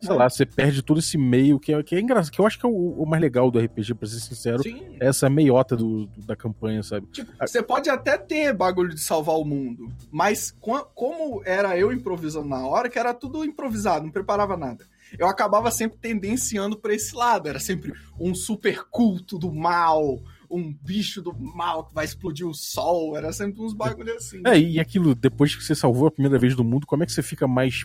sei 0.00 0.14
lá, 0.14 0.28
você 0.28 0.44
perde 0.46 0.82
todo 0.82 0.98
esse 1.00 1.16
meio 1.18 1.58
que 1.60 1.72
é, 1.72 1.82
que 1.82 1.94
é 1.94 2.00
engraçado, 2.00 2.32
que 2.32 2.40
eu 2.40 2.46
acho 2.46 2.58
que 2.58 2.64
é 2.66 2.68
o, 2.68 2.72
o 3.02 3.06
mais 3.06 3.20
legal 3.22 3.50
do 3.50 3.58
RPG, 3.58 3.94
pra 3.94 4.08
ser 4.08 4.20
sincero. 4.20 4.62
Sim. 4.62 4.96
Essa 5.00 5.28
meiota 5.30 5.76
do, 5.76 6.06
do- 6.06 6.22
da 6.26 6.34
campanha, 6.36 6.82
sabe? 6.82 7.06
Tipo, 7.08 7.32
você 7.40 7.62
pode 7.62 7.88
até 7.90 8.16
ter 8.18 8.52
bagulho 8.54 8.94
de 8.94 9.00
salvar 9.00 9.36
o 9.36 9.44
mundo, 9.44 9.92
mas 10.10 10.50
co- 10.60 10.84
como 10.94 11.42
era 11.44 11.76
eu 11.78 11.92
improvisando 11.92 12.48
na 12.48 12.66
hora, 12.66 12.88
que 12.88 12.98
era 12.98 13.12
tudo 13.14 13.44
improvisado, 13.44 14.04
não 14.04 14.12
preparava 14.12 14.56
nada. 14.56 14.84
Eu 15.18 15.26
acabava 15.26 15.70
sempre 15.72 15.98
tendenciando 15.98 16.76
pra 16.78 16.94
esse 16.94 17.16
lado. 17.16 17.48
Era 17.48 17.58
sempre 17.58 17.92
um 18.18 18.32
super 18.32 18.84
culto 18.90 19.36
do 19.40 19.52
mal, 19.52 20.20
um 20.48 20.72
bicho 20.72 21.20
do 21.20 21.34
mal 21.36 21.84
que 21.84 21.92
vai 21.92 22.04
explodir 22.04 22.46
o 22.46 22.54
sol. 22.54 23.16
Era 23.16 23.32
sempre 23.32 23.60
uns 23.60 23.72
bagulho 23.74 24.14
assim. 24.14 24.40
É, 24.46 24.56
e 24.56 24.78
aquilo, 24.78 25.12
depois 25.16 25.52
que 25.56 25.64
você 25.64 25.74
salvou 25.74 26.06
a 26.06 26.12
primeira 26.12 26.38
vez 26.38 26.54
do 26.54 26.62
mundo, 26.62 26.86
como 26.86 27.02
é 27.02 27.06
que 27.06 27.12
você 27.12 27.22
fica 27.24 27.48
mais. 27.48 27.84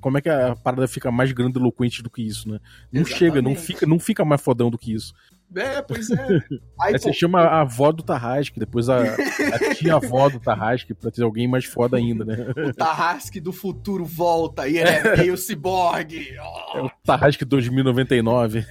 Como 0.00 0.18
é 0.18 0.20
que 0.20 0.28
a 0.28 0.56
parada 0.56 0.88
fica 0.88 1.10
mais 1.10 1.32
grandiloquente 1.32 2.02
do 2.02 2.10
que 2.10 2.22
isso, 2.22 2.48
né? 2.48 2.58
Não 2.92 3.02
Exatamente. 3.02 3.18
chega, 3.18 3.42
não 3.42 3.54
fica, 3.54 3.86
não 3.86 3.98
fica 3.98 4.24
mais 4.24 4.40
fodão 4.40 4.70
do 4.70 4.78
que 4.78 4.92
isso. 4.92 5.14
É, 5.54 5.80
pois 5.82 6.10
é. 6.10 6.16
Aí, 6.80 6.92
Aí 6.92 6.92
pô, 6.94 6.98
você 6.98 7.12
chama 7.12 7.40
a 7.40 7.60
avó 7.62 7.92
do 7.92 8.02
Tarrasque, 8.02 8.58
depois 8.58 8.88
a, 8.88 9.02
a 9.02 9.16
tia-avó 9.74 10.28
do 10.28 10.38
Tarrasque, 10.40 10.92
pra 10.92 11.10
ter 11.10 11.22
alguém 11.22 11.48
mais 11.48 11.64
foda 11.64 11.96
ainda, 11.96 12.24
né? 12.24 12.36
o 12.68 12.74
Tarrasque 12.74 13.40
do 13.40 13.52
futuro 13.52 14.04
volta 14.04 14.68
e 14.68 14.78
ele 14.78 14.88
é 14.90 15.16
meio 15.16 15.36
ciborgue. 15.36 16.30
É 16.74 16.82
o 16.82 16.90
Tarrasque 17.04 17.44
2099. 17.44 18.66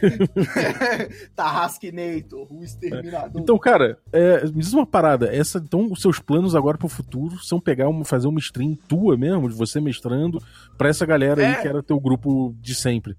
Tarrasque 1.36 1.92
Nator, 1.92 2.48
o 2.52 2.64
exterminador. 2.64 3.42
Então, 3.42 3.58
cara, 3.58 3.98
é, 4.12 4.46
me 4.46 4.60
diz 4.60 4.74
uma 4.74 4.86
parada. 4.86 5.34
Essa, 5.34 5.58
então, 5.58 5.92
os 5.92 6.02
seus 6.02 6.20
planos 6.20 6.56
agora 6.56 6.78
pro 6.78 6.88
futuro 6.88 7.38
são 7.44 7.60
pegar 7.60 7.90
uma, 7.90 8.06
fazer 8.06 8.28
uma 8.28 8.40
stream 8.40 8.76
tua 8.88 9.18
mesmo, 9.18 9.50
de 9.50 9.56
você 9.56 9.80
mestrando, 9.80 10.42
pra 10.78 10.90
essa 10.90 11.06
galera 11.06 11.42
aí 11.42 11.54
É. 11.54 11.62
que 11.62 11.68
era 11.68 11.82
teu 11.84 12.00
grupo 12.00 12.56
de 12.60 12.76
sempre. 12.76 13.16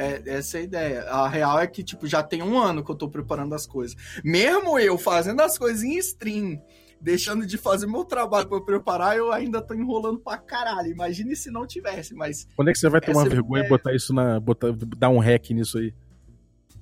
É, 0.00 0.22
essa 0.38 0.56
é 0.56 0.60
a 0.60 0.64
ideia. 0.64 1.02
A 1.10 1.28
real 1.28 1.58
é 1.60 1.66
que, 1.66 1.82
tipo, 1.84 2.06
já 2.06 2.22
tem 2.22 2.42
um 2.42 2.58
ano 2.58 2.82
que 2.82 2.90
eu 2.90 2.94
tô 2.94 3.08
preparando 3.08 3.54
as 3.54 3.66
coisas. 3.66 3.94
Mesmo 4.24 4.78
eu 4.78 4.96
fazendo 4.96 5.40
as 5.42 5.58
coisas 5.58 5.82
em 5.82 5.98
stream, 5.98 6.58
deixando 6.98 7.44
de 7.46 7.58
fazer 7.58 7.86
meu 7.86 8.04
trabalho 8.04 8.48
pra 8.48 8.56
eu 8.56 8.64
preparar, 8.64 9.16
eu 9.16 9.30
ainda 9.30 9.60
tô 9.60 9.74
enrolando 9.74 10.18
pra 10.18 10.38
caralho. 10.38 10.90
Imagine 10.90 11.36
se 11.36 11.50
não 11.50 11.66
tivesse, 11.66 12.14
mas. 12.14 12.48
Quando 12.56 12.68
é 12.68 12.72
que 12.72 12.78
você 12.78 12.88
vai 12.88 13.00
tomar 13.00 13.26
é- 13.26 13.28
vergonha 13.28 13.64
e 13.64 13.68
botar 13.68 13.94
isso 13.94 14.14
na. 14.14 14.40
Botar, 14.40 14.68
dar 14.96 15.10
um 15.10 15.18
hack 15.18 15.50
nisso 15.50 15.76
aí? 15.76 15.92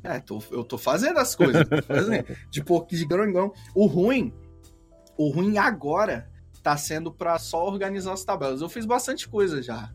É, 0.05 0.21
tô- 0.21 0.41
eu 0.53 0.63
tô 0.63 0.79
fazendo 0.79 1.19
as 1.19 1.35
coisas. 1.35 1.69
tô 1.69 1.83
fazendo. 1.83 2.25
de 2.51 2.63
pouquinho 2.63 3.01
de 3.03 3.09
grão 3.09 3.25
em 3.29 3.33
grão. 3.33 3.53
O 3.75 3.87
ruim, 3.87 4.33
o 5.17 5.29
ruim 5.31 5.59
agora 5.59 6.31
tá 6.63 6.77
sendo 6.77 7.13
pra 7.13 7.37
só 7.41 7.67
organizar 7.67 8.13
as 8.13 8.23
tabelas. 8.23 8.61
Eu 8.61 8.69
fiz 8.69 8.87
bastante 8.87 9.29
coisa 9.29 9.61
já. 9.61 9.93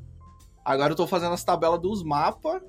Agora 0.65 0.91
eu 0.91 0.95
tô 0.97 1.07
fazendo 1.07 1.31
as 1.33 1.43
tabelas 1.43 1.79
dos 1.79 2.03
mapas. 2.03 2.61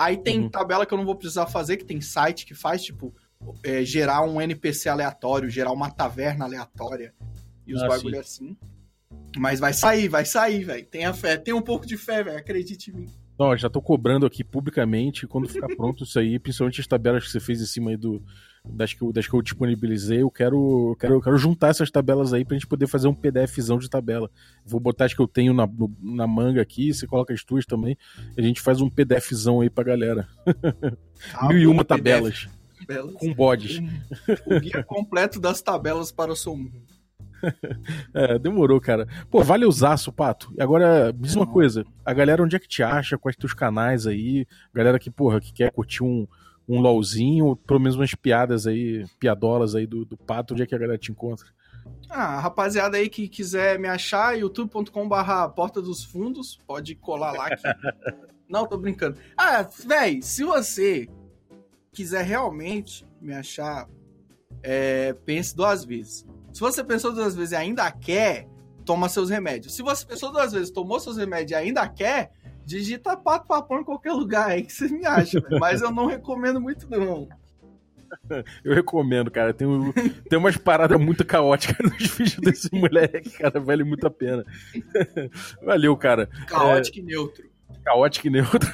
Aí 0.00 0.16
tem 0.16 0.40
Uhum. 0.40 0.48
tabela 0.48 0.86
que 0.86 0.94
eu 0.94 0.98
não 0.98 1.04
vou 1.04 1.14
precisar 1.14 1.46
fazer, 1.46 1.76
que 1.76 1.84
tem 1.84 2.00
site 2.00 2.46
que 2.46 2.54
faz, 2.54 2.82
tipo, 2.82 3.14
é, 3.62 3.84
gerar 3.84 4.22
um 4.22 4.40
NPC 4.40 4.88
aleatório, 4.88 5.50
gerar 5.50 5.72
uma 5.72 5.90
taverna 5.90 6.46
aleatória. 6.46 7.12
E 7.66 7.74
os 7.74 7.82
Ah, 7.82 7.88
bagulho 7.88 8.18
assim. 8.18 8.56
Mas 9.36 9.60
vai 9.60 9.72
sair, 9.74 10.08
vai 10.08 10.24
sair, 10.24 10.64
velho. 10.64 10.86
Tenha 10.86 11.12
fé. 11.12 11.36
Tenha 11.36 11.54
um 11.56 11.60
pouco 11.62 11.86
de 11.86 11.96
fé, 11.98 12.22
velho. 12.24 12.38
Acredite 12.38 12.90
em 12.90 12.94
mim. 12.94 13.06
Não, 13.38 13.56
já 13.56 13.68
tô 13.68 13.80
cobrando 13.82 14.24
aqui 14.26 14.42
publicamente 14.42 15.26
quando 15.26 15.48
ficar 15.48 15.68
pronto 15.76 16.04
isso 16.04 16.18
aí, 16.18 16.38
principalmente 16.40 16.80
as 16.80 16.86
tabelas 16.86 17.24
que 17.24 17.30
você 17.30 17.40
fez 17.40 17.60
em 17.60 17.66
cima 17.66 17.90
aí 17.90 17.96
do, 17.96 18.22
das, 18.64 18.92
que 18.92 19.02
eu, 19.02 19.12
das 19.12 19.26
que 19.26 19.34
eu 19.34 19.42
disponibilizei. 19.42 20.22
Eu 20.22 20.30
quero, 20.30 20.90
eu 20.90 20.96
quero, 20.96 21.14
eu 21.14 21.20
quero 21.20 21.36
juntar 21.38 21.68
essas 21.68 21.90
tabelas 21.90 22.32
aí 22.32 22.44
pra 22.44 22.54
gente 22.54 22.66
poder 22.66 22.86
fazer 22.86 23.08
um 23.08 23.14
PDFzão 23.14 23.78
de 23.78 23.88
tabela. 23.88 24.30
Vou 24.64 24.80
botar 24.80 25.06
as 25.06 25.14
que 25.14 25.20
eu 25.20 25.28
tenho 25.28 25.52
na, 25.54 25.66
no- 25.66 25.94
na 26.02 26.26
manga 26.26 26.60
aqui, 26.60 26.92
você 26.92 27.06
coloca 27.06 27.32
as 27.32 27.42
tuas 27.44 27.64
também. 27.66 27.96
A 28.36 28.42
gente 28.42 28.60
faz 28.60 28.80
um 28.80 28.90
PDFzão 28.90 29.60
aí 29.60 29.70
pra 29.70 29.84
galera. 29.84 30.28
Mil 31.48 31.58
e 31.58 31.66
uma 31.66 31.84
tabelas 31.84 32.48
tabelas. 32.86 33.14
com 33.14 33.32
bodes. 33.34 33.78
O 34.46 34.58
guia 34.60 34.82
completo 34.82 35.38
das 35.40 35.60
tabelas 35.62 36.10
para 36.10 36.32
o 36.32 36.36
seu 36.36 36.56
mundo. 36.56 36.72
É, 38.12 38.38
demorou, 38.38 38.78
cara. 38.80 39.08
Pô, 39.30 39.42
vale 39.42 39.64
usaço, 39.64 40.12
Pato. 40.12 40.52
E 40.58 40.62
agora, 40.62 41.10
me 41.12 41.20
diz 41.22 41.34
uma 41.34 41.46
coisa. 41.46 41.84
A 42.04 42.12
galera, 42.12 42.42
onde 42.42 42.54
é 42.54 42.58
que 42.58 42.68
te 42.68 42.82
acha? 42.82 43.16
Quais 43.16 43.34
teus 43.36 43.54
canais 43.54 44.06
aí? 44.06 44.46
Galera 44.74 44.98
que, 44.98 45.10
porra, 45.10 45.40
que 45.40 45.50
quer 45.52 45.70
curtir 45.72 46.02
um, 46.02 46.26
um 46.68 46.80
LOLzinho, 46.80 47.46
ou 47.46 47.56
pelo 47.56 47.80
menos 47.80 47.96
umas 47.96 48.14
piadas 48.14 48.66
aí, 48.66 49.04
piadolas 49.18 49.74
aí 49.74 49.86
do, 49.86 50.04
do 50.04 50.16
Pato, 50.16 50.54
onde 50.54 50.62
é 50.62 50.66
que 50.66 50.74
a 50.74 50.78
galera 50.78 50.98
te 50.98 51.10
encontra? 51.10 51.46
Ah, 52.08 52.40
rapaziada 52.40 52.96
aí 52.96 53.08
que 53.08 53.28
quiser 53.28 53.78
me 53.78 53.88
achar, 53.88 54.38
youtube.com/barra 54.38 55.48
Porta 55.48 55.80
dos 55.80 56.04
Fundos, 56.04 56.58
pode 56.66 56.94
colar 56.94 57.32
lá. 57.32 57.50
Que... 57.50 57.62
Não, 58.48 58.66
tô 58.66 58.76
brincando. 58.76 59.18
Ah, 59.36 59.62
véi, 59.86 60.20
se 60.22 60.42
você 60.42 61.08
quiser 61.92 62.24
realmente 62.24 63.06
me 63.20 63.32
achar, 63.32 63.88
é, 64.62 65.12
pense 65.24 65.54
duas 65.54 65.84
vezes. 65.84 66.26
Se 66.52 66.60
você 66.60 66.82
pensou 66.82 67.12
duas 67.12 67.34
vezes 67.34 67.52
e 67.52 67.56
ainda 67.56 67.90
quer, 67.92 68.48
toma 68.84 69.08
seus 69.08 69.30
remédios. 69.30 69.74
Se 69.74 69.82
você 69.82 70.04
pensou 70.04 70.32
duas 70.32 70.52
vezes, 70.52 70.70
tomou 70.70 70.98
seus 70.98 71.16
remédios 71.16 71.52
e 71.52 71.54
ainda 71.54 71.88
quer, 71.88 72.32
digita 72.70 73.16
pato 73.16 73.46
papão 73.48 73.80
em 73.80 73.84
qualquer 73.84 74.12
lugar 74.12 74.48
aí 74.50 74.62
que 74.62 74.72
você 74.72 74.88
me 74.88 75.04
acha. 75.04 75.42
Mas 75.58 75.82
eu 75.82 75.90
não 75.90 76.06
recomendo 76.06 76.60
muito, 76.60 76.88
não. 76.88 77.28
Eu 78.64 78.74
recomendo, 78.74 79.30
cara. 79.30 79.54
Tem, 79.54 79.66
um- 79.68 79.92
tem 79.92 80.36
umas 80.38 80.56
paradas 80.56 81.00
muito 81.00 81.24
caóticas 81.24 81.78
nos 81.92 82.08
vídeos 82.08 82.36
desse 82.40 82.68
moleque, 82.74 83.30
cara. 83.30 83.60
Vale 83.60 83.84
muito 83.84 84.04
a 84.06 84.10
pena. 84.10 84.44
Valeu, 85.62 85.96
cara. 85.96 86.26
Caótico 86.48 86.98
e 86.98 87.02
neutro. 87.02 87.48
Caótico 87.84 88.26
e 88.26 88.30
neutro. 88.30 88.68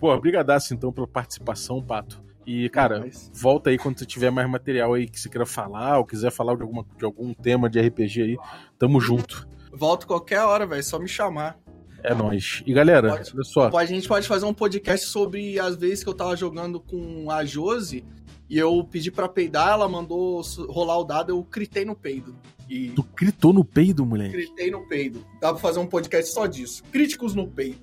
Pô, 0.00 0.18
brigadaço 0.18 0.74
então 0.74 0.92
pela 0.92 1.06
participação, 1.06 1.80
Pato. 1.82 2.22
E, 2.46 2.68
cara, 2.70 3.00
Mas- 3.00 3.30
volta 3.32 3.70
aí 3.70 3.78
quando 3.78 3.98
você 3.98 4.04
tiver 4.04 4.30
mais 4.30 4.48
material 4.50 4.92
aí 4.94 5.08
que 5.08 5.18
você 5.18 5.28
queira 5.28 5.46
falar, 5.46 5.98
ou 5.98 6.04
quiser 6.04 6.30
falar 6.30 6.56
de, 6.56 6.62
alguma, 6.62 6.84
de 6.98 7.04
algum 7.04 7.32
tema 7.32 7.70
de 7.70 7.80
RPG 7.80 8.20
aí. 8.22 8.36
Tamo 8.78 9.00
junto. 9.00 9.46
Volto 9.72 10.06
qualquer 10.06 10.40
hora, 10.40 10.66
velho. 10.66 10.82
Só 10.84 10.98
me 10.98 11.08
chamar. 11.08 11.56
É 12.04 12.14
nóis. 12.14 12.62
E 12.66 12.72
galera, 12.74 13.08
Pode. 13.16 13.32
olha 13.34 13.44
só. 13.44 13.76
A 13.78 13.84
gente 13.86 14.06
pode 14.06 14.28
fazer 14.28 14.44
um 14.44 14.52
podcast 14.54 15.06
sobre 15.08 15.58
as 15.58 15.74
vezes 15.74 16.04
que 16.04 16.10
eu 16.10 16.14
tava 16.14 16.36
jogando 16.36 16.78
com 16.78 17.30
a 17.30 17.44
Josi 17.44 18.04
e 18.48 18.58
eu 18.58 18.84
pedi 18.84 19.10
pra 19.10 19.26
peidar, 19.28 19.70
ela 19.70 19.88
mandou 19.88 20.42
rolar 20.68 20.98
o 20.98 21.04
dado, 21.04 21.30
eu 21.30 21.42
critei 21.42 21.84
no 21.84 21.94
peido. 21.96 22.36
E 22.68 22.88
Tu 22.90 23.02
gritou 23.16 23.52
no 23.52 23.64
peido, 23.64 24.04
moleque. 24.04 24.32
critei 24.34 24.70
no 24.70 24.86
peido. 24.86 25.24
Dá 25.40 25.50
pra 25.50 25.58
fazer 25.60 25.78
um 25.80 25.86
podcast 25.86 26.32
só 26.32 26.46
disso. 26.46 26.82
Críticos 26.92 27.34
no 27.34 27.46
peido. 27.48 27.78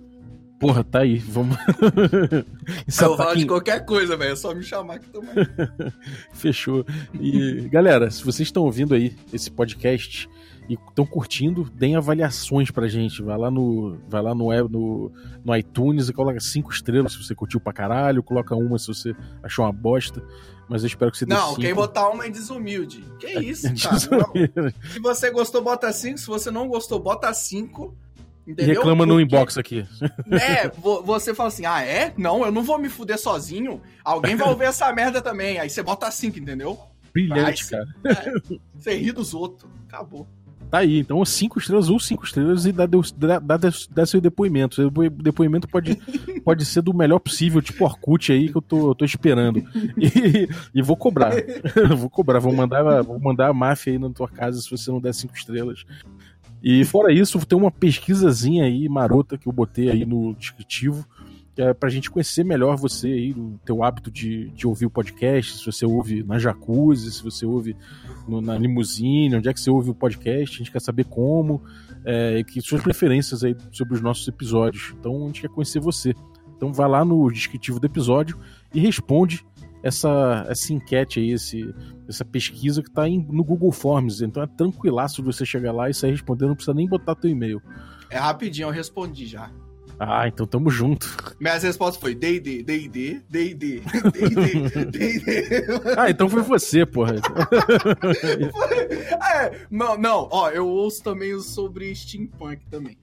Porra, 0.60 0.84
tá 0.84 1.00
aí. 1.00 1.18
Vamos. 1.18 1.58
Esse 2.88 3.04
eu 3.04 3.18
falo 3.18 3.36
de 3.36 3.48
qualquer 3.48 3.84
coisa, 3.84 4.16
velho. 4.16 4.34
É 4.34 4.36
só 4.36 4.54
me 4.54 4.64
chamar 4.64 5.00
que 5.00 5.10
também. 5.10 5.32
fechou. 6.34 6.86
E, 7.20 7.68
galera, 7.70 8.12
se 8.12 8.24
vocês 8.24 8.48
estão 8.48 8.64
ouvindo 8.64 8.94
aí 8.94 9.16
esse 9.34 9.50
podcast 9.50 10.30
e 10.74 10.78
estão 10.90 11.06
curtindo, 11.06 11.70
deem 11.76 11.96
avaliações 11.98 12.72
pra 12.72 12.88
gente. 12.88 13.22
Vai 13.22 13.38
lá 13.38 13.52
no, 13.52 13.98
vai 14.08 14.22
lá 14.22 14.34
no, 14.34 14.48
no, 14.70 15.12
no 15.44 15.56
iTunes 15.56 16.08
e 16.08 16.14
coloca 16.14 16.40
cinco 16.40 16.72
estrelas 16.72 17.12
se 17.14 17.24
você 17.24 17.36
curtiu 17.36 17.60
pra 17.60 17.74
caralho, 17.74 18.24
coloca 18.24 18.56
uma 18.56 18.80
se 18.80 18.88
você 18.88 19.16
achou 19.44 19.66
uma 19.66 19.72
bosta. 19.74 20.24
Mas 20.70 20.84
eu 20.84 20.88
espero 20.88 21.12
que 21.12 21.18
você 21.18 21.26
dê 21.26 21.34
Não, 21.34 21.50
cinco. 21.50 21.60
quem 21.62 21.74
botar 21.74 22.08
uma 22.10 22.26
é 22.26 22.30
desumilde. 22.30 23.04
Que 23.20 23.28
isso, 23.40 23.68
cara? 23.84 23.98
Não. 24.56 24.92
Se 24.94 25.00
você 25.00 25.30
gostou, 25.30 25.62
bota 25.62 25.92
5. 25.92 26.18
Se 26.18 26.28
você 26.28 26.50
não 26.50 26.70
gostou, 26.70 26.98
bota 26.98 27.34
5. 27.34 27.94
E 28.48 28.52
Entendeu? 28.52 28.76
reclama 28.76 29.06
no 29.06 29.16
Porque- 29.16 29.24
inbox 29.36 29.58
aqui. 29.58 29.86
É, 30.32 30.70
vo- 30.70 31.04
você 31.04 31.34
fala 31.36 31.50
assim, 31.50 31.66
ah, 31.66 31.82
é? 31.82 32.14
Não, 32.18 32.46
eu 32.46 32.52
não 32.54 32.64
vou 32.64 32.80
me 32.80 32.88
fuder 32.88 33.20
sozinho. 33.20 33.82
Alguém 34.06 34.38
vai 34.38 34.48
ouvir 34.48 34.64
essa 34.66 34.92
merda 34.94 35.22
também. 35.22 35.60
Aí 35.60 35.70
você 35.70 35.84
bota 35.84 36.10
5, 36.10 36.40
entendeu? 36.40 36.80
Brilhante, 37.14 37.66
Vai, 37.70 37.86
cara. 37.86 37.96
É, 38.48 38.58
você 38.74 38.96
ri 38.96 39.12
dos 39.12 39.34
outros. 39.34 39.70
Acabou. 39.90 40.26
Tá 40.72 40.78
aí, 40.78 41.00
então 41.00 41.24
cinco 41.26 41.60
estrelas 41.60 41.90
ou 41.90 42.00
cinco 42.00 42.24
estrelas 42.24 42.66
e 42.66 42.72
dá, 42.72 42.86
dá, 43.18 43.40
dá, 43.40 43.58
dá 43.90 44.06
seu 44.06 44.22
depoimento. 44.22 44.76
Seu 44.76 44.90
depo- 44.90 45.22
depoimento 45.22 45.68
pode, 45.68 45.96
pode 46.46 46.64
ser 46.64 46.82
do 46.82 46.94
melhor 46.94 47.20
possível, 47.20 47.62
tipo 47.62 47.84
Orkut 47.84 48.32
aí 48.32 48.48
que 48.48 48.56
eu 48.56 48.62
tô, 48.62 48.92
eu 48.92 48.96
tô 48.96 49.04
esperando. 49.04 49.62
E, 49.98 50.48
e 50.74 50.82
vou 50.82 50.96
cobrar. 50.96 51.34
vou 51.98 52.10
cobrar, 52.10 52.40
vou 52.40 52.54
mandar, 52.56 53.04
vou 53.04 53.20
mandar 53.20 53.50
a 53.50 53.54
máfia 53.54 53.92
aí 53.92 54.00
na 54.00 54.10
tua 54.10 54.30
casa 54.30 54.62
se 54.62 54.72
você 54.72 54.90
não 54.90 55.02
der 55.02 55.14
cinco 55.14 55.36
estrelas. 55.36 55.84
E 56.64 56.86
fora 56.86 57.12
isso, 57.12 57.44
tem 57.46 57.58
uma 57.58 57.72
pesquisazinha 57.72 58.64
aí 58.64 58.88
marota 58.88 59.38
que 59.38 59.48
eu 59.48 59.52
botei 59.52 59.90
aí 59.90 60.06
no 60.06 60.34
descritivo. 60.36 61.06
É 61.58 61.74
pra 61.74 61.90
gente 61.90 62.10
conhecer 62.10 62.46
melhor 62.46 62.78
você 62.78 63.08
aí, 63.08 63.32
o 63.34 63.60
teu 63.66 63.84
hábito 63.84 64.10
de, 64.10 64.50
de 64.52 64.66
ouvir 64.66 64.86
o 64.86 64.90
podcast, 64.90 65.58
se 65.58 65.66
você 65.66 65.86
ouve 65.86 66.24
na 66.24 66.40
jacuzzi, 66.40 67.12
se 67.12 67.22
você 67.22 67.46
ouve 67.46 67.76
no- 68.28 68.40
na 68.42 68.58
limusine, 68.58 69.36
onde 69.36 69.50
é 69.50 69.54
que 69.54 69.60
você 69.60 69.70
ouve 69.70 69.90
o 69.90 69.94
podcast, 69.94 70.56
a 70.56 70.58
gente 70.60 70.72
quer 70.72 70.80
saber 70.82 71.04
como, 71.04 71.62
é, 72.06 72.42
que 72.44 72.62
suas 72.62 72.82
preferências 72.82 73.44
aí 73.44 73.56
sobre 73.72 73.96
os 73.96 74.02
nossos 74.02 74.26
episódios. 74.28 74.96
Então 74.98 75.24
a 75.24 75.28
gente 75.28 75.42
quer 75.42 75.50
conhecer 75.50 75.80
você. 75.82 76.14
Então 76.56 76.72
vai 76.72 76.88
lá 76.88 77.04
no 77.04 77.30
descritivo 77.30 77.80
do 77.80 77.86
episódio 77.86 78.40
e 78.74 78.80
responde 78.80 79.46
essa, 79.84 80.46
essa 80.48 80.72
enquete 80.74 81.20
aí, 81.20 81.32
esse, 81.32 81.74
essa 82.08 82.24
pesquisa 82.24 82.82
que 82.82 82.90
tá 82.92 83.10
em- 83.10 83.28
no 83.30 83.44
Google 83.44 83.72
Forms. 83.74 84.22
Então 84.22 84.42
é 84.42 84.48
tranquilaço 84.48 85.18
de 85.22 85.24
você 85.28 85.46
chegar 85.46 85.74
lá 85.74 85.90
e 85.90 85.94
sair 85.94 86.12
respondendo, 86.12 86.50
não 86.50 86.56
precisa 86.56 86.74
nem 86.74 86.88
botar 86.88 87.14
teu 87.16 87.30
e-mail. 87.30 87.62
É 88.10 88.18
rapidinho, 88.18 88.68
eu 88.68 88.72
respondi 88.72 89.26
já. 89.26 89.52
Ah, 90.04 90.28
então 90.28 90.48
tamo 90.48 90.72
junto. 90.72 91.08
Minhas 91.40 91.62
respostas 91.62 92.02
foi 92.02 92.16
D&D, 92.16 92.64
D&D, 92.64 93.22
D&D, 93.30 93.54
D&D, 93.54 94.86
D&D. 94.86 95.66
Ah, 95.96 96.10
então 96.10 96.28
foi 96.28 96.42
você, 96.42 96.88
porra. 96.88 97.18
é, 99.36 99.68
não, 99.70 99.96
não, 100.00 100.28
ó, 100.32 100.50
eu 100.50 100.68
ouço 100.68 101.04
também 101.04 101.40
sobre 101.40 101.94
steampunk 101.94 102.66
também. 102.66 102.98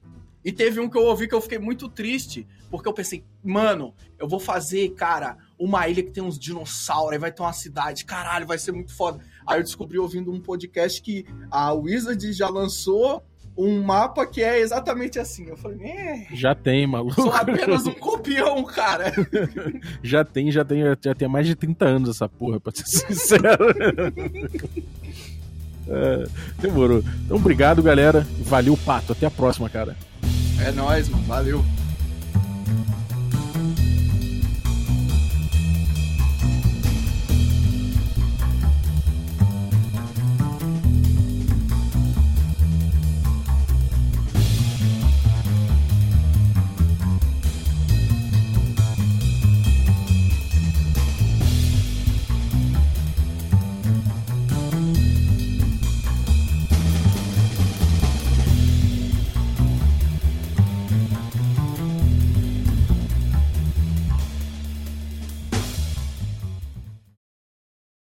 E 0.45 0.51
teve 0.51 0.81
um 0.81 0.91
que 0.91 0.99
eu 0.99 1.05
ouvi 1.05 1.29
que 1.29 1.35
eu 1.37 1.41
fiquei 1.41 1.61
muito 1.61 1.89
triste, 1.89 2.49
porque 2.69 2.89
eu 2.89 2.93
pensei, 2.93 3.25
mano, 3.45 3.95
eu 4.19 4.27
vou 4.27 4.41
fazer, 4.41 4.89
cara, 4.95 5.37
uma 5.57 5.87
ilha 5.87 6.03
que 6.03 6.11
tem 6.11 6.25
uns 6.25 6.37
dinossauros, 6.37 7.13
aí 7.13 7.19
vai 7.19 7.31
ter 7.31 7.43
uma 7.43 7.53
cidade, 7.53 8.05
caralho, 8.05 8.45
vai 8.45 8.59
ser 8.59 8.73
muito 8.73 8.93
foda. 8.93 9.21
Aí 9.47 9.61
eu 9.61 9.63
descobri 9.63 10.01
ouvindo 10.01 10.33
um 10.33 10.41
podcast 10.41 11.01
que 11.01 11.25
a 11.49 11.73
Wizard 11.73 12.33
já 12.33 12.49
lançou 12.49 13.23
um 13.59 13.83
mapa 13.83 14.25
que 14.25 14.41
é 14.41 14.61
exatamente 14.61 15.19
assim. 15.19 15.47
Eu 15.49 15.57
falei, 15.57 15.83
é. 15.83 16.27
Já 16.33 16.55
tem, 16.55 16.87
maluco. 16.87 17.21
Sou 17.21 17.33
apenas 17.33 17.85
um 17.87 17.93
copião, 17.99 18.63
cara. 18.65 19.13
já 20.01 20.25
tem, 20.25 20.51
já 20.53 20.65
tem, 20.65 20.83
já 21.01 21.15
tem 21.15 21.27
mais 21.29 21.45
de 21.47 21.57
30 21.57 21.85
anos 21.85 22.11
essa 22.11 22.29
porra, 22.29 22.61
pra 22.61 22.73
ser 22.73 22.87
sincero. 23.13 23.75
é, 25.89 26.27
demorou. 26.61 27.03
Então, 27.25 27.37
obrigado, 27.37 27.83
galera. 27.83 28.25
Valeu, 28.43 28.77
Pato. 28.77 29.13
Até 29.13 29.27
a 29.27 29.31
próxima, 29.31 29.69
cara. 29.69 29.97
É 30.65 30.71
nóis, 30.71 31.09
mano. 31.09 31.25
Valeu. 31.25 31.65